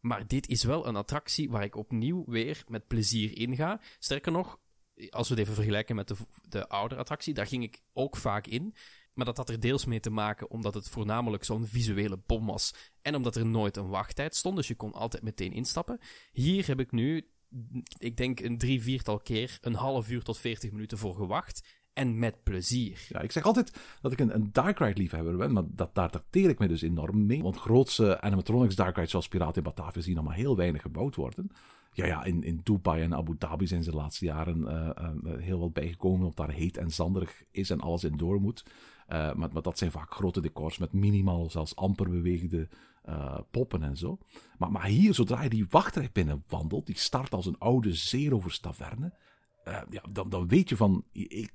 Maar 0.00 0.26
dit 0.26 0.48
is 0.48 0.64
wel 0.64 0.86
een 0.86 0.96
attractie 0.96 1.50
waar 1.50 1.64
ik 1.64 1.76
opnieuw 1.76 2.24
weer 2.26 2.64
met 2.68 2.86
plezier 2.86 3.36
in 3.38 3.56
ga. 3.56 3.80
Sterker 3.98 4.32
nog, 4.32 4.60
als 5.10 5.28
we 5.28 5.34
het 5.34 5.42
even 5.42 5.54
vergelijken 5.54 5.96
met 5.96 6.08
de, 6.08 6.16
de 6.48 6.68
oude 6.68 6.96
attractie, 6.96 7.34
daar 7.34 7.46
ging 7.46 7.62
ik 7.62 7.82
ook 7.92 8.16
vaak 8.16 8.46
in. 8.46 8.74
Maar 9.12 9.24
dat 9.24 9.36
had 9.36 9.48
er 9.48 9.60
deels 9.60 9.84
mee 9.84 10.00
te 10.00 10.10
maken 10.10 10.50
omdat 10.50 10.74
het 10.74 10.88
voornamelijk 10.88 11.44
zo'n 11.44 11.66
visuele 11.66 12.18
bom 12.26 12.46
was. 12.46 12.74
En 13.02 13.14
omdat 13.14 13.36
er 13.36 13.46
nooit 13.46 13.76
een 13.76 13.88
wachttijd 13.88 14.36
stond, 14.36 14.56
dus 14.56 14.68
je 14.68 14.74
kon 14.74 14.92
altijd 14.92 15.22
meteen 15.22 15.52
instappen. 15.52 15.98
Hier 16.32 16.66
heb 16.66 16.80
ik 16.80 16.92
nu, 16.92 17.28
ik 17.98 18.16
denk 18.16 18.40
een 18.40 18.58
drie, 18.58 18.82
viertal 18.82 19.18
keer, 19.18 19.58
een 19.60 19.74
half 19.74 20.10
uur 20.10 20.22
tot 20.22 20.38
veertig 20.38 20.70
minuten 20.72 20.98
voor 20.98 21.14
gewacht. 21.14 21.78
En 21.92 22.18
met 22.18 22.42
plezier. 22.42 23.06
Ja, 23.08 23.20
ik 23.20 23.32
zeg 23.32 23.42
altijd 23.42 23.78
dat 24.00 24.12
ik 24.12 24.18
een, 24.20 24.48
dark 24.52 24.78
ride 24.78 25.00
liefhebber 25.00 25.36
ben, 25.36 25.52
maar 25.52 25.64
dat, 25.66 25.94
daar 25.94 26.10
dateer 26.10 26.48
ik 26.48 26.58
me 26.58 26.68
dus 26.68 26.82
enorm 26.82 27.26
mee. 27.26 27.42
Want 27.42 27.56
grootse 27.56 28.20
animatronics 28.20 28.74
dark 28.74 28.94
rides 28.96 29.10
zoals 29.10 29.28
Piraten 29.28 29.56
in 29.56 29.62
Batavia 29.62 30.02
zien 30.02 30.14
nog 30.14 30.24
maar 30.24 30.34
heel 30.34 30.56
weinig 30.56 30.82
gebouwd 30.82 31.16
worden. 31.16 31.50
Ja, 31.92 32.06
ja 32.06 32.24
in, 32.24 32.42
in 32.42 32.60
Dubai 32.62 33.02
en 33.02 33.14
Abu 33.14 33.36
Dhabi 33.38 33.66
zijn 33.66 33.82
ze 33.82 33.90
de 33.90 33.96
laatste 33.96 34.24
jaren 34.24 34.60
uh, 34.60 34.90
uh, 35.24 35.38
heel 35.38 35.58
wat 35.58 35.72
bijgekomen, 35.72 36.18
omdat 36.18 36.36
daar 36.36 36.56
heet 36.56 36.76
en 36.76 36.90
zanderig 36.90 37.42
is 37.50 37.70
en 37.70 37.80
alles 37.80 38.04
in 38.04 38.16
door 38.16 38.40
moet. 38.40 38.64
Uh, 39.12 39.32
maar, 39.32 39.52
maar, 39.52 39.62
dat 39.62 39.78
zijn 39.78 39.90
vaak 39.90 40.14
grote 40.14 40.40
decors 40.40 40.78
met 40.78 40.92
minimaal, 40.92 41.50
zelfs 41.50 41.76
amper 41.76 42.10
bewegende 42.10 42.68
uh, 43.08 43.38
poppen 43.50 43.82
en 43.82 43.96
zo. 43.96 44.18
Maar, 44.58 44.70
maar, 44.70 44.84
hier, 44.84 45.14
zodra 45.14 45.42
je 45.42 45.48
die 45.48 45.66
wachtrij 45.70 46.10
binnen 46.12 46.44
wandelt, 46.48 46.86
die 46.86 46.98
start 46.98 47.34
als 47.34 47.46
een 47.46 47.58
oude 47.58 47.94
zeeroverstaverne. 47.94 49.12
Uh, 49.64 49.80
ja, 49.90 50.02
dan, 50.10 50.28
dan 50.28 50.48
weet 50.48 50.68
je 50.68 50.76
van, 50.76 51.04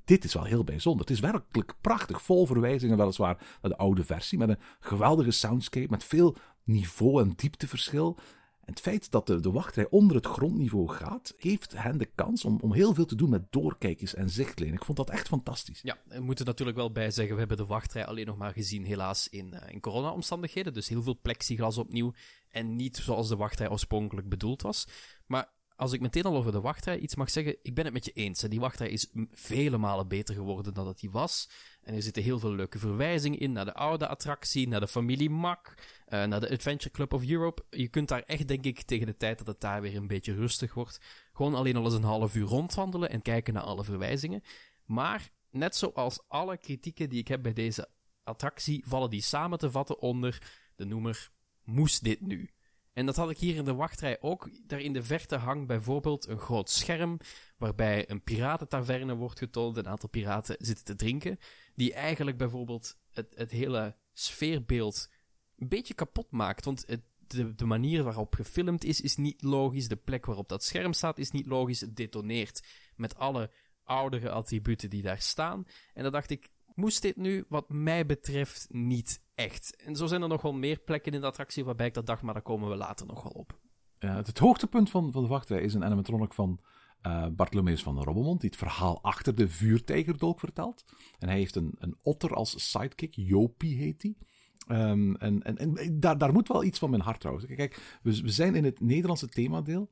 dit 0.06 0.24
is 0.24 0.34
wel 0.34 0.44
heel 0.44 0.64
bijzonder. 0.64 1.02
Het 1.02 1.16
is 1.16 1.20
werkelijk 1.20 1.76
prachtig, 1.82 2.22
vol 2.22 2.46
verwijzingen 2.46 2.98
weliswaar 2.98 3.58
naar 3.62 3.72
de 3.72 3.78
oude 3.78 4.04
versie. 4.04 4.38
Met 4.38 4.50
een 4.50 4.60
geweldige 4.80 5.32
soundscape, 5.32 5.88
met 5.90 6.04
veel 6.04 6.36
niveau- 6.64 7.22
en 7.22 7.34
diepteverschil 7.36 8.18
het 8.66 8.80
feit 8.80 9.12
dat 9.12 9.28
de, 9.28 9.40
de 9.40 9.52
wachtrij 9.52 9.88
onder 9.90 10.16
het 10.16 10.26
grondniveau 10.26 10.88
gaat, 10.88 11.34
geeft 11.38 11.74
hen 11.78 11.98
de 11.98 12.10
kans 12.16 12.46
om, 12.46 12.60
om 12.62 12.74
heel 12.74 12.94
veel 12.94 13.06
te 13.06 13.16
doen 13.16 13.30
met 13.30 13.52
doorkijkers 13.52 14.16
en 14.16 14.30
zichtlijnen. 14.30 14.78
Ik 14.78 14.86
vond 14.86 14.98
dat 14.98 15.10
echt 15.10 15.28
fantastisch. 15.28 15.80
Ja, 15.82 15.98
we 16.06 16.20
moeten 16.20 16.46
natuurlijk 16.46 16.78
wel 16.78 16.92
bij 16.92 17.12
zeggen, 17.12 17.34
we 17.34 17.40
hebben 17.40 17.58
de 17.58 17.66
wachtrij 17.66 18.06
alleen 18.06 18.26
nog 18.26 18.38
maar 18.38 18.54
gezien 18.54 18.86
helaas 18.86 19.30
in, 19.30 19.54
uh, 19.54 19.74
in 19.74 19.80
corona-omstandigheden. 19.80 20.74
Dus 20.74 20.88
heel 20.88 21.04
veel 21.04 21.20
plexiglas 21.22 21.78
opnieuw 21.78 22.14
en 22.50 22.76
niet 22.76 22.98
zoals 22.98 23.28
de 23.28 23.36
wachtrij 23.36 23.70
oorspronkelijk 23.70 24.30
bedoeld 24.30 24.62
was. 24.62 24.88
Maar 25.26 25.54
als 25.76 25.94
ik 25.94 26.02
meteen 26.02 26.24
al 26.24 26.36
over 26.36 26.52
de 26.52 26.62
wachtrij 26.62 27.00
iets 27.00 27.16
mag 27.16 27.30
zeggen, 27.30 27.58
ik 27.62 27.76
ben 27.76 27.86
het 27.86 27.94
met 27.94 28.06
je 28.06 28.12
eens. 28.12 28.40
Die 28.42 28.60
wachtrij 28.60 28.90
is 28.90 29.08
vele 29.32 29.78
malen 29.78 30.08
beter 30.08 30.36
geworden 30.36 30.74
dan 30.74 30.86
dat 30.86 31.00
die 31.00 31.12
was. 31.12 31.50
En 31.82 31.96
er 31.96 32.02
zitten 32.02 32.24
heel 32.24 32.40
veel 32.40 32.54
leuke 32.54 32.80
verwijzingen 32.80 33.40
in 33.40 33.52
naar 33.52 33.66
de 33.66 33.74
oude 33.74 34.08
attractie, 34.08 34.68
naar 34.68 34.80
de 34.80 34.88
familie 34.88 35.30
Mack, 35.30 35.74
eh, 36.06 36.24
naar 36.24 36.40
de 36.40 36.50
Adventure 36.50 36.92
Club 36.92 37.14
of 37.14 37.30
Europe. 37.30 37.64
Je 37.70 37.88
kunt 37.88 38.08
daar 38.08 38.22
echt, 38.22 38.48
denk 38.48 38.66
ik, 38.66 38.82
tegen 38.82 39.06
de 39.06 39.18
tijd 39.18 39.38
dat 39.38 39.48
het 39.48 39.62
daar 39.62 39.82
weer 39.82 39.96
een 39.96 40.08
beetje 40.08 40.34
rustig 40.34 40.74
wordt, 40.74 41.00
gewoon 41.34 41.56
alleen 41.56 41.76
al 41.76 41.86
eens 41.86 41.94
een 41.94 42.04
half 42.04 42.36
uur 42.36 42.48
rondwandelen 42.48 43.10
en 43.10 43.22
kijken 43.22 43.54
naar 43.54 43.64
alle 43.64 43.84
verwijzingen. 43.84 44.42
Maar, 44.86 45.30
net 45.50 45.76
zoals 45.76 46.20
alle 46.28 46.58
kritieken 46.58 47.10
die 47.10 47.20
ik 47.20 47.28
heb 47.28 47.42
bij 47.42 47.54
deze 47.54 47.90
attractie, 48.24 48.84
vallen 48.88 49.10
die 49.10 49.22
samen 49.22 49.60
te 49.60 49.72
vatten 49.72 50.00
onder 50.00 50.42
de 50.76 50.86
noemer 50.86 51.34
Moest 51.66 52.04
dit 52.04 52.22
nu? 52.22 52.50
En 52.94 53.06
dat 53.06 53.16
had 53.16 53.30
ik 53.30 53.38
hier 53.38 53.56
in 53.56 53.66
de 53.66 53.74
wachtrij 53.74 54.18
ook. 54.22 54.50
Daar 54.68 54.80
in 54.80 54.94
de 54.94 55.04
verte 55.04 55.36
hangt 55.36 55.68
bijvoorbeeld 55.68 56.28
een 56.28 56.40
groot 56.40 56.70
scherm 56.70 57.20
waarbij 57.58 58.10
een 58.10 58.24
piratentaverne 58.24 59.16
wordt 59.16 59.40
getoond. 59.40 59.78
Een 59.78 59.88
aantal 59.88 60.10
piraten 60.10 60.56
zitten 60.60 60.86
te 60.86 60.96
drinken. 60.96 61.40
Die 61.76 61.94
eigenlijk 61.94 62.38
bijvoorbeeld 62.38 62.98
het, 63.12 63.34
het 63.36 63.52
hele 63.52 63.96
sfeerbeeld 64.14 65.10
een 65.58 65.68
beetje 65.68 65.94
kapot 65.94 66.32
maakt. 66.32 66.66
Want 66.66 66.86
de, 67.28 67.56
de 67.56 67.66
manier 67.66 68.04
waarop 68.04 68.34
gefilmd 68.34 68.84
is, 68.84 69.02
is 69.02 69.16
niet 69.16 69.44
logisch. 69.44 69.88
De 69.88 69.96
plek 69.96 70.26
waarop 70.26 70.50
dat 70.50 70.64
scherm 70.64 70.94
staat, 70.94 71.18
is 71.18 71.32
niet 71.32 71.46
logisch. 71.46 71.82
Het 71.82 71.96
detoneert 71.96 72.64
met 72.96 73.16
alle 73.16 73.52
oudere 73.84 74.30
attributen 74.30 74.90
die 74.90 75.02
daar 75.02 75.22
staan. 75.22 75.66
En 75.94 76.04
dan 76.04 76.12
dacht 76.12 76.30
ik, 76.30 76.50
moest 76.76 77.02
dit 77.02 77.16
nu, 77.16 77.46
wat 77.50 77.70
mij 77.70 78.06
betreft, 78.06 78.68
niet 78.70 79.22
echt. 79.36 79.76
En 79.76 79.96
zo 79.96 80.06
zijn 80.06 80.22
er 80.22 80.28
nog 80.28 80.42
wel 80.42 80.54
meer 80.54 80.80
plekken 80.80 81.12
in 81.12 81.22
de 81.22 81.28
attractie 81.28 81.66
waarbij 81.66 81.88
ik 81.88 81.94
dat 81.94 82.06
dacht, 82.06 82.22
maar 82.22 82.34
daar 82.34 82.44
komen 82.44 82.70
we 82.70 82.76
later 82.76 83.06
nog 83.06 83.24
wel 83.24 83.32
op. 83.32 83.60
Ja, 84.00 84.16
het, 84.16 84.38
hoogtepunt 84.38 84.90
van, 84.90 85.12
van 85.12 85.22
de 85.24 85.30
wachtrij 85.30 85.62
is 85.62 85.74
een 85.74 85.84
animatronic 85.84 86.34
van 86.34 86.60
eh 87.02 87.28
Bartholomeus 87.32 87.84
van 87.84 88.04
Robbemond, 88.04 88.42
die 88.42 88.50
het 88.50 88.60
verhaal 88.60 89.02
achter 89.02 89.36
de 89.36 89.50
vuurtijgerdolk 89.50 90.40
vertelt. 90.40 90.86
En 91.20 91.28
hij 91.28 91.38
heeft 91.38 91.56
een, 91.56 91.76
een 91.78 91.98
otter 92.02 92.34
als 92.34 92.72
sidekick, 92.72 93.14
Jopie 93.16 93.78
heet 93.78 94.02
die. 94.02 94.18
Ehm, 94.68 95.14
en 95.14 95.44
en, 95.44 95.58
en 95.58 96.00
daar, 96.00 96.18
daar 96.18 96.34
moet 96.34 96.48
wel 96.48 96.64
iets 96.64 96.80
van 96.80 96.90
mijn 96.90 97.02
hart 97.02 97.20
trouwens. 97.20 97.48
Kijk, 97.56 98.00
we, 98.02 98.32
zijn 98.32 98.56
in 98.56 98.64
het 98.64 98.80
Nederlandse 98.80 99.28
themadeel. 99.28 99.90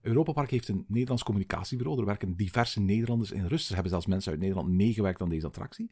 Europa 0.00 0.32
Park 0.32 0.50
heeft 0.50 0.68
een 0.68 0.84
Nederlands 0.88 1.22
communicatiebureau. 1.22 2.00
Er 2.00 2.06
werken 2.06 2.36
diverse 2.36 2.80
Nederlanders 2.80 3.30
in 3.30 3.46
rust. 3.46 3.68
Er 3.68 3.74
hebben 3.74 3.92
zelfs 3.92 4.06
mensen 4.06 4.30
uit 4.30 4.40
Nederland 4.40 4.68
meegewerkt 4.68 5.20
aan 5.20 5.28
deze 5.28 5.46
attractie. 5.46 5.90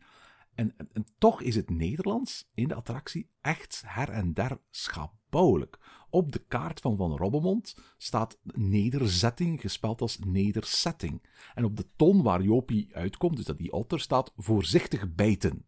En, 0.54 0.74
en, 0.76 0.88
en 0.92 1.06
toch 1.18 1.42
is 1.42 1.54
het 1.54 1.70
Nederlands 1.70 2.50
in 2.54 2.68
de 2.68 2.74
attractie 2.74 3.30
echt 3.40 3.82
her 3.86 4.08
en 4.08 4.32
der 4.32 4.60
schabouwelijk. 4.70 5.78
Op 6.10 6.32
de 6.32 6.44
kaart 6.48 6.80
van 6.80 6.96
Van 6.96 7.16
Robbemond 7.16 7.76
staat 7.96 8.38
nederzetting 8.52 9.60
gespeld 9.60 10.00
als 10.00 10.18
nederzetting. 10.18 11.22
En 11.54 11.64
op 11.64 11.76
de 11.76 11.86
ton 11.96 12.22
waar 12.22 12.42
Jopie 12.42 12.88
uitkomt, 12.92 13.36
dus 13.36 13.44
dat 13.44 13.58
die 13.58 13.72
otter, 13.72 14.00
staat 14.00 14.32
voorzichtig 14.36 15.14
bijten. 15.14 15.64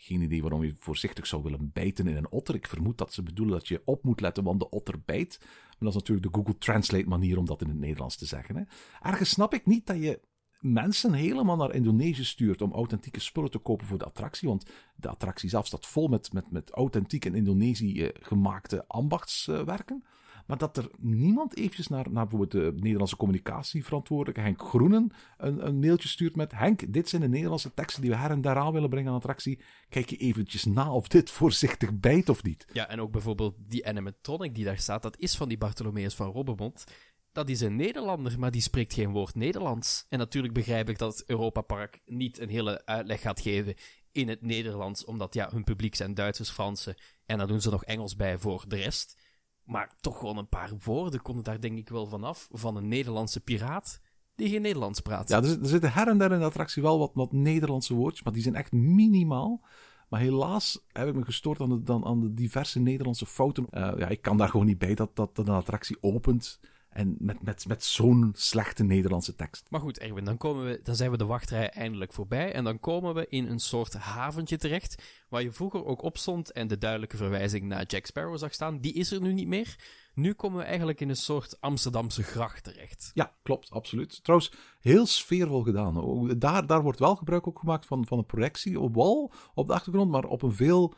Geen 0.00 0.22
idee 0.22 0.40
waarom 0.40 0.64
je 0.64 0.74
voorzichtig 0.78 1.26
zou 1.26 1.42
willen 1.42 1.70
bijten 1.72 2.06
in 2.06 2.16
een 2.16 2.30
otter. 2.30 2.54
Ik 2.54 2.66
vermoed 2.66 2.98
dat 2.98 3.12
ze 3.12 3.22
bedoelen 3.22 3.54
dat 3.54 3.68
je 3.68 3.82
op 3.84 4.04
moet 4.04 4.20
letten, 4.20 4.44
want 4.44 4.60
de 4.60 4.70
otter 4.70 5.00
bijt. 5.04 5.36
Maar 5.40 5.76
dat 5.78 5.88
is 5.88 5.94
natuurlijk 5.94 6.26
de 6.26 6.38
Google 6.38 6.58
Translate 6.58 7.08
manier 7.08 7.38
om 7.38 7.46
dat 7.46 7.60
in 7.62 7.68
het 7.68 7.78
Nederlands 7.78 8.16
te 8.16 8.26
zeggen. 8.26 8.56
Hè. 8.56 8.62
Ergens 9.00 9.30
snap 9.30 9.54
ik 9.54 9.66
niet 9.66 9.86
dat 9.86 10.02
je 10.02 10.20
mensen 10.60 11.12
helemaal 11.12 11.56
naar 11.56 11.74
Indonesië 11.74 12.24
stuurt 12.24 12.62
om 12.62 12.72
authentieke 12.72 13.20
spullen 13.20 13.50
te 13.50 13.58
kopen 13.58 13.86
voor 13.86 13.98
de 13.98 14.04
attractie. 14.04 14.48
Want 14.48 14.70
de 14.96 15.08
attractie 15.08 15.48
zelf 15.48 15.66
staat 15.66 15.86
vol 15.86 16.08
met, 16.08 16.32
met, 16.32 16.50
met 16.50 16.70
authentiek 16.70 17.24
in 17.24 17.34
Indonesië 17.34 18.02
eh, 18.02 18.08
gemaakte 18.20 18.84
ambachtswerken. 18.86 20.04
Maar 20.48 20.58
dat 20.58 20.76
er 20.76 20.90
niemand 20.98 21.56
eventjes 21.56 21.88
naar, 21.88 22.10
naar 22.10 22.26
bijvoorbeeld 22.26 22.50
de 22.50 22.80
Nederlandse 22.80 23.16
communicatieverantwoordelijke 23.16 24.40
Henk 24.40 24.62
Groenen 24.62 25.12
een, 25.36 25.66
een 25.66 25.78
mailtje 25.78 26.08
stuurt 26.08 26.36
met 26.36 26.52
Henk, 26.52 26.92
dit 26.92 27.08
zijn 27.08 27.22
de 27.22 27.28
Nederlandse 27.28 27.74
teksten 27.74 28.02
die 28.02 28.10
we 28.10 28.16
her 28.16 28.30
en 28.30 28.40
daar 28.40 28.56
aan 28.56 28.72
willen 28.72 28.88
brengen 28.88 29.10
aan 29.10 29.16
attractie. 29.16 29.60
Kijk 29.88 30.10
je 30.10 30.16
eventjes 30.16 30.64
na 30.64 30.92
of 30.92 31.08
dit 31.08 31.30
voorzichtig 31.30 31.98
bijt 32.00 32.28
of 32.28 32.42
niet. 32.42 32.66
Ja, 32.72 32.88
en 32.88 33.00
ook 33.00 33.12
bijvoorbeeld 33.12 33.54
die 33.58 33.86
animatronic 33.86 34.54
die 34.54 34.64
daar 34.64 34.78
staat, 34.78 35.02
dat 35.02 35.18
is 35.18 35.36
van 35.36 35.48
die 35.48 35.58
Bartholomeus 35.58 36.14
van 36.14 36.30
Robbemond. 36.30 36.84
Dat 37.32 37.48
is 37.48 37.60
een 37.60 37.76
Nederlander, 37.76 38.38
maar 38.38 38.50
die 38.50 38.60
spreekt 38.60 38.94
geen 38.94 39.10
woord 39.10 39.34
Nederlands. 39.34 40.04
En 40.08 40.18
natuurlijk 40.18 40.54
begrijp 40.54 40.88
ik 40.88 40.98
dat 40.98 41.22
Europa 41.26 41.60
Park 41.60 42.00
niet 42.04 42.38
een 42.38 42.48
hele 42.48 42.86
uitleg 42.86 43.20
gaat 43.20 43.40
geven 43.40 43.74
in 44.12 44.28
het 44.28 44.42
Nederlands, 44.42 45.04
omdat 45.04 45.34
ja, 45.34 45.48
hun 45.50 45.64
publiek 45.64 45.94
zijn 45.94 46.14
Duitsers, 46.14 46.50
Fransen 46.50 46.96
en 47.26 47.38
dan 47.38 47.48
doen 47.48 47.60
ze 47.60 47.70
nog 47.70 47.84
Engels 47.84 48.16
bij 48.16 48.38
voor 48.38 48.64
de 48.68 48.76
rest. 48.76 49.16
Maar 49.68 49.94
toch 50.00 50.18
gewoon 50.18 50.38
een 50.38 50.48
paar 50.48 50.72
woorden 50.84 51.22
konden 51.22 51.44
daar 51.44 51.60
denk 51.60 51.78
ik 51.78 51.88
wel 51.88 52.06
vanaf, 52.06 52.48
van 52.50 52.76
een 52.76 52.88
Nederlandse 52.88 53.40
piraat 53.40 54.00
die 54.34 54.48
geen 54.48 54.62
Nederlands 54.62 55.00
praat. 55.00 55.28
Ja, 55.28 55.42
er, 55.42 55.60
er 55.60 55.68
zitten 55.68 55.92
her 55.92 56.08
en 56.08 56.18
der 56.18 56.32
in 56.32 56.38
de 56.38 56.44
attractie 56.44 56.82
wel 56.82 57.12
wat, 57.14 57.32
Nederlandse 57.32 57.94
woordjes, 57.94 58.22
maar 58.22 58.32
die 58.32 58.42
zijn 58.42 58.54
echt 58.54 58.72
minimaal. 58.72 59.60
Maar 60.08 60.20
helaas 60.20 60.84
heb 60.92 61.08
ik 61.08 61.14
me 61.14 61.24
gestoord 61.24 61.60
aan 61.60 61.84
de, 61.84 62.04
aan 62.04 62.20
de 62.20 62.34
diverse 62.34 62.80
Nederlandse 62.80 63.26
fouten. 63.26 63.66
Eh, 63.70 63.92
ja, 63.96 64.08
ik 64.08 64.22
kan 64.22 64.36
daar 64.36 64.48
gewoon 64.48 64.66
niet 64.66 64.78
bij 64.78 64.94
dat, 64.94 65.16
dat, 65.16 65.36
dat 65.36 65.48
een 65.48 65.54
attractie 65.54 65.98
opent 66.00 66.60
en 66.88 67.16
met, 67.18 67.42
met, 67.42 67.66
met 67.66 67.84
zo'n 67.84 68.32
slechte 68.36 68.84
Nederlandse 68.84 69.34
tekst. 69.34 69.66
Maar 69.70 69.80
goed, 69.80 69.98
Erwin, 69.98 70.24
dan, 70.24 70.36
komen 70.36 70.64
we, 70.64 70.80
dan 70.82 70.94
zijn 70.96 71.10
we 71.10 71.16
de 71.16 71.24
wachtrij 71.24 71.70
eindelijk 71.70 72.12
voorbij. 72.12 72.52
En 72.52 72.64
dan 72.64 72.80
komen 72.80 73.14
we 73.14 73.26
in 73.28 73.46
een 73.46 73.58
soort 73.58 73.92
haventje 73.92 74.56
terecht. 74.56 75.02
Waar 75.28 75.42
je 75.42 75.52
vroeger 75.52 75.84
ook 75.84 76.02
op 76.02 76.18
stond 76.18 76.52
en 76.52 76.68
de 76.68 76.78
duidelijke 76.78 77.16
verwijzing 77.16 77.64
naar 77.64 77.84
Jack 77.86 78.06
Sparrow 78.06 78.38
zag 78.38 78.54
staan. 78.54 78.80
Die 78.80 78.92
is 78.92 79.12
er 79.12 79.20
nu 79.20 79.32
niet 79.32 79.46
meer. 79.46 79.76
Nu 80.14 80.32
komen 80.32 80.58
we 80.58 80.64
eigenlijk 80.64 81.00
in 81.00 81.08
een 81.08 81.16
soort 81.16 81.60
Amsterdamse 81.60 82.22
gracht 82.22 82.64
terecht. 82.64 83.10
Ja, 83.14 83.36
klopt, 83.42 83.70
absoluut. 83.70 84.22
Trouwens, 84.22 84.52
heel 84.80 85.06
sfeervol 85.06 85.62
gedaan. 85.62 86.38
Daar, 86.38 86.66
daar 86.66 86.82
wordt 86.82 86.98
wel 86.98 87.16
gebruik 87.16 87.46
ook 87.46 87.58
gemaakt 87.58 87.86
van, 87.86 88.06
van 88.06 88.18
een 88.18 88.26
projectie 88.26 88.80
op 88.80 88.94
wal, 88.94 89.32
op 89.54 89.66
de 89.66 89.72
achtergrond, 89.72 90.10
maar 90.10 90.24
op 90.24 90.42
een 90.42 90.54
veel 90.54 90.94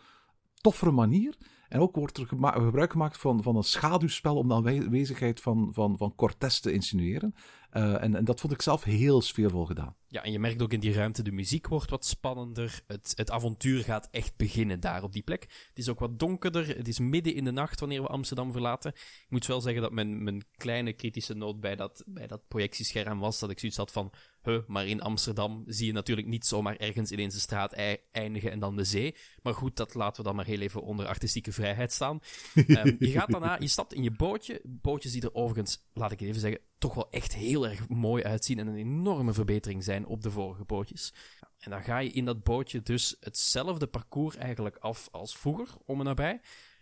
toffere 0.55 0.90
manier. 0.90 1.37
En 1.70 1.80
ook 1.80 1.96
wordt 1.96 2.18
er 2.18 2.26
gebruik 2.26 2.90
gemaakt 2.90 3.16
van, 3.16 3.42
van 3.42 3.56
een 3.56 3.62
schaduwspel 3.62 4.37
om 4.37 4.48
de 4.48 4.54
aanwezigheid 4.54 5.40
van, 5.40 5.68
van, 5.72 5.96
van 5.96 6.14
te 6.61 6.72
insinueren. 6.72 7.35
Eh, 7.70 8.02
en, 8.02 8.14
en 8.14 8.24
dat 8.24 8.40
vond 8.40 8.52
ik 8.52 8.62
zelf 8.62 8.85
heel 8.85 9.20
sfeervol 9.20 9.66
gedaan. 9.66 9.96
Ja, 10.12 10.23
en 10.23 10.33
je 10.33 10.38
merkt 10.38 10.62
ook 10.62 10.73
in 10.73 10.81
die 10.81 10.92
ruimte, 10.92 11.23
de 11.23 11.33
muziek 11.33 11.68
wordt 11.68 11.90
wat 11.90 12.05
spannender. 12.05 12.83
Het, 12.87 13.12
het 13.16 13.31
avontuur 13.31 13.83
gaat 13.85 14.09
echt 14.11 14.37
beginnen 14.37 14.81
daar 14.81 15.03
op 15.03 15.12
die 15.12 15.23
plek. 15.23 15.42
Het 15.42 15.79
is 15.79 15.88
ook 15.88 15.99
wat 15.99 16.18
donkerder. 16.18 16.77
Het 16.77 16.88
is 16.88 16.99
midden 16.99 17.35
in 17.35 17.44
de 17.44 17.51
nacht 17.51 17.81
wanneer 17.81 18.03
we 18.03 18.09
Amsterdam 18.09 18.53
verlaten. 18.53 18.92
Ik 18.94 19.27
moet 19.29 19.46
wel 19.46 19.61
zeggen 19.61 19.83
dat 19.83 19.92
mijn, 19.92 20.23
mijn 20.23 20.44
kleine 20.57 20.92
kritische 20.92 21.35
noot 21.35 21.61
bij 21.61 21.77
dat, 21.77 22.03
bij 22.07 22.27
dat 22.27 22.49
projectiescherm 22.49 23.18
was. 23.18 23.38
Dat 23.38 23.51
ik 23.51 23.59
zoiets 23.59 23.79
had 23.79 23.92
van, 23.92 24.12
huh, 24.42 24.59
maar 24.66 24.87
in 24.87 25.01
Amsterdam 25.03 25.62
zie 25.66 25.87
je 25.87 25.92
natuurlijk 25.92 26.27
niet 26.29 26.46
zomaar 26.46 26.77
ergens 26.77 27.11
ineens 27.11 27.35
de 27.35 27.40
straat 27.40 27.73
ei- 27.73 28.01
eindigen 28.12 28.51
en 28.51 28.59
dan 28.59 28.77
de 28.77 28.85
zee. 28.85 29.14
Maar 29.42 29.55
goed, 29.55 29.77
dat 29.77 29.94
laten 29.94 30.23
we 30.23 30.29
dan 30.29 30.37
maar 30.37 30.46
heel 30.46 30.61
even 30.61 30.83
onder 30.83 31.07
artistieke 31.07 31.53
vrijheid 31.53 31.92
staan. 31.92 32.20
Ehm, 32.55 32.96
je 32.99 33.11
gaat 33.11 33.31
daarna, 33.31 33.57
je 33.61 33.68
stapt 33.68 33.94
in 33.94 34.03
je 34.03 34.11
bootje. 34.11 34.61
Bootjes 34.64 35.12
die 35.12 35.23
er 35.23 35.35
overigens, 35.35 35.88
laat 35.92 36.12
ik 36.12 36.20
het 36.20 36.29
even 36.29 36.40
zeggen, 36.40 36.61
toch 36.79 36.94
wel 36.94 37.11
echt 37.11 37.35
heel 37.35 37.68
erg 37.68 37.88
mooi 37.88 38.23
uitzien 38.23 38.59
en 38.59 38.66
een 38.66 38.77
enorme 38.77 39.33
verbetering 39.33 39.85
zijn 39.85 39.99
op 40.06 40.22
de 40.22 40.30
vorige 40.30 40.64
bootjes. 40.64 41.14
En 41.58 41.70
dan 41.70 41.82
ga 41.82 41.98
je 41.98 42.10
in 42.10 42.24
dat 42.24 42.42
bootje 42.42 42.82
dus 42.82 43.16
hetzelfde 43.20 43.86
parcours 43.86 44.36
eigenlijk 44.36 44.76
af 44.76 45.08
als 45.10 45.36
vroeger, 45.36 45.68
om 45.84 45.98
en 45.98 46.04
nabij. 46.04 46.40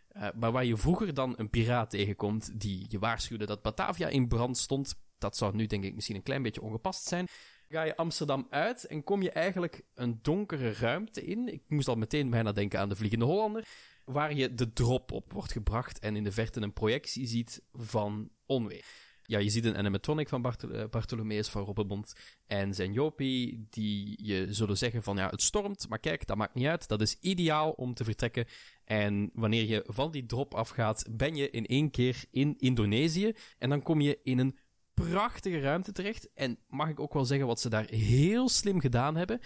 Eh, 0.08 0.28
maar 0.34 0.52
waar 0.52 0.64
je 0.64 0.76
vroeger 0.76 1.14
dan 1.14 1.34
een 1.36 1.50
piraat 1.50 1.90
tegenkomt 1.90 2.60
die 2.60 2.86
je 2.88 2.98
waarschuwde 2.98 3.46
dat 3.46 3.62
Batavia 3.62 4.08
in 4.08 4.28
brand 4.28 4.58
stond, 4.58 4.94
dat 5.18 5.36
zou 5.36 5.54
nu 5.54 5.66
denk 5.66 5.84
ik 5.84 5.94
misschien 5.94 6.16
een 6.16 6.22
klein 6.22 6.42
beetje 6.42 6.62
ongepast 6.62 7.06
zijn. 7.06 7.26
Ga 7.68 7.82
je 7.82 7.96
Amsterdam 7.96 8.46
uit 8.50 8.84
en 8.84 9.04
kom 9.04 9.22
je 9.22 9.30
eigenlijk 9.30 9.82
een 9.94 10.18
donkere 10.22 10.72
ruimte 10.72 11.24
in. 11.24 11.52
Ik 11.52 11.62
moest 11.66 11.88
al 11.88 11.96
meteen 11.96 12.30
bijna 12.30 12.52
denken 12.52 12.80
aan 12.80 12.88
de 12.88 12.96
Vliegende 12.96 13.24
Hollander. 13.24 13.66
Waar 14.04 14.34
je 14.34 14.54
de 14.54 14.72
drop 14.72 15.12
op 15.12 15.32
wordt 15.32 15.52
gebracht 15.52 15.98
en 15.98 16.16
in 16.16 16.24
de 16.24 16.32
verte 16.32 16.60
een 16.60 16.72
projectie 16.72 17.26
ziet 17.26 17.62
van 17.72 18.30
onweer. 18.46 18.84
Ja, 19.28 19.38
je 19.38 19.50
ziet 19.50 19.64
een 19.64 19.76
animatronic 19.76 20.28
van 20.28 20.42
Barthol 20.42 20.70
eh, 20.70 20.88
Bartholomeus 20.90 21.48
van 21.48 21.64
Robbenmond 21.64 22.12
en 22.46 22.74
zijn 22.74 22.92
Jopie, 22.92 23.66
die 23.70 24.24
je 24.26 24.46
zullen 24.54 24.78
zeggen 24.78 25.02
van 25.02 25.16
ja, 25.16 25.28
het 25.30 25.42
stormt, 25.42 25.88
maar 25.88 25.98
kijk, 25.98 26.26
dat 26.26 26.36
maakt 26.36 26.54
niet 26.54 26.66
uit. 26.66 26.88
Dat 26.88 27.00
is 27.00 27.16
ideaal 27.20 27.70
om 27.70 27.94
te 27.94 28.04
vertrekken. 28.04 28.46
En 28.84 29.30
wanneer 29.34 29.64
je 29.64 29.84
van 29.86 30.10
die 30.10 30.26
drop 30.26 30.54
afgaat, 30.54 31.06
ben 31.10 31.36
je 31.36 31.50
in 31.50 31.66
één 31.66 31.90
keer 31.90 32.24
in 32.30 32.54
Indonesië. 32.58 33.32
En 33.58 33.68
dan 33.68 33.82
kom 33.82 34.00
je 34.00 34.18
in 34.22 34.38
een 34.38 34.58
prachtige 34.94 35.60
ruimte 35.60 35.92
terecht. 35.92 36.28
En 36.34 36.58
mag 36.68 36.88
ik 36.88 37.00
ook 37.00 37.14
wel 37.14 37.24
zeggen 37.24 37.46
wat 37.46 37.60
ze 37.60 37.68
daar 37.68 37.88
heel 37.88 38.48
slim 38.48 38.80
gedaan 38.80 39.16
hebben. 39.16 39.40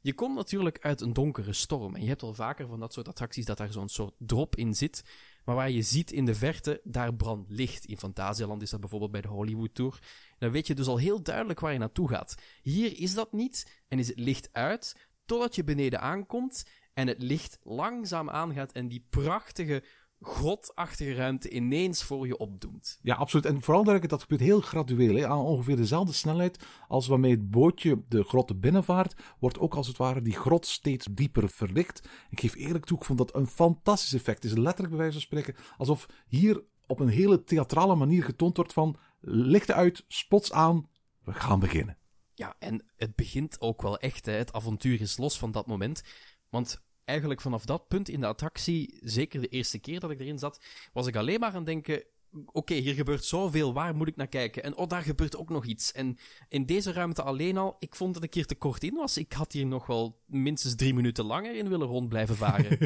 Je 0.00 0.14
komt 0.14 0.34
natuurlijk 0.34 0.78
uit 0.80 1.00
een 1.00 1.12
donkere 1.12 1.52
storm. 1.52 1.94
En 1.94 2.02
je 2.02 2.08
hebt 2.08 2.22
al 2.22 2.34
vaker 2.34 2.66
van 2.66 2.80
dat 2.80 2.92
soort 2.92 3.08
attracties 3.08 3.44
dat 3.44 3.56
daar 3.56 3.72
zo'n 3.72 3.88
soort 3.88 4.14
drop 4.18 4.56
in 4.56 4.74
zit. 4.74 5.04
Maar 5.44 5.54
waar 5.54 5.70
je 5.70 5.82
ziet 5.82 6.12
in 6.12 6.24
de 6.24 6.34
verte, 6.34 6.80
daar 6.84 7.14
brandt 7.14 7.50
licht. 7.50 7.84
In 7.84 7.98
Fantasialand 7.98 8.62
is 8.62 8.70
dat 8.70 8.80
bijvoorbeeld 8.80 9.10
bij 9.10 9.20
de 9.20 9.28
Hollywood 9.28 9.74
Tour. 9.74 9.98
Dan 10.38 10.50
weet 10.50 10.66
je 10.66 10.74
dus 10.74 10.86
al 10.86 10.98
heel 10.98 11.22
duidelijk 11.22 11.60
waar 11.60 11.72
je 11.72 11.78
naartoe 11.78 12.08
gaat. 12.08 12.34
Hier 12.62 13.00
is 13.00 13.14
dat 13.14 13.32
niet 13.32 13.82
en 13.88 13.98
is 13.98 14.08
het 14.08 14.18
licht 14.18 14.48
uit 14.52 14.96
totdat 15.24 15.54
je 15.54 15.64
beneden 15.64 16.00
aankomt 16.00 16.64
en 16.94 17.08
het 17.08 17.22
licht 17.22 17.58
langzaam 17.62 18.30
aangaat 18.30 18.72
en 18.72 18.88
die 18.88 19.06
prachtige 19.10 19.84
grotachtige 20.20 21.14
ruimte 21.14 21.50
ineens 21.50 22.02
voor 22.02 22.26
je 22.26 22.36
opdoemt. 22.36 22.98
Ja, 23.02 23.14
absoluut. 23.14 23.46
En 23.46 23.62
vooral 23.62 23.84
dat 23.84 24.08
dat 24.08 24.20
gebeurt 24.20 24.40
heel 24.40 24.60
gradueel. 24.60 25.14
Hè. 25.16 25.28
Aan 25.28 25.38
ongeveer 25.38 25.76
dezelfde 25.76 26.12
snelheid 26.12 26.64
als 26.88 27.06
waarmee 27.06 27.30
het 27.30 27.50
bootje 27.50 28.02
de 28.08 28.22
grot 28.22 28.60
binnenvaart, 28.60 29.14
wordt 29.38 29.58
ook 29.58 29.74
als 29.74 29.86
het 29.86 29.96
ware 29.96 30.22
die 30.22 30.36
grot 30.36 30.66
steeds 30.66 31.06
dieper 31.10 31.48
verlicht. 31.48 32.08
Ik 32.30 32.40
geef 32.40 32.54
eerlijk 32.54 32.84
toe, 32.84 32.98
ik 32.98 33.04
vond 33.04 33.18
dat 33.18 33.34
een 33.34 33.46
fantastisch 33.46 34.14
effect. 34.14 34.42
Het 34.42 34.52
is 34.52 34.58
letterlijk 34.58 34.88
bij 34.88 34.98
wijze 34.98 35.12
van 35.12 35.22
spreken 35.22 35.54
alsof 35.76 36.06
hier 36.26 36.64
op 36.86 37.00
een 37.00 37.08
hele 37.08 37.44
theatrale 37.44 37.94
manier 37.94 38.24
getoond 38.24 38.56
wordt 38.56 38.72
van 38.72 38.96
lichten 39.20 39.74
uit, 39.74 40.04
spots 40.08 40.52
aan, 40.52 40.88
we 41.22 41.32
gaan 41.32 41.60
beginnen. 41.60 41.98
Ja, 42.34 42.56
en 42.58 42.84
het 42.96 43.14
begint 43.14 43.60
ook 43.60 43.82
wel 43.82 43.98
echt. 43.98 44.26
Hè. 44.26 44.32
Het 44.32 44.52
avontuur 44.52 45.00
is 45.00 45.16
los 45.16 45.38
van 45.38 45.52
dat 45.52 45.66
moment. 45.66 46.02
Want 46.50 46.82
eigenlijk 47.04 47.40
vanaf 47.40 47.64
dat 47.64 47.88
punt 47.88 48.08
in 48.08 48.20
de 48.20 48.26
attractie, 48.26 48.98
zeker 49.02 49.40
de 49.40 49.48
eerste 49.48 49.78
keer 49.78 50.00
dat 50.00 50.10
ik 50.10 50.20
erin 50.20 50.38
zat, 50.38 50.64
was 50.92 51.06
ik 51.06 51.16
alleen 51.16 51.40
maar 51.40 51.48
aan 51.48 51.54
het 51.54 51.66
denken: 51.66 52.04
oké, 52.52 52.74
hier 52.74 52.94
gebeurt 52.94 53.24
zoveel, 53.24 53.72
waar 53.72 53.94
moet 53.94 54.08
ik 54.08 54.16
naar 54.16 54.26
kijken? 54.26 54.62
En 54.62 54.76
oh, 54.76 54.88
daar 54.88 55.02
gebeurt 55.02 55.36
ook 55.36 55.48
nog 55.48 55.64
iets. 55.64 55.92
En 55.92 56.16
in 56.48 56.66
deze 56.66 56.92
ruimte 56.92 57.22
alleen 57.22 57.56
al, 57.56 57.76
ik 57.78 57.94
vond 57.94 58.14
dat 58.14 58.22
ik 58.22 58.34
hier 58.34 58.46
te 58.46 58.54
kort 58.54 58.82
in 58.82 58.94
was. 58.94 59.18
Ik 59.18 59.32
had 59.32 59.52
hier 59.52 59.66
nog 59.66 59.86
wel 59.86 60.18
minstens 60.26 60.74
drie 60.74 60.94
minuten 60.94 61.24
langer 61.24 61.56
in 61.56 61.68
willen 61.68 61.86
rond 61.86 62.08
blijven 62.08 62.36
varen. 62.36 62.78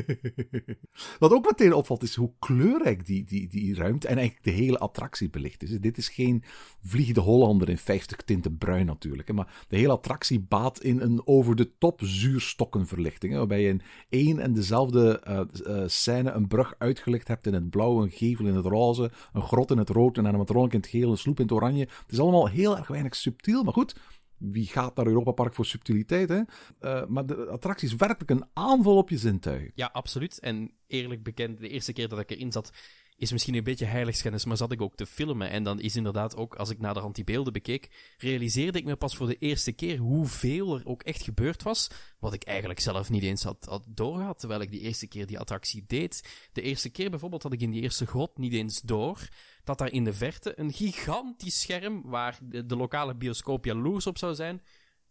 Wat 1.18 1.32
ook 1.32 1.44
meteen 1.44 1.72
opvalt 1.72 2.02
is 2.02 2.14
hoe 2.14 2.32
kleurrijk 2.38 3.06
die, 3.06 3.24
die, 3.24 3.48
die 3.48 3.74
ruimte 3.74 4.08
en 4.08 4.16
eigenlijk 4.16 4.44
de 4.44 4.62
hele 4.62 4.78
attractie 4.78 5.30
belicht 5.30 5.62
is. 5.62 5.80
Dit 5.80 5.98
is 5.98 6.08
geen 6.08 6.44
Vliegende 6.80 7.20
Hollander 7.20 7.68
in 7.68 7.78
50 7.78 8.16
tinten 8.16 8.58
bruin 8.58 8.86
natuurlijk. 8.86 9.32
Maar 9.32 9.64
de 9.68 9.76
hele 9.76 9.92
attractie 9.92 10.40
baat 10.40 10.82
in 10.82 11.00
een 11.00 11.22
over 11.24 11.56
de 11.56 11.76
top 11.78 12.00
zuurstokkenverlichting. 12.04 13.34
Waarbij 13.34 13.62
je 13.62 13.68
in 13.68 13.82
één 14.08 14.38
en 14.38 14.52
dezelfde 14.52 15.22
uh, 15.66 15.82
scène 15.86 16.30
een 16.30 16.48
brug 16.48 16.74
uitgelicht 16.78 17.28
hebt 17.28 17.46
in 17.46 17.54
het 17.54 17.70
blauw, 17.70 18.02
een 18.02 18.10
gevel 18.10 18.46
in 18.46 18.54
het 18.54 18.66
roze, 18.66 19.10
een 19.38 19.46
grot 19.46 19.70
in 19.70 19.78
het 19.78 19.88
rood, 19.88 20.16
een 20.16 20.26
animatronic 20.26 20.72
in 20.72 20.80
het 20.80 20.88
geel, 20.88 21.10
een 21.10 21.16
sloep 21.16 21.38
in 21.38 21.44
het 21.44 21.52
oranje. 21.54 21.80
Het 21.80 22.12
is 22.12 22.20
allemaal 22.20 22.48
heel 22.48 22.76
erg 22.76 22.88
weinig 22.88 23.16
subtiel, 23.16 23.62
maar 23.62 23.72
goed 23.72 23.94
wie 24.38 24.66
gaat 24.66 24.96
naar 24.96 25.06
Europa 25.06 25.30
Park 25.30 25.54
voor 25.54 25.66
subtiliteit, 25.66 26.28
hè? 26.28 26.40
Uh, 26.80 27.06
maar 27.06 27.26
de 27.26 27.46
attractie 27.46 27.88
is 27.88 27.94
werkelijk 27.94 28.30
een 28.30 28.48
aanval 28.52 28.96
op 28.96 29.08
je 29.10 29.18
zintuigen. 29.18 29.70
Ja, 29.74 29.90
absoluut. 29.92 30.38
En 30.38 30.72
eerlijk 30.86 31.22
bekend, 31.22 31.58
de 31.58 31.68
eerste 31.68 31.92
keer 31.92 32.08
dat 32.08 32.18
ik 32.18 32.30
erin 32.30 32.52
zat, 32.52 32.72
is 33.18 33.32
misschien 33.32 33.54
een 33.54 33.64
beetje 33.64 33.84
heiligschennis, 33.84 34.44
maar 34.44 34.56
zat 34.56 34.72
ik 34.72 34.82
ook 34.82 34.94
te 34.94 35.06
filmen. 35.06 35.50
En 35.50 35.62
dan 35.62 35.80
is 35.80 35.96
inderdaad 35.96 36.36
ook, 36.36 36.54
als 36.54 36.70
ik 36.70 36.80
de 36.80 37.10
die 37.12 37.24
beelden 37.24 37.52
bekeek, 37.52 38.14
realiseerde 38.18 38.78
ik 38.78 38.84
me 38.84 38.96
pas 38.96 39.16
voor 39.16 39.26
de 39.26 39.36
eerste 39.36 39.72
keer 39.72 39.98
hoeveel 39.98 40.74
er 40.74 40.86
ook 40.86 41.02
echt 41.02 41.22
gebeurd 41.22 41.62
was, 41.62 41.90
wat 42.18 42.32
ik 42.32 42.42
eigenlijk 42.42 42.80
zelf 42.80 43.10
niet 43.10 43.22
eens 43.22 43.42
had, 43.42 43.64
had 43.68 43.84
doorgehad, 43.88 44.38
terwijl 44.38 44.60
ik 44.60 44.70
die 44.70 44.80
eerste 44.80 45.06
keer 45.06 45.26
die 45.26 45.38
attractie 45.38 45.84
deed. 45.86 46.28
De 46.52 46.62
eerste 46.62 46.90
keer 46.90 47.10
bijvoorbeeld 47.10 47.42
had 47.42 47.52
ik 47.52 47.60
in 47.60 47.70
die 47.70 47.82
eerste 47.82 48.06
grot 48.06 48.38
niet 48.38 48.52
eens 48.52 48.80
door 48.80 49.28
dat 49.64 49.78
daar 49.78 49.92
in 49.92 50.04
de 50.04 50.12
verte 50.12 50.58
een 50.58 50.72
gigantisch 50.72 51.60
scherm, 51.60 52.02
waar 52.04 52.38
de, 52.42 52.66
de 52.66 52.76
lokale 52.76 53.16
bioscoop 53.16 53.64
jaloers 53.64 54.06
op 54.06 54.18
zou 54.18 54.34
zijn, 54.34 54.62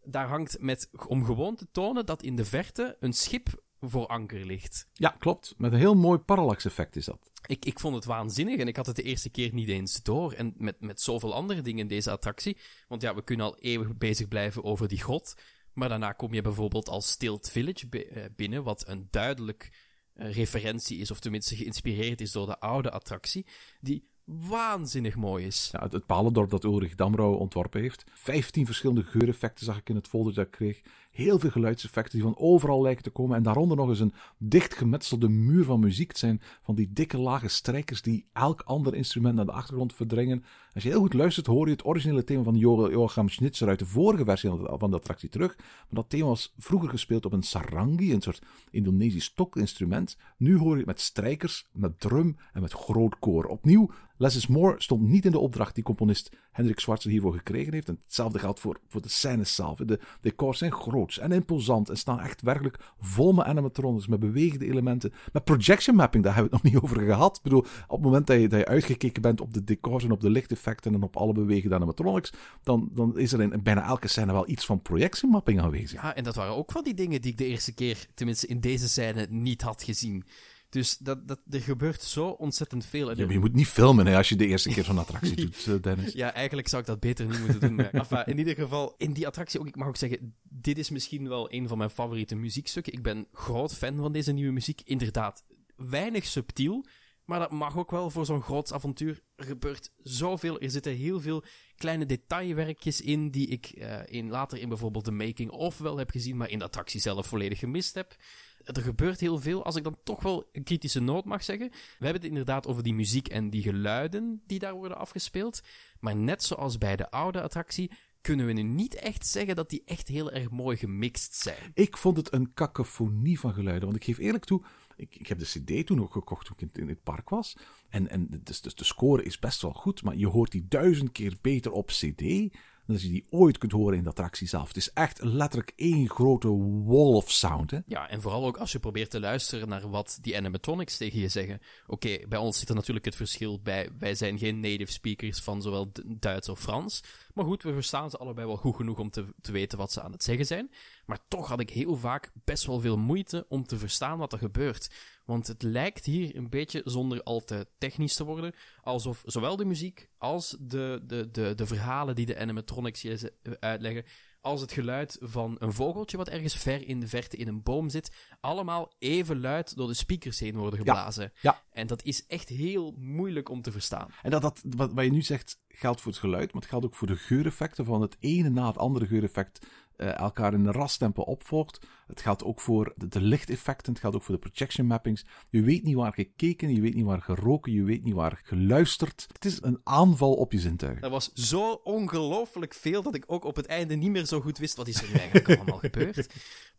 daar 0.04 0.28
hangt 0.28 0.62
met, 0.62 0.90
om 1.08 1.26
gewoon 1.26 1.56
te 1.56 1.68
tonen 1.72 2.06
dat 2.06 2.24
in 2.24 2.36
de 2.36 2.46
verte 2.46 2.98
een 3.00 3.14
schip 3.14 3.66
voor 3.80 4.08
anker 4.08 4.46
ligt. 4.46 4.88
Ja, 4.94 5.16
klopt. 5.20 5.54
Met 5.58 5.72
een 5.72 5.80
heel 5.80 5.96
mooi 5.96 6.20
parallax-effect 6.20 6.96
is 6.96 7.06
dat. 7.06 7.32
Ik, 7.46 7.66
ik 7.66 7.80
vond 7.80 7.96
het 7.96 8.06
waanzinnig 8.06 8.60
en 8.60 8.68
ik 8.68 8.76
had 8.76 8.86
het 8.86 8.96
de 8.96 9.04
eerste 9.04 9.30
keer 9.30 9.54
niet 9.54 9.70
eens 9.70 10.04
door. 10.04 10.34
En 10.34 10.54
met, 10.58 10.82
met 10.82 11.02
zoveel 11.02 11.34
andere 11.34 11.62
dingen 11.62 11.80
in 11.80 11.88
deze 11.88 12.12
attractie. 12.12 12.58
Want 12.88 13.02
ja, 13.02 13.16
we 13.16 13.24
kunnen 13.24 13.46
al 13.46 13.58
eeuwig 13.58 13.98
bezig 13.98 14.28
blijven 14.28 14.64
over 14.64 14.88
die 14.88 15.02
grot. 15.02 15.36
Maar 15.74 15.90
daarna 15.90 16.12
kom 16.12 16.34
je 16.34 16.42
bijvoorbeeld 16.42 16.90
als 16.90 17.08
Stilt 17.08 17.50
Village 17.50 17.90
eh, 17.90 18.24
binnen, 18.36 18.64
wat 18.64 18.88
een 18.88 19.08
duidelijk 19.10 19.72
uh, 20.16 20.34
referentie 20.34 20.98
is, 20.98 21.12
of 21.12 21.20
tenminste 21.20 21.56
geïnspireerd 21.56 22.22
is 22.22 22.32
door 22.32 22.46
de 22.46 22.60
oude 22.60 22.92
attractie. 22.92 23.46
Die 23.80 24.10
waanzinnig 24.28 25.16
mooi 25.16 25.46
is. 25.46 25.70
Ja, 25.72 25.80
het, 25.84 25.92
het 25.92 26.06
palendorp 26.06 26.50
dat 26.50 26.64
Ulrich 26.64 26.96
Damrau 26.96 27.38
ontworpen 27.38 27.82
heeft. 27.82 28.04
Vijftien 28.14 28.66
verschillende 28.66 29.04
geureffecten 29.04 29.66
zag 29.66 29.78
ik 29.78 29.90
in 29.90 29.96
het 29.96 30.08
folder 30.08 30.34
dat 30.34 30.46
ik 30.46 30.52
kreeg. 30.52 30.82
Heel 31.18 31.40
veel 31.40 31.50
geluidseffecten 31.50 32.14
die 32.14 32.28
van 32.28 32.38
overal 32.38 32.82
lijken 32.82 33.04
te 33.04 33.10
komen. 33.10 33.38
En 33.38 33.44
daaronder 33.44 33.78
nog 33.78 33.90
eens 33.90 34.00
een 34.00 34.14
dicht 34.38 34.74
gemetselde 34.74 35.30
muur 35.30 35.64
van 35.64 35.80
muziek. 35.80 36.08
Het 36.08 36.18
zijn 36.18 36.42
van 36.62 36.76
die 36.76 36.94
dikke 36.94 37.18
lage 37.18 37.48
strijkers 37.48 38.02
die 38.02 38.26
elk 38.34 38.62
ander 38.62 38.96
instrument 38.96 39.36
naar 39.36 39.46
de 39.46 39.52
achtergrond 39.52 39.94
verdringen. 39.94 40.44
Als 40.74 40.84
je 40.84 40.90
heel 40.90 41.00
goed 41.00 41.14
luistert, 41.14 41.46
hoor 41.46 41.66
je 41.66 41.72
het 41.72 41.86
originele 41.86 42.24
thema 42.24 42.44
van 42.44 42.56
Joachim 42.56 43.30
Schnitzer 43.30 43.68
uit 43.68 43.80
de 43.80 43.86
vorige 43.86 44.26
versie 44.26 44.50
van 44.50 44.90
de 44.90 44.96
attractie 44.96 45.30
terug. 45.30 45.56
Maar 45.58 45.86
dat 45.90 46.10
thema 46.10 46.26
was 46.26 46.54
vroeger 46.58 46.90
gespeeld 46.90 47.26
op 47.26 47.34
een 47.34 47.44
sarangi, 47.44 48.14
een 48.14 48.22
soort 48.22 48.42
Indonesisch 48.72 49.26
stokinstrument. 49.26 50.18
Nu 50.38 50.58
hoor 50.58 50.72
je 50.72 50.78
het 50.78 50.86
met 50.86 51.02
strijkers, 51.02 51.70
met 51.72 52.00
drum 52.00 52.38
en 52.54 52.62
met 52.62 52.74
groot 52.74 53.20
koor. 53.20 53.46
Opnieuw 53.46 53.90
Less 54.18 54.36
is 54.36 54.48
More 54.48 54.76
stond 54.78 55.02
niet 55.02 55.26
in 55.26 55.32
de 55.32 55.40
opdracht 55.40 55.76
die 55.76 55.84
componist 55.84 56.36
Hendrik 56.58 56.80
Schwarzer 56.80 57.12
hiervoor 57.12 57.34
gekregen 57.34 57.74
heeft. 57.74 57.88
En 57.88 58.00
hetzelfde 58.04 58.40
geldt 58.40 58.60
voor, 58.60 58.80
voor 58.88 59.02
de 59.02 59.10
scènes 59.10 59.56
zelf. 59.56 59.78
De 59.78 60.00
decors 60.22 60.58
zijn 60.58 60.72
groots 60.72 61.20
en 61.20 61.32
imposant 61.32 61.90
en 61.90 61.98
staan 61.98 62.20
echt 62.20 62.42
werkelijk 62.42 62.78
vol 63.00 63.34
met 63.34 63.46
animatronics, 63.46 64.08
met 64.08 64.20
bewegende 64.20 64.66
elementen, 64.66 65.14
met 65.34 65.44
projection 65.44 65.96
mapping, 65.96 66.24
daar 66.24 66.34
hebben 66.34 66.52
we 66.52 66.58
het 66.58 66.66
nog 66.66 66.74
niet 66.74 66.84
over 66.84 67.06
gehad. 67.06 67.38
Ik 67.38 67.44
bedoel, 67.44 67.66
op 67.88 67.98
het 67.98 68.02
moment 68.02 68.28
dat 68.28 68.42
je, 68.42 68.48
dat 68.48 68.60
je 68.60 68.66
uitgekeken 68.66 69.22
bent 69.22 69.42
op 69.42 69.54
de 69.54 69.64
decors 69.64 70.04
en 70.04 70.12
op 70.12 70.22
de 70.22 70.30
lichteffecten 70.30 70.94
en 70.94 71.04
op 71.04 71.18
alle 71.18 71.34
bewegende 71.34 71.76
animatronics, 71.76 72.34
dan, 72.64 72.90
dan 72.94 73.18
is 73.18 73.34
er 73.34 73.42
in 73.42 73.64
bijna 73.64 73.86
elke 73.86 74.08
scène 74.08 74.32
wel 74.32 74.50
iets 74.50 74.66
van 74.66 74.82
projection 74.82 75.32
mapping 75.32 75.62
aanwezig. 75.62 76.02
Ja, 76.02 76.16
en 76.16 76.24
dat 76.24 76.36
waren 76.36 76.56
ook 76.56 76.72
van 76.72 76.84
die 76.84 76.94
dingen 76.94 77.22
die 77.22 77.32
ik 77.32 77.38
de 77.38 77.46
eerste 77.46 77.74
keer, 77.74 78.08
tenminste 78.14 78.48
in 78.48 78.60
deze 78.60 78.90
scène, 78.90 79.28
niet 79.30 79.62
had 79.62 79.84
gezien. 79.84 80.24
Dus 80.70 80.98
dat, 80.98 81.28
dat, 81.28 81.40
er 81.50 81.62
gebeurt 81.62 82.04
zo 82.04 82.28
ontzettend 82.28 82.86
veel. 82.86 83.18
Ja, 83.18 83.30
je 83.30 83.40
moet 83.40 83.54
niet 83.54 83.68
filmen 83.68 84.08
hè, 84.08 84.18
als 84.18 84.30
je 84.30 84.36
de 84.36 84.46
eerste 84.46 84.70
keer 84.70 84.84
zo'n 84.84 84.98
attractie 84.98 85.36
doet, 85.46 85.68
eh, 85.68 85.74
Dennis. 85.82 86.14
Ja, 86.14 86.34
eigenlijk 86.34 86.68
zou 86.68 86.82
ik 86.82 86.88
dat 86.88 87.00
beter 87.00 87.26
niet 87.26 87.40
moeten 87.40 87.60
doen. 87.60 87.76
Maar, 87.76 87.90
enfin, 87.90 88.26
in 88.34 88.38
ieder 88.38 88.56
geval, 88.56 88.96
in 88.98 89.14
die 89.14 89.28
attractie 89.28 89.60
ook, 89.60 89.68
ik 89.68 89.76
mag 89.76 89.88
ook 89.88 89.98
zeggen, 89.98 90.36
dit 90.42 90.78
is 90.78 90.90
misschien 90.90 91.28
wel 91.28 91.54
een 91.54 91.68
van 91.68 91.78
mijn 91.78 91.90
favoriete 91.90 92.36
muziekstukken. 92.36 92.94
Ik 92.94 93.04
ben 93.04 93.28
groot 93.32 93.76
fan 93.76 93.96
van 93.96 94.12
deze 94.12 94.32
nieuwe 94.32 94.52
muziek. 94.52 94.82
Inderdaad, 94.84 95.46
weinig 95.76 96.26
subtiel, 96.26 96.86
maar 97.26 97.40
dat 97.40 97.52
mag 97.52 97.78
ook 97.78 97.92
wel 97.92 98.10
voor 98.10 98.26
zo'n 98.26 98.42
groot 98.42 98.74
avontuur. 98.74 99.22
Er 99.36 99.46
gebeurt 99.46 99.92
zoveel. 99.98 100.60
Er 100.60 100.72
zitten 100.72 100.94
heel 100.94 101.20
veel 101.20 101.44
kleine 101.76 102.06
detailwerkjes 102.06 103.02
in 103.02 103.32
die 103.32 103.48
ik 103.48 103.72
uh, 103.76 104.00
in, 104.06 104.30
later 104.30 104.58
in 104.58 104.70
bijvoorbeeld 104.70 105.06
de 105.06 105.12
making-of 105.12 105.78
wel 105.78 105.98
heb 105.98 106.10
gezien, 106.10 106.38
maar 106.38 106.50
in 106.50 106.60
de 106.60 106.66
attractie 106.66 107.02
zelf 107.02 107.28
volledig 107.28 107.60
gemist 107.60 107.96
heb 107.96 108.16
er 108.64 108.82
gebeurt 108.82 109.20
heel 109.20 109.40
veel. 109.40 109.66
Als 109.66 109.76
ik 109.76 109.84
dan 109.84 109.98
toch 110.04 110.22
wel 110.22 110.50
een 110.52 110.64
kritische 110.64 111.00
noot 111.00 111.26
mag 111.26 111.44
zeggen. 111.44 111.70
We 111.70 112.06
hebben 112.06 112.22
het 112.22 112.30
inderdaad 112.32 112.68
over 112.68 112.84
die 112.84 112.94
muziek 112.94 113.28
en 113.28 113.50
die 113.50 113.62
geluiden 113.62 114.42
die 114.46 114.60
daar 114.60 114.74
worden 114.74 114.98
afgespeeld. 114.98 115.62
Maar 116.00 116.16
net 116.16 116.44
zoals 116.44 116.78
bij 116.78 116.96
de 116.96 117.12
oude 117.12 117.42
attractie 117.42 117.92
kunnen 118.22 118.46
we 118.46 118.54
nu 118.54 118.64
niet 118.64 118.96
echt 118.96 119.28
zeggen 119.28 119.56
dat 119.56 119.70
die 119.70 119.82
echt 119.86 120.08
heel 120.08 120.32
erg 120.32 120.50
mooi 120.50 120.78
gemixt 120.78 121.36
zijn. 121.36 121.72
Ik 121.74 121.98
vond 121.98 122.18
het 122.18 122.34
een 122.34 122.54
cacophonie 122.54 123.40
van 123.40 123.54
geluiden. 123.54 123.84
Want 123.84 123.96
ik 123.96 124.04
geef 124.04 124.18
eerlijk 124.18 124.46
toe, 124.46 124.64
ik, 124.96 125.16
ik 125.16 125.28
heb 125.28 125.40
de 125.40 125.46
CD 125.46 125.86
toen 125.86 126.02
ook 126.02 126.12
gekocht 126.12 126.46
toen 126.46 126.56
ik 126.60 126.78
in, 126.78 126.88
het 126.88 127.04
park 127.04 127.30
was. 127.30 127.58
En, 127.90 128.10
en 128.10 128.42
de 128.44 128.84
score 128.84 129.24
is 129.24 129.40
best 129.40 129.62
wel 129.62 129.74
goed, 129.74 130.04
maar 130.04 130.16
je 130.16 130.28
hoort 130.28 130.52
die 130.52 130.68
duizend 130.68 131.12
keer 131.12 131.38
beter 131.42 131.72
op 131.72 131.88
CD 131.88 132.56
dat 132.94 133.02
je 133.02 133.10
die 133.10 133.28
ooit 133.30 133.58
kunt 133.58 133.72
horen 133.72 133.98
in 133.98 134.04
de 134.04 134.10
attractie 134.10 134.48
zelf. 134.48 134.68
Het 134.68 134.78
is 134.78 134.94
echt 134.94 135.24
letterlijk 135.24 135.74
één 135.76 136.10
grote 136.10 136.48
wall 136.86 137.14
of 137.14 137.32
sound. 137.32 137.72
Hè? 137.72 137.80
Ja, 137.86 138.10
en 138.10 138.22
vooral 138.22 138.46
ook 138.46 138.58
als 138.58 138.72
je 138.72 138.80
probeert 138.80 139.10
te 139.10 139.20
luisteren 139.20 139.68
naar 139.68 139.90
wat 139.90 140.18
die 140.22 140.38
animatronics 140.38 140.98
tegen 140.98 141.20
je 141.20 141.28
zeggen. 141.28 141.60
Oké, 141.88 142.18
bij 142.28 142.40
ons 142.40 142.60
zit 142.60 142.70
er 142.70 142.76
natuurlijk 142.76 143.06
het 143.06 143.16
verschil 143.16 143.62
bij. 143.62 143.90
Wij 144.00 144.16
zijn 144.16 144.38
geen 144.38 144.60
native 144.60 144.92
speakers 144.92 145.40
van 145.40 145.62
zowel 145.62 145.92
Duits 146.06 146.50
of 146.50 146.60
Frans. 146.60 147.04
Maar 147.34 147.46
goed, 147.46 147.64
we 147.64 147.74
verstaan 147.74 148.10
ze 148.10 148.18
allebei 148.18 148.48
wel 148.48 148.58
goed 148.58 148.76
genoeg 148.76 149.00
om 149.00 149.10
te, 149.10 149.26
te 149.42 149.52
weten 149.52 149.78
wat 149.78 149.92
ze 149.92 150.02
aan 150.02 150.12
het 150.12 150.24
zeggen 150.24 150.46
zijn. 150.46 150.72
Maar 151.06 151.20
toch 151.28 151.48
had 151.48 151.60
ik 151.60 151.70
heel 151.70 151.96
vaak 151.96 152.32
best 152.44 152.66
wel 152.66 152.80
veel 152.80 152.98
moeite 152.98 153.46
om 153.50 153.66
te 153.66 153.78
verstaan 153.78 154.18
wat 154.18 154.34
er 154.34 154.40
gebeurt. 154.40 154.90
Want 155.28 155.48
het 155.48 155.64
lijkt 155.64 156.06
hier 156.06 156.36
een 156.36 156.50
beetje, 156.50 156.82
zonder 156.86 157.24
al 157.24 157.44
te 157.44 157.68
technisch 157.78 158.16
te 158.16 158.24
worden, 158.24 158.54
alsof 158.82 159.22
zowel 159.26 159.56
de 159.56 159.66
muziek 159.66 160.10
als 160.18 160.58
de, 160.60 161.02
de, 161.04 161.32
de, 161.32 161.56
de 161.56 161.66
verhalen 161.66 162.16
die 162.16 162.26
de 162.26 162.40
animatronics 162.40 163.02
je 163.02 163.34
uitleggen, 163.60 164.06
als 164.42 164.62
het 164.62 164.72
geluid 164.72 165.18
van 165.22 165.56
een 165.60 165.74
vogeltje 165.74 166.18
wat 166.18 166.30
ergens 166.30 166.56
ver 166.56 166.88
in 166.88 167.00
de 167.00 167.08
verte 167.08 167.38
in 167.38 167.48
een 167.48 167.64
boom 167.64 167.90
zit, 167.90 168.12
allemaal 168.40 168.94
even 169.00 169.40
luid 169.40 169.76
door 169.76 169.88
de 169.88 169.94
speakers 169.94 170.40
heen 170.40 170.58
worden 170.58 170.80
geblazen. 170.80 171.34
Ja, 171.42 171.64
En 171.72 171.88
dat 171.88 172.04
is 172.04 172.26
echt 172.26 172.50
heel 172.50 172.96
moeilijk 172.98 173.50
om 173.50 173.62
te 173.62 173.72
verstaan. 173.72 174.10
En 174.22 174.32
dat, 174.32 174.42
dat, 174.42 174.62
wat, 174.70 174.94
wat 174.94 175.04
je 175.04 175.12
nu 175.12 175.22
zegt 175.22 175.58
geldt 175.68 176.02
voor 176.02 176.12
het 176.12 176.22
geluid, 176.22 176.54
maar 176.54 176.62
het 176.62 176.70
geldt 176.70 176.86
ook 176.86 176.96
voor 176.96 177.08
de 177.08 177.16
geureffecten 177.16 177.86
van 177.86 178.02
het 178.02 178.18
ene 178.20 178.50
na 178.50 178.68
het 178.68 178.78
andere 178.78 179.08
geureffect 179.08 179.66
eh, 179.98 180.20
elkaar 180.20 180.54
in 180.54 180.66
een 180.66 180.72
rastempo 180.72 181.22
opvolgt. 181.22 181.88
Het 182.08 182.22
geldt 182.22 182.44
ook 182.44 182.62
voor 182.62 182.94
de, 182.96 183.22
lichteffecten, 183.22 183.92
het 183.92 184.02
geldt 184.02 184.16
ook 184.16 184.24
voor 184.24 184.36
de 184.36 184.50
projection 184.50 184.88
mappings. 184.88 185.26
Je 185.50 185.62
weet 185.62 185.84
niet 185.84 185.96
waar 185.96 186.14
gekeken, 186.14 186.74
je 186.74 186.82
weet 186.82 186.96
niet 186.96 187.06
waar 187.06 187.22
geroken, 187.22 187.72
je 187.72 187.84
weet 187.84 188.04
niet 188.04 188.14
waar 188.14 188.42
geluisterd. 188.44 189.26
Het 189.34 189.46
is 189.46 189.62
een 189.62 189.80
aanval 189.84 190.34
op 190.34 190.52
je 190.52 190.60
zintuigen. 190.60 191.04
Er 191.04 191.10
was 191.10 191.34
zo 191.34 191.72
ongelooflijk 191.72 192.74
veel 192.74 193.02
dat 193.02 193.16
ik 193.16 193.24
ook 193.28 193.44
op 193.44 193.56
het 193.56 193.66
einde 193.66 193.96
niet 193.96 194.12
meer 194.12 194.26
zo 194.26 194.42
goed 194.42 194.58
wist 194.58 194.76
wat 194.76 194.88
is 194.88 195.02
er 195.02 195.08
nu 195.08 195.14
eigenlijk 195.14 195.56
allemaal 195.56 195.80
gebeurd. 195.80 196.28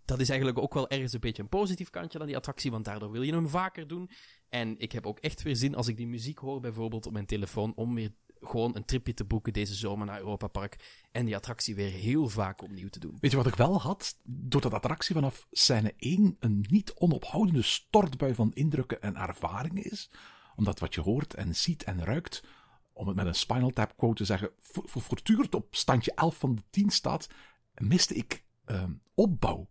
Dat 0.05 0.21
is 0.21 0.29
eigenlijk 0.29 0.59
ook 0.59 0.75
wel 0.75 0.89
ergens 0.89 1.13
een 1.13 1.21
beetje 1.21 1.43
een 1.43 1.49
positief 1.49 1.91
kantje 1.91 2.19
aan 2.19 2.27
die 2.27 2.37
attractie, 2.37 2.71
want 2.71 2.85
daardoor 2.85 3.11
wil 3.11 3.23
je 3.23 3.33
hem 3.33 3.49
vaker 3.49 3.87
doen. 3.87 4.11
En 4.49 4.75
ik 4.79 4.93
heb 4.93 5.07
ook 5.07 5.19
echt 5.19 5.43
weer 5.43 5.57
zin 5.57 5.75
als 5.75 5.89
ik 5.89 5.97
die 5.97 6.07
muziek 6.07 6.39
hoor, 6.39 6.61
bijvoorbeeld 6.61 7.07
op 7.07 7.13
mijn 7.13 7.27
telefoon, 7.27 7.73
om 7.75 7.95
weer 7.95 8.13
gewoon 8.43 8.77
een 8.77 8.85
tripje 8.85 9.15
te 9.15 9.25
boeken 9.25 9.53
deze 9.53 9.75
zomer 9.75 10.07
naar 10.07 10.19
Europa 10.19 10.47
Park 10.47 11.05
en 11.13 11.25
die 11.25 11.37
attractie 11.37 11.75
weer 11.75 11.91
heel 11.91 12.29
vaak 12.29 12.63
opnieuw 12.63 12.89
te 12.89 12.99
doen. 12.99 13.17
Weet 13.21 13.31
je 13.31 13.37
wat 13.37 13.47
ik 13.47 13.55
wel 13.55 13.81
had? 13.81 14.17
Door 14.25 14.61
dat 14.61 14.75
attractie 14.75 15.15
vanaf 15.15 15.47
scène 15.51 15.95
1 15.97 16.37
een 16.41 16.65
niet 16.69 16.95
onophoudende 16.95 17.63
stortbui 17.63 18.35
van 18.35 18.51
indrukken 18.55 19.03
en 19.03 19.17
ervaringen 19.17 19.91
is. 19.91 20.11
Omdat 20.57 20.79
wat 20.79 20.95
je 20.95 21.01
hoort 21.01 21.35
en 21.35 21.57
ziet 21.57 21.85
en 21.85 22.05
ruikt, 22.05 22.45
om 22.93 23.07
het 23.07 23.17
met 23.17 23.27
een 23.27 23.35
Spinal 23.35 23.71
Tap 23.71 23.97
quote 23.97 24.15
te 24.17 24.25
zeggen, 24.25 24.51
voor 24.61 25.03
voortdurend 25.03 25.55
op 25.55 25.75
standje 25.75 26.13
11 26.15 26.37
van 26.37 26.55
de 26.55 26.63
10 26.71 26.91
staat, 26.91 27.29
miste 27.75 28.15
ik 28.15 28.45
uh, 28.67 28.85
opbouw. 29.15 29.69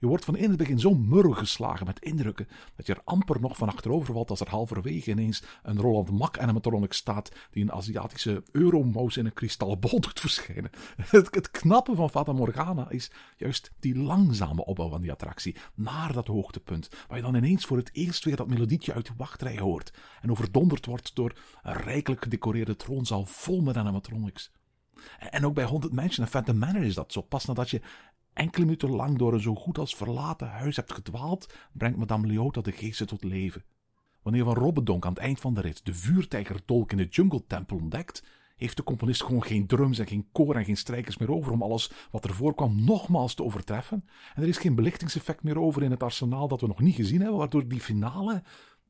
Je 0.00 0.06
wordt 0.06 0.24
van 0.24 0.36
in 0.36 0.48
het 0.48 0.58
begin 0.58 0.78
zo 0.78 0.94
murw 0.94 1.32
geslagen 1.32 1.86
met 1.86 2.00
indrukken 2.00 2.48
dat 2.76 2.86
je 2.86 2.94
er 2.94 3.00
amper 3.04 3.40
nog 3.40 3.56
van 3.56 3.68
achterover 3.68 4.14
valt 4.14 4.30
als 4.30 4.40
er 4.40 4.48
halverwege 4.48 5.10
ineens 5.10 5.42
een 5.62 5.80
Roland 5.80 6.10
Mack 6.10 6.38
animatronic 6.38 6.92
staat 6.92 7.32
die 7.50 7.62
een 7.62 7.72
Aziatische 7.72 8.42
euromouse 8.52 9.18
in 9.18 9.26
een 9.26 9.32
kristallen 9.32 9.80
bol 9.80 10.00
doet 10.06 10.20
verschijnen. 10.20 10.70
Het, 10.96 11.34
het 11.34 11.50
knappe 11.50 11.94
van 11.94 12.10
Fata 12.10 12.32
Morgana 12.32 12.90
is 12.90 13.10
juist 13.36 13.70
die 13.80 13.98
langzame 13.98 14.64
opbouw 14.64 14.88
van 14.88 15.00
die 15.00 15.12
attractie 15.12 15.56
naar 15.74 16.12
dat 16.12 16.26
hoogtepunt, 16.26 16.88
waar 17.08 17.16
je 17.16 17.22
dan 17.22 17.34
ineens 17.34 17.64
voor 17.64 17.76
het 17.76 17.90
eerst 17.92 18.24
weer 18.24 18.36
dat 18.36 18.48
melodietje 18.48 18.92
uit 18.92 19.06
de 19.06 19.12
wachtrij 19.16 19.58
hoort 19.58 19.92
en 20.20 20.30
overdonderd 20.30 20.86
wordt 20.86 21.14
door 21.14 21.32
een 21.62 21.76
rijkelijk 21.76 22.22
gedecoreerde 22.22 22.76
troonzaal 22.76 23.26
vol 23.26 23.60
met 23.60 23.76
animatronics. 23.76 24.50
En 25.18 25.46
ook 25.46 25.54
bij 25.54 25.64
100 25.64 25.92
Mansion 25.92 26.24
en 26.24 26.30
Phantom 26.30 26.58
Manor 26.58 26.82
is 26.82 26.94
dat 26.94 27.12
zo. 27.12 27.20
Pas 27.20 27.44
nadat 27.44 27.70
je 27.70 27.80
enkele 28.32 28.64
minuten 28.64 28.90
lang 28.90 29.18
door 29.18 29.32
een 29.32 29.40
zo 29.40 29.54
goed 29.54 29.78
als 29.78 29.96
verlaten 29.96 30.48
huis 30.48 30.76
hebt 30.76 30.92
gedwaald, 30.92 31.54
brengt 31.72 31.98
Madame 31.98 32.26
Leota 32.26 32.60
de 32.60 32.72
geesten 32.72 33.06
tot 33.06 33.24
leven. 33.24 33.64
Wanneer 34.22 34.44
Van 34.44 34.54
Robbedonk 34.54 35.04
aan 35.04 35.12
het 35.12 35.22
eind 35.22 35.40
van 35.40 35.54
de 35.54 35.60
rit 35.60 35.84
de 35.84 35.94
vuurtijgertolk 35.94 36.90
in 36.92 36.96
de 36.96 37.06
Jungle 37.06 37.46
Temple 37.46 37.76
ontdekt, 37.76 38.22
heeft 38.56 38.76
de 38.76 38.82
componist 38.82 39.22
gewoon 39.22 39.44
geen 39.44 39.66
drums 39.66 39.98
en 39.98 40.06
geen 40.06 40.28
koor 40.32 40.56
en 40.56 40.64
geen 40.64 40.76
strijkers 40.76 41.18
meer 41.18 41.30
over 41.30 41.52
om 41.52 41.62
alles 41.62 41.90
wat 42.10 42.24
er 42.24 42.34
voorkwam 42.34 42.84
nogmaals 42.84 43.34
te 43.34 43.42
overtreffen. 43.42 44.04
En 44.34 44.42
er 44.42 44.48
is 44.48 44.58
geen 44.58 44.74
belichtingseffect 44.74 45.42
meer 45.42 45.58
over 45.58 45.82
in 45.82 45.90
het 45.90 46.02
arsenaal 46.02 46.48
dat 46.48 46.60
we 46.60 46.66
nog 46.66 46.80
niet 46.80 46.94
gezien 46.94 47.20
hebben, 47.20 47.38
waardoor 47.38 47.68
die 47.68 47.80
finale, 47.80 48.42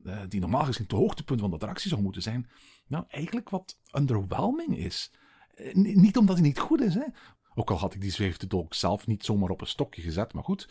eh, 0.03 0.19
die 0.27 0.39
normaal 0.39 0.65
gezien 0.65 0.83
het 0.83 0.91
hoogtepunt 0.91 1.39
van 1.39 1.49
de 1.49 1.55
attractie 1.55 1.89
zou 1.89 2.01
moeten 2.01 2.21
zijn, 2.21 2.49
nou 2.87 3.03
eigenlijk 3.07 3.49
wat 3.49 3.77
underwhelming 3.97 4.77
is. 4.77 5.11
Eh, 5.55 5.73
niet 5.75 6.17
omdat 6.17 6.37
hij 6.37 6.45
niet 6.47 6.59
goed 6.59 6.81
is, 6.81 6.93
hè, 6.93 7.05
ook 7.53 7.71
al 7.71 7.77
had 7.77 7.93
ik 7.93 8.01
die 8.01 8.11
zweefde 8.11 8.47
dolk 8.47 8.73
zelf 8.73 9.07
niet 9.07 9.25
zomaar 9.25 9.49
op 9.49 9.61
een 9.61 9.67
stokje 9.67 10.01
gezet, 10.01 10.33
maar 10.33 10.43
goed. 10.43 10.69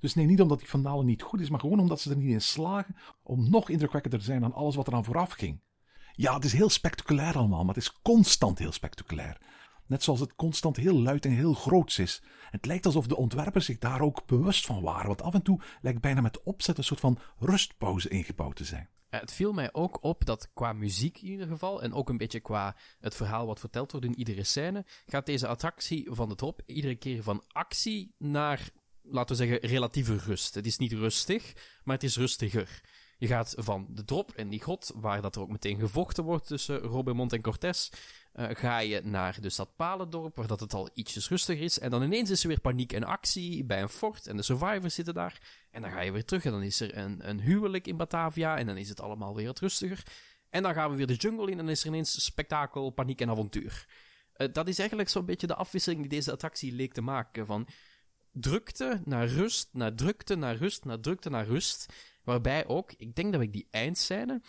Dus 0.00 0.14
nee, 0.14 0.26
niet 0.26 0.40
omdat 0.40 0.58
die 0.58 0.68
finale 0.68 1.04
niet 1.04 1.22
goed 1.22 1.40
is, 1.40 1.50
maar 1.50 1.60
gewoon 1.60 1.80
omdat 1.80 2.00
ze 2.00 2.10
er 2.10 2.16
niet 2.16 2.32
in 2.32 2.40
slagen 2.40 2.96
om 3.22 3.50
nog 3.50 3.68
indrukwekkender 3.68 4.18
te 4.18 4.24
zijn 4.24 4.40
dan 4.40 4.52
alles 4.52 4.74
wat 4.74 4.86
er 4.86 4.94
aan 4.94 5.04
vooraf 5.04 5.32
ging. 5.32 5.60
Ja, 6.12 6.34
het 6.34 6.44
is 6.44 6.52
heel 6.52 6.70
spectaculair 6.70 7.36
allemaal, 7.36 7.64
maar 7.64 7.74
het 7.74 7.84
is 7.84 8.00
constant 8.02 8.58
heel 8.58 8.72
spectaculair. 8.72 9.40
Net 9.86 10.02
zoals 10.02 10.20
het 10.20 10.34
constant 10.34 10.76
heel 10.76 11.00
luid 11.00 11.24
en 11.24 11.30
heel 11.30 11.54
groots 11.54 11.98
is. 11.98 12.22
Het 12.50 12.66
lijkt 12.66 12.86
alsof 12.86 13.06
de 13.06 13.16
ontwerpers 13.16 13.64
zich 13.64 13.78
daar 13.78 14.00
ook 14.00 14.26
bewust 14.26 14.66
van 14.66 14.82
waren, 14.82 15.06
want 15.06 15.22
af 15.22 15.34
en 15.34 15.42
toe 15.42 15.60
lijkt 15.80 16.00
bijna 16.00 16.20
met 16.20 16.42
opzet 16.42 16.78
een 16.78 16.84
soort 16.84 17.00
van 17.00 17.18
rustpauze 17.38 18.08
ingebouwd 18.08 18.56
te 18.56 18.64
zijn. 18.64 18.88
Het 19.20 19.32
viel 19.32 19.52
mij 19.52 19.72
ook 19.72 20.02
op 20.04 20.24
dat 20.24 20.50
qua 20.54 20.72
muziek 20.72 21.18
in 21.22 21.30
ieder 21.30 21.46
geval, 21.46 21.82
en 21.82 21.92
ook 21.92 22.08
een 22.08 22.16
beetje 22.16 22.40
qua 22.40 22.76
het 23.00 23.14
verhaal 23.14 23.46
wat 23.46 23.60
verteld 23.60 23.92
wordt 23.92 24.06
in 24.06 24.18
iedere 24.18 24.44
scène, 24.44 24.84
gaat 25.06 25.26
deze 25.26 25.46
attractie 25.46 26.08
van 26.10 26.28
de 26.28 26.34
drop 26.34 26.62
iedere 26.66 26.94
keer 26.94 27.22
van 27.22 27.44
actie 27.48 28.14
naar, 28.18 28.68
laten 29.02 29.36
we 29.36 29.46
zeggen, 29.46 29.68
relatieve 29.68 30.16
rust. 30.16 30.54
Het 30.54 30.66
is 30.66 30.78
niet 30.78 30.92
rustig, 30.92 31.52
maar 31.84 31.94
het 31.94 32.04
is 32.04 32.16
rustiger. 32.16 32.80
Je 33.18 33.26
gaat 33.26 33.54
van 33.58 33.86
de 33.90 34.04
drop 34.04 34.30
en 34.30 34.48
die 34.48 34.62
god, 34.62 34.92
waar 34.94 35.22
dat 35.22 35.36
er 35.36 35.42
ook 35.42 35.50
meteen 35.50 35.78
gevochten 35.78 36.24
wordt 36.24 36.46
tussen 36.46 36.78
Robemont 36.78 37.32
en 37.32 37.42
Cortés, 37.42 37.92
uh, 38.34 38.46
ga 38.50 38.78
je 38.78 39.00
naar 39.04 39.40
de 39.40 39.50
stad 39.50 39.76
Palendorp, 39.76 40.36
waar 40.36 40.46
dat 40.46 40.60
het 40.60 40.74
al 40.74 40.90
ietsjes 40.94 41.28
rustiger 41.28 41.64
is. 41.64 41.78
En 41.78 41.90
dan 41.90 42.02
ineens 42.02 42.30
is 42.30 42.42
er 42.42 42.48
weer 42.48 42.60
paniek 42.60 42.92
en 42.92 43.04
actie 43.04 43.64
bij 43.64 43.82
een 43.82 43.88
fort 43.88 44.26
en 44.26 44.36
de 44.36 44.42
survivors 44.42 44.94
zitten 44.94 45.14
daar. 45.14 45.40
En 45.70 45.82
dan 45.82 45.90
ga 45.90 46.00
je 46.00 46.12
weer 46.12 46.24
terug 46.24 46.44
en 46.44 46.50
dan 46.50 46.62
is 46.62 46.80
er 46.80 46.96
een, 46.96 47.28
een 47.28 47.40
huwelijk 47.40 47.86
in 47.86 47.96
Batavia 47.96 48.58
en 48.58 48.66
dan 48.66 48.76
is 48.76 48.88
het 48.88 49.00
allemaal 49.00 49.34
weer 49.34 49.46
wat 49.46 49.58
rustiger. 49.58 50.02
En 50.50 50.62
dan 50.62 50.74
gaan 50.74 50.90
we 50.90 50.96
weer 50.96 51.06
de 51.06 51.14
jungle 51.14 51.46
in 51.46 51.58
en 51.58 51.64
dan 51.64 51.68
is 51.68 51.80
er 51.80 51.86
ineens 51.86 52.24
spektakel, 52.24 52.90
paniek 52.90 53.20
en 53.20 53.30
avontuur. 53.30 53.86
Uh, 54.36 54.48
dat 54.52 54.68
is 54.68 54.78
eigenlijk 54.78 55.08
zo'n 55.08 55.24
beetje 55.24 55.46
de 55.46 55.54
afwisseling 55.54 56.00
die 56.00 56.10
deze 56.10 56.32
attractie 56.32 56.72
leek 56.72 56.92
te 56.92 57.00
maken. 57.00 57.46
Van 57.46 57.68
drukte 58.32 59.00
naar 59.04 59.26
rust, 59.26 59.68
naar 59.72 59.94
drukte 59.94 60.34
naar 60.34 60.56
rust, 60.56 60.84
naar 60.84 61.00
drukte 61.00 61.30
naar 61.30 61.46
rust. 61.46 61.92
Waarbij 62.24 62.66
ook, 62.66 62.92
ik 62.96 63.14
denk 63.14 63.32
dat 63.32 63.42
ik 63.42 63.52
die 63.52 63.68
eindscène 63.70 64.42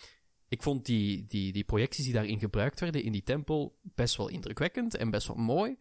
ik 0.54 0.62
vond 0.62 0.86
die, 0.86 1.26
die, 1.26 1.52
die 1.52 1.64
projecties 1.64 2.04
die 2.04 2.12
daarin 2.12 2.38
gebruikt 2.38 2.80
werden 2.80 3.02
in 3.02 3.12
die 3.12 3.22
tempel 3.22 3.78
best 3.82 4.16
wel 4.16 4.28
indrukwekkend 4.28 4.96
en 4.96 5.10
best 5.10 5.26
wel 5.26 5.36
mooi. 5.36 5.76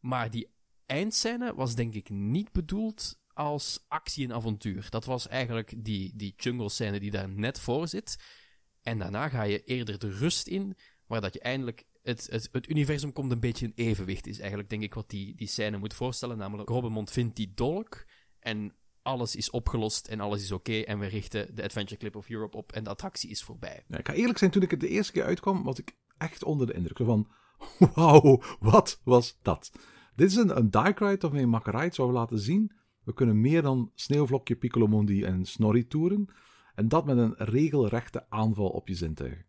Maar 0.00 0.30
die 0.30 0.48
eindscène 0.86 1.54
was 1.54 1.74
denk 1.74 1.94
ik 1.94 2.10
niet 2.10 2.52
bedoeld 2.52 3.20
als 3.34 3.84
actie 3.88 4.24
en 4.24 4.34
avontuur. 4.34 4.86
Dat 4.90 5.04
was 5.04 5.28
eigenlijk 5.28 5.84
die, 5.84 6.12
die 6.16 6.34
jungle 6.36 6.68
scène 6.68 7.00
die 7.00 7.10
daar 7.10 7.28
net 7.28 7.60
voor 7.60 7.88
zit. 7.88 8.16
En 8.80 8.98
daarna 8.98 9.28
ga 9.28 9.42
je 9.42 9.64
eerder 9.64 9.98
de 9.98 10.10
rust 10.10 10.46
in, 10.46 10.76
waar 11.06 11.20
dat 11.20 11.32
je 11.32 11.40
eindelijk 11.40 11.84
het, 12.02 12.26
het, 12.30 12.48
het 12.52 12.68
universum 12.68 13.12
komt 13.12 13.32
een 13.32 13.40
beetje 13.40 13.66
in 13.66 13.72
evenwicht, 13.74 14.26
is 14.26 14.38
eigenlijk 14.38 14.70
denk 14.70 14.82
ik 14.82 14.94
wat 14.94 15.10
die, 15.10 15.34
die 15.34 15.48
scène 15.48 15.78
moet 15.78 15.94
voorstellen. 15.94 16.38
Namelijk, 16.38 16.68
Robbenmond 16.68 17.10
vindt 17.10 17.36
die 17.36 17.52
dolk 17.54 18.04
en 18.38 18.74
alles 19.02 19.36
is 19.36 19.50
opgelost 19.50 20.06
en 20.06 20.20
alles 20.20 20.42
is 20.42 20.52
oké. 20.52 20.80
en 20.80 20.98
we 20.98 21.06
richten 21.06 21.54
de 21.54 21.62
Adventure 21.62 22.00
Clip 22.00 22.16
of 22.16 22.30
Europe 22.30 22.56
op 22.56 22.72
en 22.72 22.84
de 22.84 22.90
attractie 22.90 23.30
is 23.30 23.42
voorbij. 23.42 23.84
Ik 23.88 24.06
ga 24.06 24.12
eerlijk 24.12 24.38
zijn, 24.38 24.50
toen 24.50 24.62
ik 24.62 24.70
het 24.70 24.80
de 24.80 24.88
eerste 24.88 25.12
keer 25.12 25.24
uitkwam, 25.24 25.62
was 25.62 25.78
ik 25.78 25.96
echt 26.18 26.44
onder 26.44 26.66
de 26.66 26.72
indruk 26.72 26.98
van... 27.06 27.28
Wauw, 27.94 28.42
wat 28.60 29.00
was 29.04 29.38
dat? 29.42 29.72
Dit 30.16 30.30
is 30.30 30.36
een, 30.36 30.56
een 30.56 30.70
dark 30.70 30.98
ride 30.98 31.18
waarmee 31.20 31.40
je 31.40 31.46
makkerij 31.46 31.90
zou 31.90 32.12
laten 32.12 32.38
zien. 32.38 32.72
We 33.04 33.14
kunnen 33.14 33.40
meer 33.40 33.62
dan 33.62 33.90
Sneeuwvlokje, 33.94 34.56
Piccolomundi 34.56 35.24
en 35.24 35.44
Snorri 35.44 35.86
toeren. 35.86 36.28
En 36.74 36.88
dat 36.88 37.04
met 37.04 37.16
een 37.16 37.34
regelrechte 37.36 38.26
aanval 38.28 38.68
op 38.68 38.88
je 38.88 38.94
zintuigen. 38.94 39.46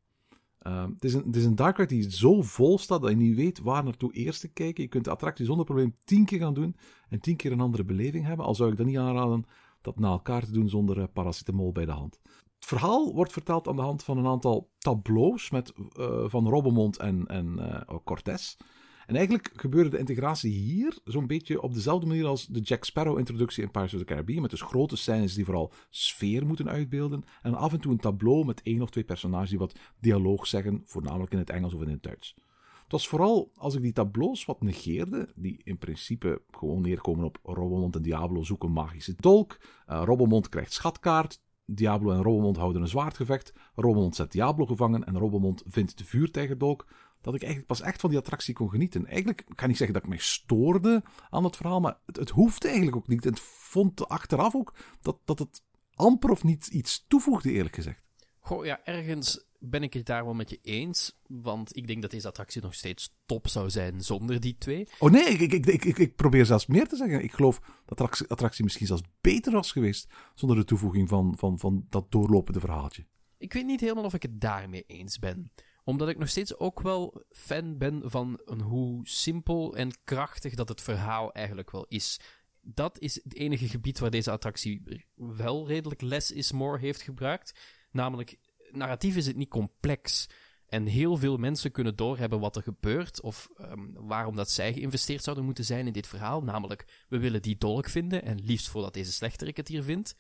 Uh, 0.68 0.84
het, 0.84 1.04
is 1.04 1.14
een, 1.14 1.24
het 1.26 1.36
is 1.36 1.46
een 1.46 1.88
die 1.88 2.12
zo 2.12 2.42
vol 2.42 2.78
staat 2.78 3.02
dat 3.02 3.10
je 3.10 3.16
niet 3.16 3.36
weet 3.36 3.60
waar 3.60 3.84
naartoe 3.84 4.14
eerst 4.14 4.42
te 4.42 4.48
kijken. 4.48 4.84
Je 4.84 4.90
kunt 4.90 5.04
de 5.04 5.12
attractie 5.12 5.46
zonder 5.46 5.66
probleem 5.66 5.96
tien 6.04 6.26
keer 6.26 6.40
gaan 6.40 6.54
doen 6.54 6.76
en 7.10 7.20
tien 7.20 7.36
keer 7.36 7.52
een 7.52 7.60
andere 7.60 7.84
beleving 7.84 8.26
hebben. 8.26 8.46
Al 8.46 8.56
zou 8.56 8.72
ik 8.72 8.78
dan 8.78 8.86
niet 8.86 8.98
aanraden 8.98 9.46
dat 9.82 10.00
na 10.00 10.08
elkaar 10.08 10.46
te 10.46 10.52
doen 10.52 10.70
zonder 10.70 10.98
uh, 10.98 11.72
bij 11.72 11.86
de 11.86 11.92
hand. 11.92 12.20
Het 12.24 12.66
verhaal 12.66 13.14
wordt 13.14 13.32
verteld 13.32 13.68
aan 13.68 13.76
de 13.76 13.82
hand 13.82 14.04
van 14.04 14.18
een 14.18 14.28
aantal 14.28 14.70
tableaus 14.78 15.50
met, 15.50 15.74
uh, 16.00 16.24
van 16.28 16.50
Robbemont 16.50 16.98
en, 16.98 17.26
en 17.26 17.56
uh, 17.60 17.98
Cortés. 18.04 18.58
En 19.06 19.16
eigenlijk 19.16 19.52
gebeurde 19.56 19.90
de 19.90 19.98
integratie 19.98 20.52
hier 20.52 20.98
zo'n 21.04 21.28
beetje 21.28 21.62
op 21.62 21.74
dezelfde 21.74 22.08
manier 22.08 22.26
als 22.26 22.48
de 22.48 22.60
Jack 22.60 22.84
Sparrow-introductie 22.84 23.64
in 23.64 23.72
Pirates 23.72 23.94
of 23.94 24.00
the 24.00 24.06
Caribbean. 24.06 24.42
Met 24.42 24.50
dus 24.50 24.62
grote 24.62 24.96
scènes 24.96 25.34
die 25.34 25.46
vooral 25.46 25.72
sfeer 25.90 26.46
moeten 26.46 26.70
uitbeelden. 26.70 27.24
En 27.42 27.56
af 27.56 27.74
en 27.74 27.80
toe 27.80 27.92
een 27.92 27.98
tableau 27.98 28.46
met 28.46 28.62
één 28.62 28.82
of 28.82 28.90
twee 28.90 29.04
personages 29.04 29.50
die 29.50 29.60
wat 29.60 29.80
dialoog 30.00 30.48
zeggen, 30.48 30.82
voornamelijk 30.86 31.32
in 31.32 31.38
het 31.38 31.50
Engels 31.50 31.74
of 31.74 31.82
in 31.82 31.90
het 31.90 32.04
Duits. 32.04 32.36
Het 32.84 32.92
was 32.92 33.08
vooral 33.08 33.52
als 33.56 33.76
ik 33.76 33.82
die 33.82 33.94
tableaus 33.94 34.46
wat 34.46 34.62
negeerde, 34.62 35.30
die 35.36 35.62
in 35.64 35.78
principe 35.78 36.42
gewoon 36.52 36.82
neerkomen 36.82 37.26
op 37.26 37.40
Robbemont 37.44 37.96
en 37.96 38.02
Diablo 38.02 38.44
zoeken 38.44 38.72
magische 38.72 39.14
dolk. 39.18 39.58
Uh, 39.90 40.02
Robbemont 40.06 40.50
krijgt 40.50 40.74
schatkaart. 40.74 41.42
Diablo 41.66 42.12
en 42.12 42.22
Robbemont 42.22 42.58
houden 42.58 42.82
een 42.82 42.88
zwaardgevecht. 42.88 43.54
Robbemont 43.76 44.16
zet 44.16 44.32
Diablo 44.32 44.66
gevangen 44.66 45.04
en 45.04 45.18
Robbemont 45.18 45.64
vindt 45.68 45.98
de 45.98 46.06
vuurtijgerdolk 46.06 46.88
dat 47.24 47.34
ik 47.34 47.42
eigenlijk 47.42 47.72
pas 47.72 47.82
echt 47.82 48.02
van 48.02 48.10
die 48.10 48.20
attractie 48.20 48.54
kon 48.54 48.70
genieten. 48.70 49.06
Eigenlijk 49.06 49.44
ik 49.48 49.56
kan 49.56 49.68
niet 49.68 49.78
zeggen 49.78 49.96
dat 49.96 50.04
ik 50.04 50.10
mij 50.10 50.20
stoorde 50.20 51.04
aan 51.30 51.44
het 51.44 51.56
verhaal, 51.56 51.80
maar 51.80 51.98
het, 52.06 52.16
het 52.16 52.30
hoefde 52.30 52.68
eigenlijk 52.68 52.98
ook 52.98 53.08
niet. 53.08 53.26
En 53.26 53.32
het 53.32 53.40
vond 53.40 54.08
achteraf 54.08 54.56
ook 54.56 54.74
dat, 55.02 55.18
dat 55.26 55.40
het 55.40 55.62
amper 55.94 56.30
of 56.30 56.44
niet 56.44 56.68
iets 56.68 57.06
toevoegde, 57.08 57.52
eerlijk 57.52 57.76
gezegd. 57.76 58.02
Goh, 58.40 58.66
ja, 58.66 58.84
ergens 58.84 59.46
ben 59.60 59.84
ik 59.84 59.94
het 59.94 60.06
daar 60.06 60.24
wel 60.24 60.34
met 60.34 60.50
je 60.50 60.60
eens. 60.62 61.20
Want 61.28 61.76
ik 61.76 61.88
denk 61.88 62.02
dat 62.02 62.12
deze 62.12 62.28
attractie 62.28 62.62
nog 62.62 62.74
steeds 62.74 63.16
top 63.26 63.48
zou 63.48 63.70
zijn 63.70 64.02
zonder 64.02 64.40
die 64.40 64.56
twee. 64.58 64.88
Oh 65.00 65.12
nee, 65.12 65.26
ik, 65.26 65.40
ik, 65.40 65.66
ik, 65.66 65.86
ik, 65.86 65.98
ik 65.98 66.16
probeer 66.16 66.46
zelfs 66.46 66.66
meer 66.66 66.88
te 66.88 66.96
zeggen. 66.96 67.24
Ik 67.24 67.34
geloof 67.34 67.60
dat 67.60 67.70
de 67.86 67.92
attractie, 67.92 68.28
attractie 68.28 68.64
misschien 68.64 68.88
zelfs 68.88 69.04
beter 69.22 69.52
was 69.52 69.72
geweest 69.72 70.08
zonder 70.34 70.58
de 70.58 70.64
toevoeging 70.64 71.10
van, 71.10 71.34
van, 71.38 71.60
van 71.60 71.86
dat 71.90 72.12
doorlopende 72.12 72.60
verhaaltje. 72.60 73.06
Ik 73.38 73.54
weet 73.54 73.66
niet 73.66 73.80
helemaal 73.80 74.04
of 74.04 74.14
ik 74.14 74.22
het 74.22 74.42
daarmee 74.42 74.84
eens 74.88 75.20
ben. 75.20 75.52
Omdat 75.84 76.10
ik 76.10 76.18
nog 76.18 76.30
steeds 76.30 76.58
ook 76.58 76.82
wel 76.82 77.24
fan 77.30 77.78
ben 77.78 78.02
van 78.06 78.40
hoe 78.64 79.08
simpel 79.08 79.76
en 79.76 79.92
krachtig 80.04 80.56
dat 80.56 80.70
het 80.70 80.82
verhaal 80.82 81.32
eigenlijk 81.32 81.72
wel 81.72 81.86
is. 81.90 82.20
Dat 82.62 83.00
is 83.00 83.24
het 83.24 83.36
enige 83.36 83.68
gebied 83.68 84.00
waar 84.00 84.10
deze 84.10 84.32
attractie 84.32 85.06
wel 85.16 85.68
redelijk 85.68 86.02
less 86.02 86.32
is 86.32 86.52
more 86.52 86.80
heeft 86.80 87.02
gebruikt. 87.02 87.60
Namelijk, 87.92 88.38
narratief 88.72 89.16
is 89.16 89.28
het 89.28 89.36
niet 89.36 89.50
complex. 89.50 90.28
En 90.66 90.86
heel 90.86 91.18
veel 91.18 91.38
mensen 91.38 91.72
kunnen 91.72 91.96
doorhebben 91.96 92.40
wat 92.40 92.56
er 92.56 92.64
gebeurt 92.64 93.22
of 93.22 93.50
um, 93.62 93.94
waarom 93.94 94.36
dat 94.36 94.50
zij 94.50 94.74
geïnvesteerd 94.74 95.24
zouden 95.24 95.46
moeten 95.46 95.66
zijn 95.66 95.88
in 95.88 95.94
dit 95.94 96.08
verhaal. 96.08 96.44
Namelijk, 96.44 97.06
we 97.10 97.18
willen 97.18 97.42
die 97.42 97.58
dolk 97.58 97.90
vinden 97.90 98.24
en 98.24 98.42
liefst 98.42 98.68
voordat 98.68 98.94
deze 98.94 99.12
slechterik 99.12 99.58
het 99.58 99.68
hier 99.68 99.84
vindt. 99.84 100.16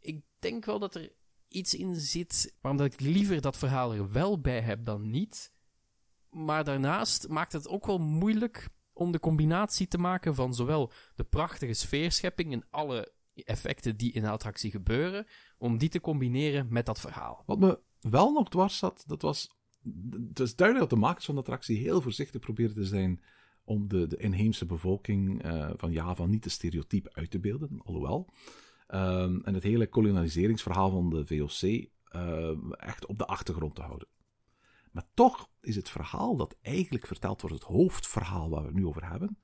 Ik 0.00 0.22
denk 0.38 0.64
wel 0.64 0.78
dat 0.78 0.94
er 0.94 1.12
iets 1.48 1.74
in 1.74 1.96
zit 1.96 2.54
waarom 2.60 2.80
dat 2.80 2.92
ik 2.92 3.00
liever 3.00 3.40
dat 3.40 3.56
verhaal 3.56 3.94
er 3.94 4.12
wel 4.12 4.40
bij 4.40 4.60
heb 4.60 4.84
dan 4.84 5.10
niet. 5.10 5.52
Maar 6.30 6.64
daarnaast 6.64 7.28
maakt 7.28 7.52
het 7.52 7.68
ook 7.68 7.86
wel 7.86 7.98
moeilijk 7.98 8.68
om 8.92 9.12
de 9.12 9.20
combinatie 9.20 9.88
te 9.88 9.98
maken 9.98 10.34
van 10.34 10.54
zowel 10.54 10.92
de 11.14 11.24
prachtige 11.24 11.74
sfeerschepping 11.74 12.52
en 12.52 12.66
alle 12.70 13.12
effecten 13.34 13.96
die 13.96 14.12
in 14.12 14.22
de 14.22 14.28
attractie 14.28 14.70
gebeuren, 14.70 15.26
om 15.58 15.78
die 15.78 15.88
te 15.88 16.00
combineren 16.00 16.66
met 16.70 16.86
dat 16.86 17.00
verhaal. 17.00 17.42
Wat 17.46 17.58
me 17.58 17.80
wel 18.00 18.32
nog 18.32 18.48
dwars 18.48 18.78
zat, 18.78 19.04
dat 19.06 19.22
was 19.22 19.54
het 20.10 20.40
is 20.40 20.56
duidelijk 20.56 20.90
dat 20.90 20.98
de 20.98 21.06
makers 21.06 21.24
van 21.24 21.34
de 21.34 21.40
attractie 21.40 21.78
heel 21.78 22.00
voorzichtig 22.00 22.40
proberen 22.40 22.74
te 22.74 22.84
zijn 22.84 23.22
om 23.64 23.88
de, 23.88 24.06
de 24.06 24.16
inheemse 24.16 24.66
bevolking 24.66 25.44
uh, 25.44 25.70
van 25.76 25.92
Java 25.92 26.26
niet 26.26 26.42
te 26.42 26.50
stereotyp 26.50 27.08
uit 27.12 27.30
te 27.30 27.38
beelden, 27.38 27.80
alhoewel. 27.84 28.32
Um, 28.88 29.42
en 29.44 29.54
het 29.54 29.62
hele 29.62 29.88
kolonialiseringsverhaal 29.88 30.90
van 30.90 31.10
de 31.10 31.26
VOC 31.26 31.88
uh, 32.16 32.50
echt 32.70 33.06
op 33.06 33.18
de 33.18 33.26
achtergrond 33.26 33.74
te 33.74 33.82
houden. 33.82 34.08
Maar 34.92 35.06
toch 35.14 35.50
is 35.60 35.76
het 35.76 35.90
verhaal 35.90 36.36
dat 36.36 36.56
eigenlijk 36.62 37.06
verteld 37.06 37.40
wordt, 37.40 37.56
het 37.56 37.64
hoofdverhaal 37.64 38.50
waar 38.50 38.60
we 38.60 38.66
het 38.66 38.76
nu 38.76 38.86
over 38.86 39.10
hebben, 39.10 39.38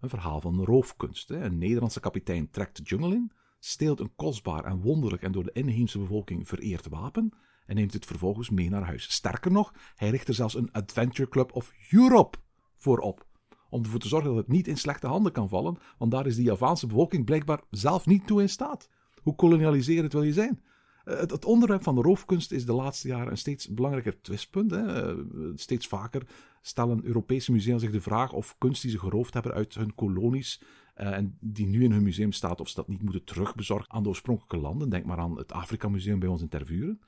een 0.00 0.08
verhaal 0.08 0.40
van 0.40 0.64
roofkunst. 0.64 1.28
Hè. 1.28 1.44
Een 1.44 1.58
Nederlandse 1.58 2.00
kapitein 2.00 2.50
trekt 2.50 2.76
de 2.76 2.82
jungle 2.82 3.14
in, 3.14 3.32
steelt 3.58 4.00
een 4.00 4.14
kostbaar 4.14 4.64
en 4.64 4.80
wonderlijk 4.80 5.22
en 5.22 5.32
door 5.32 5.44
de 5.44 5.52
inheemse 5.52 5.98
bevolking 5.98 6.48
vereerd 6.48 6.88
wapen 6.88 7.32
en 7.66 7.74
neemt 7.74 7.92
het 7.92 8.06
vervolgens 8.06 8.50
mee 8.50 8.70
naar 8.70 8.84
huis. 8.84 9.12
Sterker 9.12 9.52
nog, 9.52 9.74
hij 9.94 10.10
richt 10.10 10.28
er 10.28 10.34
zelfs 10.34 10.54
een 10.54 10.72
Adventure 10.72 11.28
Club 11.28 11.52
of 11.52 11.72
Europe 11.90 12.38
voor 12.74 12.98
op. 12.98 13.26
Om 13.74 13.82
ervoor 13.82 14.00
te 14.00 14.08
zorgen 14.08 14.28
dat 14.28 14.38
het 14.38 14.48
niet 14.48 14.68
in 14.68 14.76
slechte 14.76 15.06
handen 15.06 15.32
kan 15.32 15.48
vallen, 15.48 15.76
want 15.98 16.10
daar 16.10 16.26
is 16.26 16.36
de 16.36 16.42
Javaanse 16.42 16.86
bevolking 16.86 17.24
blijkbaar 17.24 17.60
zelf 17.70 18.06
niet 18.06 18.26
toe 18.26 18.40
in 18.40 18.48
staat. 18.48 18.88
Hoe 19.22 19.34
kolonialiserend 19.34 20.12
wil 20.12 20.22
je 20.22 20.32
zijn? 20.32 20.60
Eh, 21.04 21.18
het, 21.18 21.44
onderwerp 21.44 21.82
van 21.82 21.94
de 21.94 22.00
roofkunst 22.00 22.52
is 22.52 22.66
de 22.66 22.72
laatste 22.72 23.08
jaren 23.08 23.30
een 23.30 23.36
steeds 23.36 23.68
belangrijker 23.68 24.20
twistpunt. 24.20 24.70
Hè. 24.70 25.12
Eh, 25.12 25.16
steeds 25.54 25.86
vaker 25.86 26.22
stellen 26.62 27.04
Europese 27.04 27.52
musea 27.52 27.78
zich 27.78 27.90
de 27.90 28.00
vraag 28.00 28.32
of 28.32 28.54
kunst 28.58 28.82
die 28.82 28.90
ze 28.90 28.98
geroofd 28.98 29.34
hebben 29.34 29.52
uit 29.52 29.74
hun 29.74 29.94
kolonies 29.94 30.62
uh, 30.96 31.16
en 31.16 31.36
die 31.40 31.66
nu 31.66 31.84
in 31.84 31.92
hun 31.92 32.02
museum 32.02 32.32
staat, 32.32 32.60
of 32.60 32.68
ze 32.68 32.74
dat 32.74 32.88
niet 32.88 33.02
moeten 33.02 33.24
terugbezorgen 33.24 33.92
aan 33.92 34.02
de 34.02 34.08
oorspronkelijke 34.08 34.56
landen. 34.56 34.88
Denk 34.90 35.04
maar 35.04 35.18
aan 35.18 35.36
het 35.36 35.52
Afrika 35.52 35.88
Museum 35.88 36.18
bij 36.18 36.28
ons 36.28 36.40
in 36.40 36.48
Tervuren. 36.48 37.00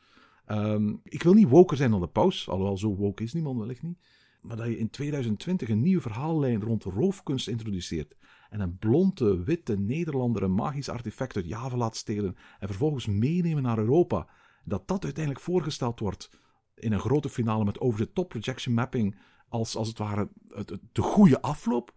Um, 0.48 1.00
ik 1.02 1.22
wil 1.22 1.32
niet 1.32 1.48
woker 1.48 1.76
zijn 1.76 1.90
dan 1.90 2.00
de 2.00 2.06
paus, 2.06 2.48
alhoewel 2.48 2.78
zo 2.78 2.94
woke 2.94 3.22
is 3.22 3.32
niemand 3.32 3.58
wellicht 3.58 3.82
niet. 3.82 3.98
Maar 4.46 4.56
dat 4.56 4.66
je 4.66 4.78
in 4.78 4.90
2020 4.90 5.68
een 5.68 5.82
nieuwe 5.82 6.00
verhaallijn 6.00 6.62
rond 6.62 6.84
roofkunst 6.84 7.48
introduceert 7.48 8.16
en 8.50 8.60
een 8.60 8.78
blonde, 8.78 9.44
witte 9.44 9.78
Nederlander 9.78 10.42
een 10.42 10.54
magisch 10.54 10.88
artefact 10.88 11.36
uit 11.36 11.48
Java 11.48 11.76
laat 11.76 11.96
stelen 11.96 12.36
en 12.58 12.68
vervolgens 12.68 13.06
meenemen 13.06 13.62
naar 13.62 13.78
Europa, 13.78 14.28
dat 14.64 14.88
dat 14.88 15.04
uiteindelijk 15.04 15.44
voorgesteld 15.44 16.00
wordt 16.00 16.30
in 16.74 16.92
een 16.92 17.00
grote 17.00 17.28
finale 17.28 17.64
met 17.64 17.80
over-the-top 17.80 18.28
projection 18.28 18.74
mapping 18.74 19.16
als, 19.48 19.76
als 19.76 19.88
het 19.88 19.98
ware 19.98 20.28
het, 20.48 20.78
de 20.92 21.02
goede 21.02 21.42
afloop, 21.42 21.95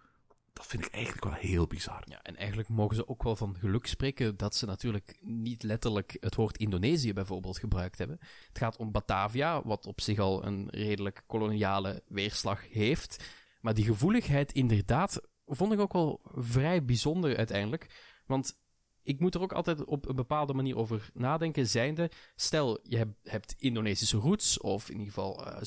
dat 0.54 0.66
vind 0.66 0.86
ik 0.86 0.92
eigenlijk 0.92 1.24
wel 1.24 1.34
heel 1.34 1.68
bizar. 1.68 2.04
Ja, 2.06 2.22
en 2.22 2.36
eigenlijk 2.36 2.70
mogen 2.70 2.96
ze 2.96 3.08
ook 3.08 3.24
wel 3.24 3.36
van 3.36 3.56
geluk 3.60 3.86
spreken 3.86 4.38
dat 4.38 4.56
ze 4.56 4.66
natuurlijk 4.66 5.18
niet 5.22 5.64
letterlijk 5.64 6.18
het 6.20 6.36
woord 6.36 6.58
Indonesië 6.58 7.14
bijvoorbeeld 7.14 7.60
gebruikt 7.60 7.98
hebben. 7.98 8.18
Het 8.48 8.58
gaat 8.58 8.78
om 8.78 8.92
Batavia, 8.92 9.62
wat 9.64 9.86
op 9.86 10.02
zich 10.02 10.20
al 10.20 10.46
een 10.46 10.70
redelijk 10.70 11.24
koloniale 11.28 12.04
weerslag 12.08 12.70
heeft. 12.70 13.24
Maar 13.62 13.74
die 13.74 13.86
gevoeligheid 13.86 14.52
inderdaad 14.52 15.22
vond 15.46 15.74
ik 15.74 15.80
ook 15.80 15.94
wel 15.94 16.22
vrij 16.24 16.86
bijzonder 16.86 17.38
uiteindelijk. 17.38 17.88
Want 18.26 18.58
ik 19.04 19.20
moet 19.20 19.36
er 19.36 19.42
ook 19.42 19.54
altijd 19.54 19.86
op 19.86 20.08
een 20.08 20.16
bepaalde 20.16 20.54
manier 20.54 20.78
over 20.78 21.10
nadenken, 21.14 21.68
zijnde, 21.68 22.12
stel 22.36 22.80
je 22.84 23.14
hebt, 23.24 23.56
Indonesische 23.58 24.18
roots, 24.18 24.60
of 24.60 24.90
in 24.90 24.98
ieder 24.98 25.14
geval 25.14 25.48
uh, 25.48 25.58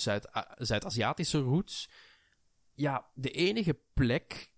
Zuid-Aziatische 0.57 1.39
roots. 1.39 1.89
Ja, 2.75 3.07
de 3.15 3.31
enige 3.31 3.79
plek 3.93 4.52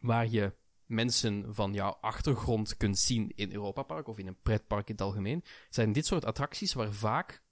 waar 0.00 0.28
je 0.28 0.56
mensen 0.86 1.54
van 1.54 1.72
jouw 1.72 1.96
achtergrond 2.00 2.76
kunt 2.76 2.98
zien 2.98 3.32
in 3.34 3.52
Europa 3.52 3.82
Park 3.82 4.08
of 4.08 4.18
in 4.18 4.26
een 4.26 4.42
pretpark 4.42 4.88
in 4.88 4.94
het 4.94 5.02
algemeen, 5.02 5.44
zijn 5.70 5.92
dit 5.92 6.06
soort 6.06 6.24
attracties 6.24 6.72
waar 6.72 6.92
vaak 6.92 7.42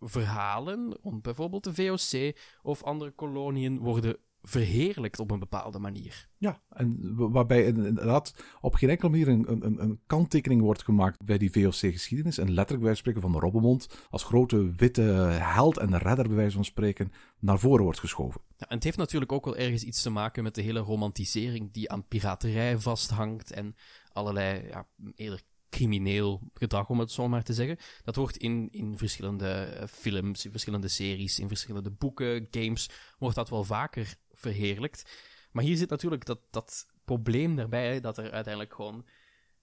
verhalen 0.00 0.98
rond 1.02 1.22
bijvoorbeeld 1.22 1.64
de 1.64 1.74
VOC 1.74 2.36
of 2.62 2.82
andere 2.82 3.10
koloniën 3.10 3.78
worden 3.78 4.18
verheerlijkt 4.42 5.18
op 5.18 5.30
een 5.30 5.38
bepaalde 5.38 5.78
manier. 5.78 6.28
Ja, 6.36 6.60
en 6.68 7.14
waarbij 7.30 7.64
inderdaad 7.64 8.34
op 8.60 8.74
geen 8.74 8.88
enkele 8.88 9.10
manier 9.10 9.28
een, 9.28 9.64
een, 9.64 9.82
een 9.82 10.00
kanttekening 10.06 10.60
wordt 10.60 10.82
gemaakt 10.82 11.24
bij 11.24 11.38
die 11.38 11.52
VOC-geschiedenis. 11.52 12.38
En 12.38 12.52
letterlijk 12.52 12.86
bij 12.86 12.94
spreken 12.94 13.20
van 13.20 13.32
de 13.32 13.38
Robbenmond 13.38 14.06
als 14.10 14.24
grote 14.24 14.72
witte 14.76 15.02
held 15.02 15.78
en 15.78 15.98
redder 15.98 16.26
bij 16.26 16.36
wijze 16.36 16.54
van 16.54 16.64
spreken 16.64 17.12
naar 17.38 17.58
voren 17.58 17.84
wordt 17.84 18.00
geschoven. 18.00 18.40
Ja, 18.56 18.68
en 18.68 18.74
het 18.74 18.84
heeft 18.84 18.96
natuurlijk 18.96 19.32
ook 19.32 19.44
wel 19.44 19.56
ergens 19.56 19.82
iets 19.82 20.02
te 20.02 20.10
maken 20.10 20.42
met 20.42 20.54
de 20.54 20.62
hele 20.62 20.80
romantisering 20.80 21.72
die 21.72 21.90
aan 21.90 22.06
piraterij 22.06 22.78
vasthangt 22.78 23.50
en 23.50 23.74
allerlei 24.12 24.68
ja, 24.68 24.86
eerder 25.14 25.42
crimineel 25.70 26.40
gedrag, 26.54 26.88
om 26.88 26.98
het 26.98 27.10
zo 27.10 27.28
maar 27.28 27.42
te 27.42 27.52
zeggen. 27.52 27.76
Dat 28.04 28.16
wordt 28.16 28.36
in, 28.36 28.68
in 28.70 28.98
verschillende 28.98 29.48
eh, 29.48 29.86
films, 29.86 30.44
in 30.44 30.50
verschillende 30.50 30.88
series, 30.88 31.38
in 31.38 31.48
verschillende 31.48 31.90
boeken, 31.90 32.48
games, 32.50 32.90
wordt 33.18 33.36
dat 33.36 33.50
wel 33.50 33.64
vaker 33.64 34.14
verheerlijkt. 34.40 35.20
Maar 35.52 35.64
hier 35.64 35.76
zit 35.76 35.90
natuurlijk 35.90 36.24
dat, 36.24 36.40
dat 36.50 36.86
probleem 37.04 37.56
daarbij, 37.56 38.00
dat 38.00 38.18
er 38.18 38.30
uiteindelijk 38.30 38.74
gewoon 38.74 39.06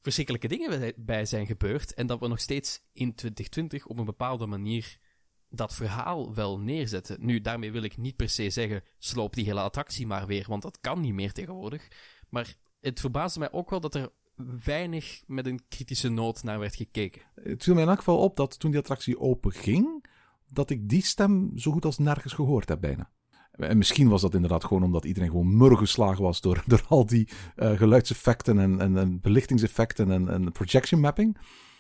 verschrikkelijke 0.02 0.48
dingen 0.48 0.94
bij 0.98 1.26
zijn 1.26 1.46
gebeurd 1.46 1.94
en 1.94 2.08
dat 2.08 2.20
we 2.20 2.28
nog 2.28 2.40
steeds 2.40 2.82
in 2.94 3.16
2020 3.16 3.86
op 3.86 4.00
een 4.00 4.06
bepaalde 4.06 4.46
manier 4.46 4.98
dat 5.50 5.76
verhaal 5.76 6.34
wel 6.34 6.60
neerzetten. 6.60 7.18
Nu, 7.20 7.42
daarmee 7.42 7.72
wil 7.72 7.84
ik 7.84 7.98
niet 7.98 8.16
per 8.16 8.30
se 8.30 8.50
zeggen, 8.50 8.84
sloop 9.00 9.34
die 9.34 9.46
hele 9.46 9.60
attractie 9.60 10.08
maar 10.08 10.28
weer, 10.28 10.46
want 10.48 10.62
dat 10.62 10.80
kan 10.80 11.00
niet 11.02 11.14
meer 11.14 11.32
tegenwoordig. 11.32 11.88
Maar 12.30 12.56
het 12.80 13.00
verbaasde 13.00 13.40
mij 13.40 13.52
ook 13.52 13.70
wel 13.70 13.80
dat 13.80 13.96
er 13.96 14.12
weinig 14.64 15.24
met 15.28 15.46
een 15.46 15.62
kritische 15.68 16.10
noot 16.10 16.44
naar 16.44 16.60
werd 16.60 16.76
gekeken. 16.76 17.22
Het 17.36 17.64
viel 17.64 17.74
mij 17.74 17.84
in 17.84 17.90
elk 17.90 17.98
geval 17.98 18.20
op 18.20 18.36
dat 18.36 18.60
toen 18.60 18.72
die 18.72 18.80
attractie 18.80 19.20
open 19.20 19.52
ging, 19.52 20.06
dat 20.48 20.70
ik 20.70 20.90
die 20.90 21.04
stem 21.04 21.58
zo 21.58 21.72
goed 21.72 21.86
als 21.86 21.98
nergens 21.98 22.34
gehoord 22.34 22.70
heb 22.70 22.82
bijna. 22.82 23.12
En 23.58 23.78
misschien 23.78 24.10
was 24.10 24.22
dat 24.22 24.34
inderdaad 24.34 24.64
gewoon 24.64 24.84
omdat 24.84 25.06
iedereen 25.06 25.30
gewoon 25.30 25.58
murgeslagen 25.58 26.24
was 26.24 26.42
door, 26.42 26.64
door 26.68 26.84
al 26.88 27.06
die 27.06 27.30
uh, 27.56 27.72
geluidseffecten 27.72 28.60
en, 28.60 28.80
en, 28.80 28.98
en 28.98 29.22
belichtingseffecten 29.22 30.12
en, 30.12 30.30
en 30.30 30.52
projection 30.52 31.00
mapping. 31.00 31.38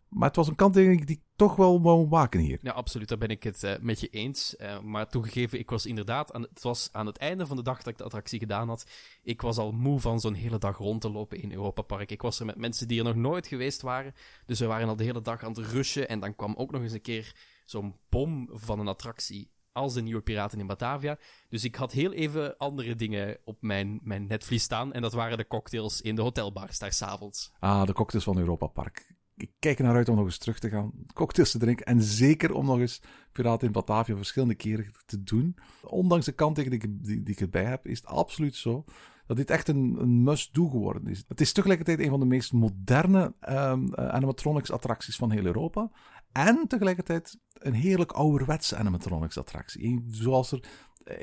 Maar 0.09 0.27
het 0.27 0.35
was 0.35 0.47
een 0.47 0.55
kanttekening 0.55 1.05
die 1.05 1.15
ik 1.15 1.21
toch 1.35 1.55
wel 1.55 1.81
wou 1.81 2.07
maken 2.07 2.39
hier. 2.39 2.59
Ja, 2.61 2.71
absoluut. 2.71 3.07
Daar 3.07 3.17
ben 3.17 3.29
ik 3.29 3.43
het 3.43 3.63
uh, 3.63 3.73
met 3.81 3.99
je 3.99 4.07
eens. 4.09 4.55
Uh, 4.59 4.79
maar 4.79 5.09
toegegeven, 5.09 5.59
ik 5.59 5.69
was 5.69 5.85
inderdaad... 5.85 6.33
Aan, 6.33 6.41
het 6.41 6.61
was 6.61 6.89
aan 6.91 7.05
het 7.05 7.17
einde 7.17 7.47
van 7.47 7.57
de 7.57 7.63
dag 7.63 7.77
dat 7.77 7.87
ik 7.87 7.97
de 7.97 8.03
attractie 8.03 8.39
gedaan 8.39 8.67
had. 8.67 8.89
Ik 9.23 9.41
was 9.41 9.57
al 9.57 9.71
moe 9.71 9.99
van 9.99 10.19
zo'n 10.19 10.33
hele 10.33 10.57
dag 10.57 10.77
rond 10.77 11.01
te 11.01 11.09
lopen 11.09 11.41
in 11.41 11.51
Europa 11.51 11.81
Park. 11.81 12.11
Ik 12.11 12.21
was 12.21 12.39
er 12.39 12.45
met 12.45 12.57
mensen 12.57 12.87
die 12.87 12.99
er 12.99 13.05
nog 13.05 13.15
nooit 13.15 13.47
geweest 13.47 13.81
waren. 13.81 14.13
Dus 14.45 14.59
we 14.59 14.65
waren 14.65 14.87
al 14.87 14.95
de 14.95 15.03
hele 15.03 15.21
dag 15.21 15.43
aan 15.43 15.53
het 15.53 15.71
rushen. 15.71 16.09
En 16.09 16.19
dan 16.19 16.35
kwam 16.35 16.55
ook 16.55 16.71
nog 16.71 16.81
eens 16.81 16.93
een 16.93 17.01
keer 17.01 17.35
zo'n 17.65 17.95
bom 18.09 18.49
van 18.51 18.79
een 18.79 18.87
attractie 18.87 19.51
als 19.77 19.93
de 19.93 20.01
nieuwe 20.01 20.21
Piraten 20.21 20.59
in 20.59 20.67
Batavia. 20.67 21.17
Dus 21.49 21.63
ik 21.63 21.75
had 21.75 21.91
heel 21.91 22.11
even 22.11 22.57
andere 22.57 22.95
dingen 22.95 23.37
op 23.43 23.57
mijn, 23.61 23.99
mijn 24.03 24.27
netvlies 24.27 24.63
staan. 24.63 24.93
En 24.93 25.01
dat 25.01 25.13
waren 25.13 25.37
de 25.37 25.47
cocktails 25.47 26.01
in 26.01 26.15
de 26.15 26.21
hotelbars 26.21 26.79
daar 26.79 26.93
s'avonds. 26.93 27.51
Ah, 27.59 27.85
de 27.85 27.93
cocktails 27.93 28.23
van 28.23 28.37
Europa 28.37 28.67
Park 28.67 29.15
ik 29.37 29.51
kijk 29.59 29.77
er 29.77 29.85
naar 29.85 29.95
uit 29.95 30.09
om 30.09 30.15
nog 30.15 30.25
eens 30.25 30.37
terug 30.37 30.59
te 30.59 30.69
gaan, 30.69 30.91
cocktails 31.13 31.51
te 31.51 31.57
drinken. 31.57 31.85
En 31.85 32.01
zeker 32.01 32.53
om 32.53 32.65
nog 32.65 32.79
eens 32.79 33.01
Piraten 33.31 33.67
in 33.67 33.73
Batavia 33.73 34.15
verschillende 34.15 34.55
keren 34.55 34.91
te 35.05 35.23
doen. 35.23 35.55
Ondanks 35.83 36.25
de 36.25 36.31
kanttekening 36.31 36.81
die, 36.81 37.23
die, 37.23 37.35
ik 37.35 37.41
erbij 37.41 37.63
heb, 37.63 37.87
is 37.87 37.97
het 37.97 38.07
absoluut 38.07 38.55
zo 38.55 38.85
dat 39.27 39.37
dit 39.37 39.49
echt 39.49 39.67
een, 39.67 39.97
een 39.99 40.23
must-do 40.23 40.67
geworden 40.67 41.07
is. 41.07 41.23
Het 41.27 41.41
is 41.41 41.51
tegelijkertijd 41.51 41.99
een 41.99 42.09
van 42.09 42.19
de 42.19 42.25
meest 42.25 42.53
moderne 42.53 43.33
um, 43.49 43.95
animatronics 43.95 44.71
attracties 44.71 45.15
van 45.15 45.31
heel 45.31 45.45
Europa. 45.45 45.91
En 46.31 46.67
tegelijkertijd 46.67 47.39
een 47.53 47.73
heerlijk 47.73 48.11
ouderwetse 48.11 48.75
animatronics 48.75 49.37
attractie. 49.37 50.05
Zoals 50.07 50.51
er 50.51 50.63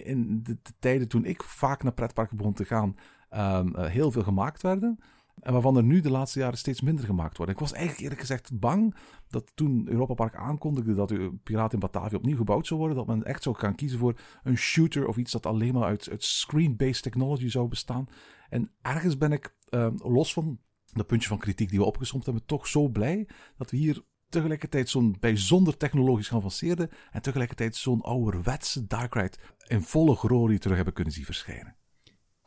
in 0.05 0.43
de, 0.43 0.59
tijden 0.79 1.09
toen 1.09 1.25
ik 1.25 1.43
vaak 1.43 1.83
naar 1.83 1.93
pretparken 1.93 2.37
begon 2.37 2.53
te 2.53 2.65
gaan, 2.65 2.97
um, 3.31 3.77
heel 3.77 4.11
veel 4.11 4.23
gemaakt 4.23 4.63
werden. 4.63 4.99
En 5.41 5.53
waarvan 5.53 5.77
er 5.77 5.83
nu 5.83 6.01
de 6.01 6.11
laatste 6.11 6.39
jaren 6.39 6.59
steeds 6.59 6.81
minder 6.81 7.05
gemaakt 7.05 7.37
worden. 7.37 7.55
Ik 7.55 7.61
was 7.61 7.73
eigenlijk 7.73 8.03
eerlijk 8.03 8.21
gezegd 8.21 8.59
bang 8.59 8.95
dat 9.29 9.53
toen 9.55 9.89
Europa 9.89 10.15
Park 10.15 10.37
aankondigde 10.37 10.95
dat 10.95 11.43
Piraat 11.43 11.73
in 11.73 11.79
Batavia 11.79 12.17
opnieuw 12.17 12.37
gebouwd 12.37 12.67
zou 12.67 12.81
worden, 12.81 12.97
dat 12.99 13.07
men 13.07 13.25
echt 13.25 13.43
zou 13.43 13.57
gaan 13.57 13.75
kiezen 13.75 13.99
voor 13.99 14.19
een 14.43 14.57
shooter 14.57 15.07
of 15.07 15.17
iets 15.17 15.33
dat 15.33 15.47
alleen 15.47 15.75
maar 15.75 15.85
uit, 15.85 16.11
screen-based 16.17 17.03
technology 17.03 17.49
zou 17.49 17.69
bestaan. 17.69 18.07
En 18.49 18.71
ergens 18.83 19.19
ben 19.19 19.33
ik, 19.33 19.57
uh, 19.71 19.89
los 19.97 20.33
van 20.33 20.59
dat 20.93 21.07
puntje 21.07 21.29
van 21.29 21.39
kritiek 21.39 21.69
die 21.69 21.79
we 21.79 21.85
opgesomd 21.85 22.25
hebben, 22.25 22.47
toch 22.47 22.67
zo 22.67 22.89
blij 22.89 23.29
dat 23.57 23.71
we 23.71 23.77
hier 23.77 24.05
tegelijkertijd 24.35 24.89
zo'n 24.89 25.17
bijzonder 25.21 25.77
technologisch 25.77 26.29
geavanceerde 26.29 26.91
en 27.11 27.23
tegelijkertijd 27.23 27.77
zo'n 27.77 28.01
ouderwetse 28.01 28.87
Dark 28.87 29.15
Ride 29.15 29.37
in 29.67 29.83
volle 29.83 30.17
glorie 30.17 30.59
terug 30.59 30.77
hebben 30.77 30.95
kunnen 30.95 31.13
zien 31.13 31.25
verschijnen. 31.25 31.77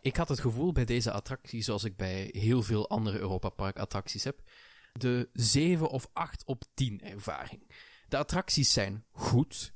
Ik 0.02 0.16
had 0.16 0.30
het 0.30 0.40
gevoel 0.40 0.72
bij 0.72 0.86
deze 0.86 1.12
attractie, 1.12 1.62
zoals 1.62 1.84
ik 1.84 1.96
bij 1.96 2.30
heel 2.32 2.64
veel 2.64 2.90
andere 2.90 3.20
Europa 3.20 3.50
Park 3.50 3.78
attracties 3.78 4.24
heb, 4.24 4.42
de 4.94 5.30
7 5.34 5.90
of 5.90 6.10
8 6.14 6.46
op 6.46 6.64
10 6.74 7.02
ervaring. 7.02 7.72
De 8.08 8.18
attracties 8.18 8.74
zijn 8.74 9.06
goed, 9.12 9.74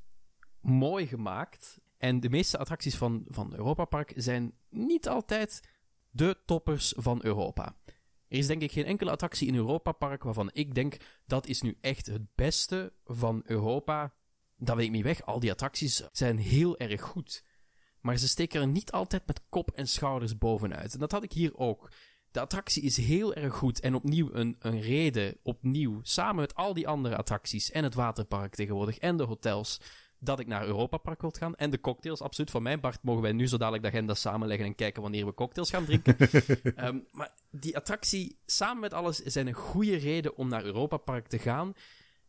mooi 0.60 1.06
gemaakt 1.06 1.78
en 1.98 2.20
de 2.20 2.30
meeste 2.30 2.58
attracties 2.58 2.96
van, 2.96 3.24
van 3.28 3.54
Europa 3.54 3.84
Park 3.84 4.12
zijn 4.16 4.54
niet 4.70 5.08
altijd 5.08 5.60
de 6.10 6.38
toppers 6.46 6.94
van 6.96 7.20
Europa. 7.22 7.76
Er 8.32 8.38
is 8.38 8.46
denk 8.46 8.62
ik 8.62 8.72
geen 8.72 8.84
enkele 8.84 9.10
attractie 9.10 9.48
in 9.48 9.54
Europa 9.54 9.92
Park 9.92 10.22
waarvan 10.22 10.50
ik 10.52 10.74
denk 10.74 10.96
dat 11.26 11.46
is 11.46 11.62
nu 11.62 11.76
echt 11.80 12.06
het 12.06 12.34
beste 12.34 12.92
van 13.04 13.42
Europa. 13.44 14.14
Dat 14.56 14.76
weet 14.76 14.84
ik 14.84 14.90
niet 14.90 15.02
weg. 15.02 15.22
Al 15.22 15.40
die 15.40 15.50
attracties 15.50 16.02
zijn 16.12 16.38
heel 16.38 16.78
erg 16.78 17.00
goed. 17.00 17.44
Maar 18.00 18.16
ze 18.16 18.28
steken 18.28 18.60
er 18.60 18.66
niet 18.66 18.92
altijd 18.92 19.26
met 19.26 19.40
kop 19.48 19.70
en 19.70 19.88
schouders 19.88 20.38
bovenuit. 20.38 20.94
En 20.94 21.00
dat 21.00 21.12
had 21.12 21.22
ik 21.22 21.32
hier 21.32 21.56
ook. 21.56 21.90
De 22.30 22.40
attractie 22.40 22.82
is 22.82 22.96
heel 22.96 23.34
erg 23.34 23.54
goed 23.54 23.80
en 23.80 23.94
opnieuw 23.94 24.28
een, 24.32 24.56
een 24.58 24.80
reden, 24.80 25.36
opnieuw, 25.42 26.00
samen 26.02 26.40
met 26.40 26.54
al 26.54 26.74
die 26.74 26.88
andere 26.88 27.16
attracties 27.16 27.70
en 27.70 27.84
het 27.84 27.94
waterpark 27.94 28.54
tegenwoordig 28.54 28.98
en 28.98 29.16
de 29.16 29.24
hotels, 29.24 29.80
dat 30.24 30.40
ik 30.40 30.46
naar 30.46 30.66
Europa 30.66 30.96
Park 30.96 31.20
wil 31.20 31.34
gaan. 31.38 31.54
En 31.54 31.70
de 31.70 31.80
cocktails, 31.80 32.20
absoluut. 32.20 32.50
Van 32.50 32.62
mijn 32.62 32.80
part 32.80 33.02
mogen 33.02 33.22
wij 33.22 33.32
nu 33.32 33.48
zo 33.48 33.56
dadelijk 33.56 33.82
de 33.82 33.88
agenda 33.88 34.14
samenleggen 34.14 34.66
en 34.66 34.74
kijken 34.74 35.02
wanneer 35.02 35.26
we 35.26 35.34
cocktails 35.34 35.70
gaan 35.70 35.84
drinken. 35.84 36.16
um, 36.86 37.06
maar 37.18 37.34
die 37.50 37.76
attractie, 37.76 38.38
samen 38.46 38.80
met 38.80 38.94
alles, 38.94 39.18
zijn 39.18 39.46
een 39.46 39.52
goede 39.52 39.96
reden 39.96 40.36
om 40.36 40.48
naar 40.48 40.64
Europa 40.64 40.96
Park 40.96 41.26
te 41.26 41.38
gaan. 41.38 41.74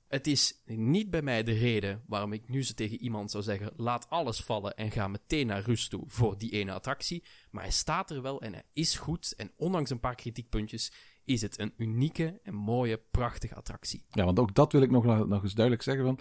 Het 0.07 0.27
is 0.27 0.61
niet 0.65 1.09
bij 1.09 1.21
mij 1.21 1.43
de 1.43 1.53
reden 1.53 2.03
waarom 2.07 2.33
ik 2.33 2.49
nu 2.49 2.63
zo 2.63 2.73
tegen 2.73 3.01
iemand 3.01 3.31
zou 3.31 3.43
zeggen: 3.43 3.73
laat 3.75 4.09
alles 4.09 4.39
vallen 4.39 4.75
en 4.75 4.91
ga 4.91 5.07
meteen 5.07 5.47
naar 5.47 5.61
rust 5.61 5.89
toe 5.89 6.03
voor 6.07 6.37
die 6.37 6.51
ene 6.51 6.71
attractie. 6.71 7.23
Maar 7.51 7.63
hij 7.63 7.71
staat 7.71 8.11
er 8.11 8.21
wel 8.21 8.41
en 8.41 8.53
hij 8.53 8.63
is 8.73 8.95
goed. 8.95 9.33
En 9.37 9.51
ondanks 9.55 9.89
een 9.89 9.99
paar 9.99 10.15
kritiekpuntjes 10.15 10.91
is 11.23 11.41
het 11.41 11.59
een 11.59 11.73
unieke 11.77 12.39
en 12.43 12.53
mooie, 12.53 12.97
prachtige 13.11 13.55
attractie. 13.55 14.05
Ja, 14.09 14.25
want 14.25 14.39
ook 14.39 14.55
dat 14.55 14.71
wil 14.71 14.81
ik 14.81 14.91
nog, 14.91 15.27
nog 15.27 15.43
eens 15.43 15.53
duidelijk 15.53 15.83
zeggen: 15.83 16.05
van 16.05 16.19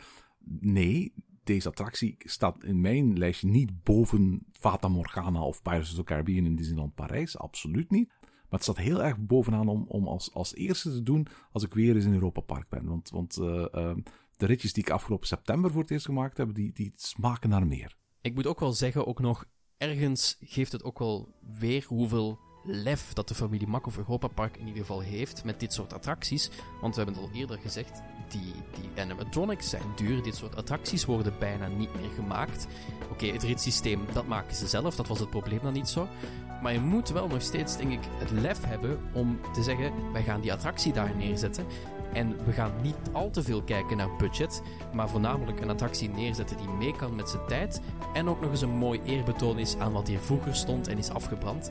nee, 0.61 1.15
deze 1.45 1.69
attractie 1.69 2.17
staat 2.19 2.65
in 2.65 2.81
mijn 2.81 3.19
lijstje 3.19 3.49
niet 3.49 3.83
boven 3.83 4.47
Fata 4.53 4.89
Morgana 4.89 5.43
of 5.43 5.63
Pirates 5.63 5.91
of 5.91 5.97
the 5.97 6.03
Caribbean 6.03 6.45
in 6.45 6.57
Disneyland 6.57 6.95
Parijs. 6.95 7.39
Absoluut 7.39 7.91
niet. 7.91 8.09
Maar 8.21 8.61
het 8.61 8.63
staat 8.63 8.85
heel 8.85 9.03
erg 9.03 9.19
bovenaan 9.19 9.69
om, 9.69 9.85
om 9.89 10.07
als, 10.07 10.35
als 10.35 10.55
eerste 10.55 10.91
te 10.91 11.03
doen 11.03 11.27
als 11.53 11.63
ik 11.63 11.75
weer 11.75 11.95
eens 11.95 12.05
in 12.05 12.13
Europa 12.15 12.41
Park 12.41 12.69
ben. 12.69 12.85
Want, 12.85 13.11
want 13.11 13.39
uh, 13.39 13.67
uh, 13.75 13.95
de 14.37 14.47
ritjes 14.47 14.73
die 14.73 14.83
ik 14.83 14.91
afgelopen 14.91 15.27
september 15.27 15.71
voor 15.71 15.81
het 15.81 15.91
eerst 15.91 16.05
gemaakt 16.05 16.37
heb, 16.37 16.55
die, 16.55 16.73
die 16.73 16.93
smaken 16.97 17.49
naar 17.49 17.67
meer. 17.67 17.97
Ik 18.21 18.35
moet 18.35 18.47
ook 18.47 18.61
wel 18.61 18.73
zeggen, 18.73 19.07
ook 19.07 19.21
nog, 19.21 19.45
ergens 19.77 20.37
geeft 20.41 20.73
het 20.73 20.85
ook 20.85 20.99
wel 20.99 21.35
weer 21.59 21.85
hoeveel 21.89 22.39
lef 22.63 23.13
dat 23.13 23.29
de 23.29 23.35
familie 23.35 23.67
Mak 23.67 23.87
of 23.87 23.97
Europa 23.97 24.29
Park 24.29 24.57
in 24.57 24.67
ieder 24.67 24.81
geval 24.81 25.01
heeft 25.01 25.45
met 25.45 25.61
dit 25.61 25.73
soort 25.73 25.93
attracties. 25.93 26.51
Want 26.81 26.95
we 26.95 27.03
hebben 27.03 27.23
het 27.23 27.31
al 27.31 27.39
eerder 27.39 27.59
gezegd, 27.59 28.03
die, 28.29 28.53
die 28.81 29.03
animatronics 29.03 29.71
zijn 29.71 29.83
duur. 29.97 30.23
Dit 30.23 30.37
soort 30.37 30.57
attracties 30.57 31.05
worden 31.05 31.35
bijna 31.39 31.69
niet 31.69 31.95
meer 31.95 32.11
gemaakt. 32.15 32.67
Oké, 33.11 33.27
het 33.27 33.43
ritssysteem, 33.43 34.01
dat 34.13 34.27
maken 34.27 34.57
ze 34.57 34.67
zelf. 34.67 34.97
Dat 34.97 35.09
was 35.09 35.21
het 35.21 35.31
probleem 35.31 35.61
dan 35.63 35.73
niet 35.73 35.89
zo. 35.89 36.09
Maar 36.63 36.73
je 36.73 36.81
moet 36.81 37.09
wel 37.09 37.29
nog 37.29 37.43
steeds, 37.43 37.77
denk 37.77 37.93
ik, 37.93 38.09
het 38.19 38.31
lef 38.31 38.65
hebben 38.65 39.01
om 39.13 39.41
te 39.53 39.63
zeggen: 39.63 40.13
wij 40.13 40.23
gaan 40.23 40.41
die 40.41 40.53
attractie 40.53 40.93
daar 40.93 41.17
neerzetten. 41.17 41.67
En 42.13 42.45
we 42.45 42.53
gaan 42.53 42.73
niet 42.83 42.97
al 43.13 43.31
te 43.31 43.43
veel 43.43 43.63
kijken 43.63 43.97
naar 43.97 44.17
budget, 44.17 44.63
maar 44.93 45.09
voornamelijk 45.09 45.61
een 45.61 45.71
attractie 45.71 46.09
neerzetten 46.09 46.57
die 46.57 46.69
mee 46.69 46.97
kan 46.97 47.15
met 47.15 47.29
zijn 47.29 47.47
tijd. 47.47 47.81
En 48.13 48.29
ook 48.29 48.41
nog 48.41 48.51
eens 48.51 48.63
een 48.63 48.77
mooi 48.77 49.01
eerbetoon 49.05 49.59
is 49.59 49.77
aan 49.77 49.93
wat 49.93 50.09
hier 50.09 50.19
vroeger 50.19 50.55
stond 50.55 50.89
en 50.89 50.99
is 50.99 51.11
afgebrand. 51.11 51.71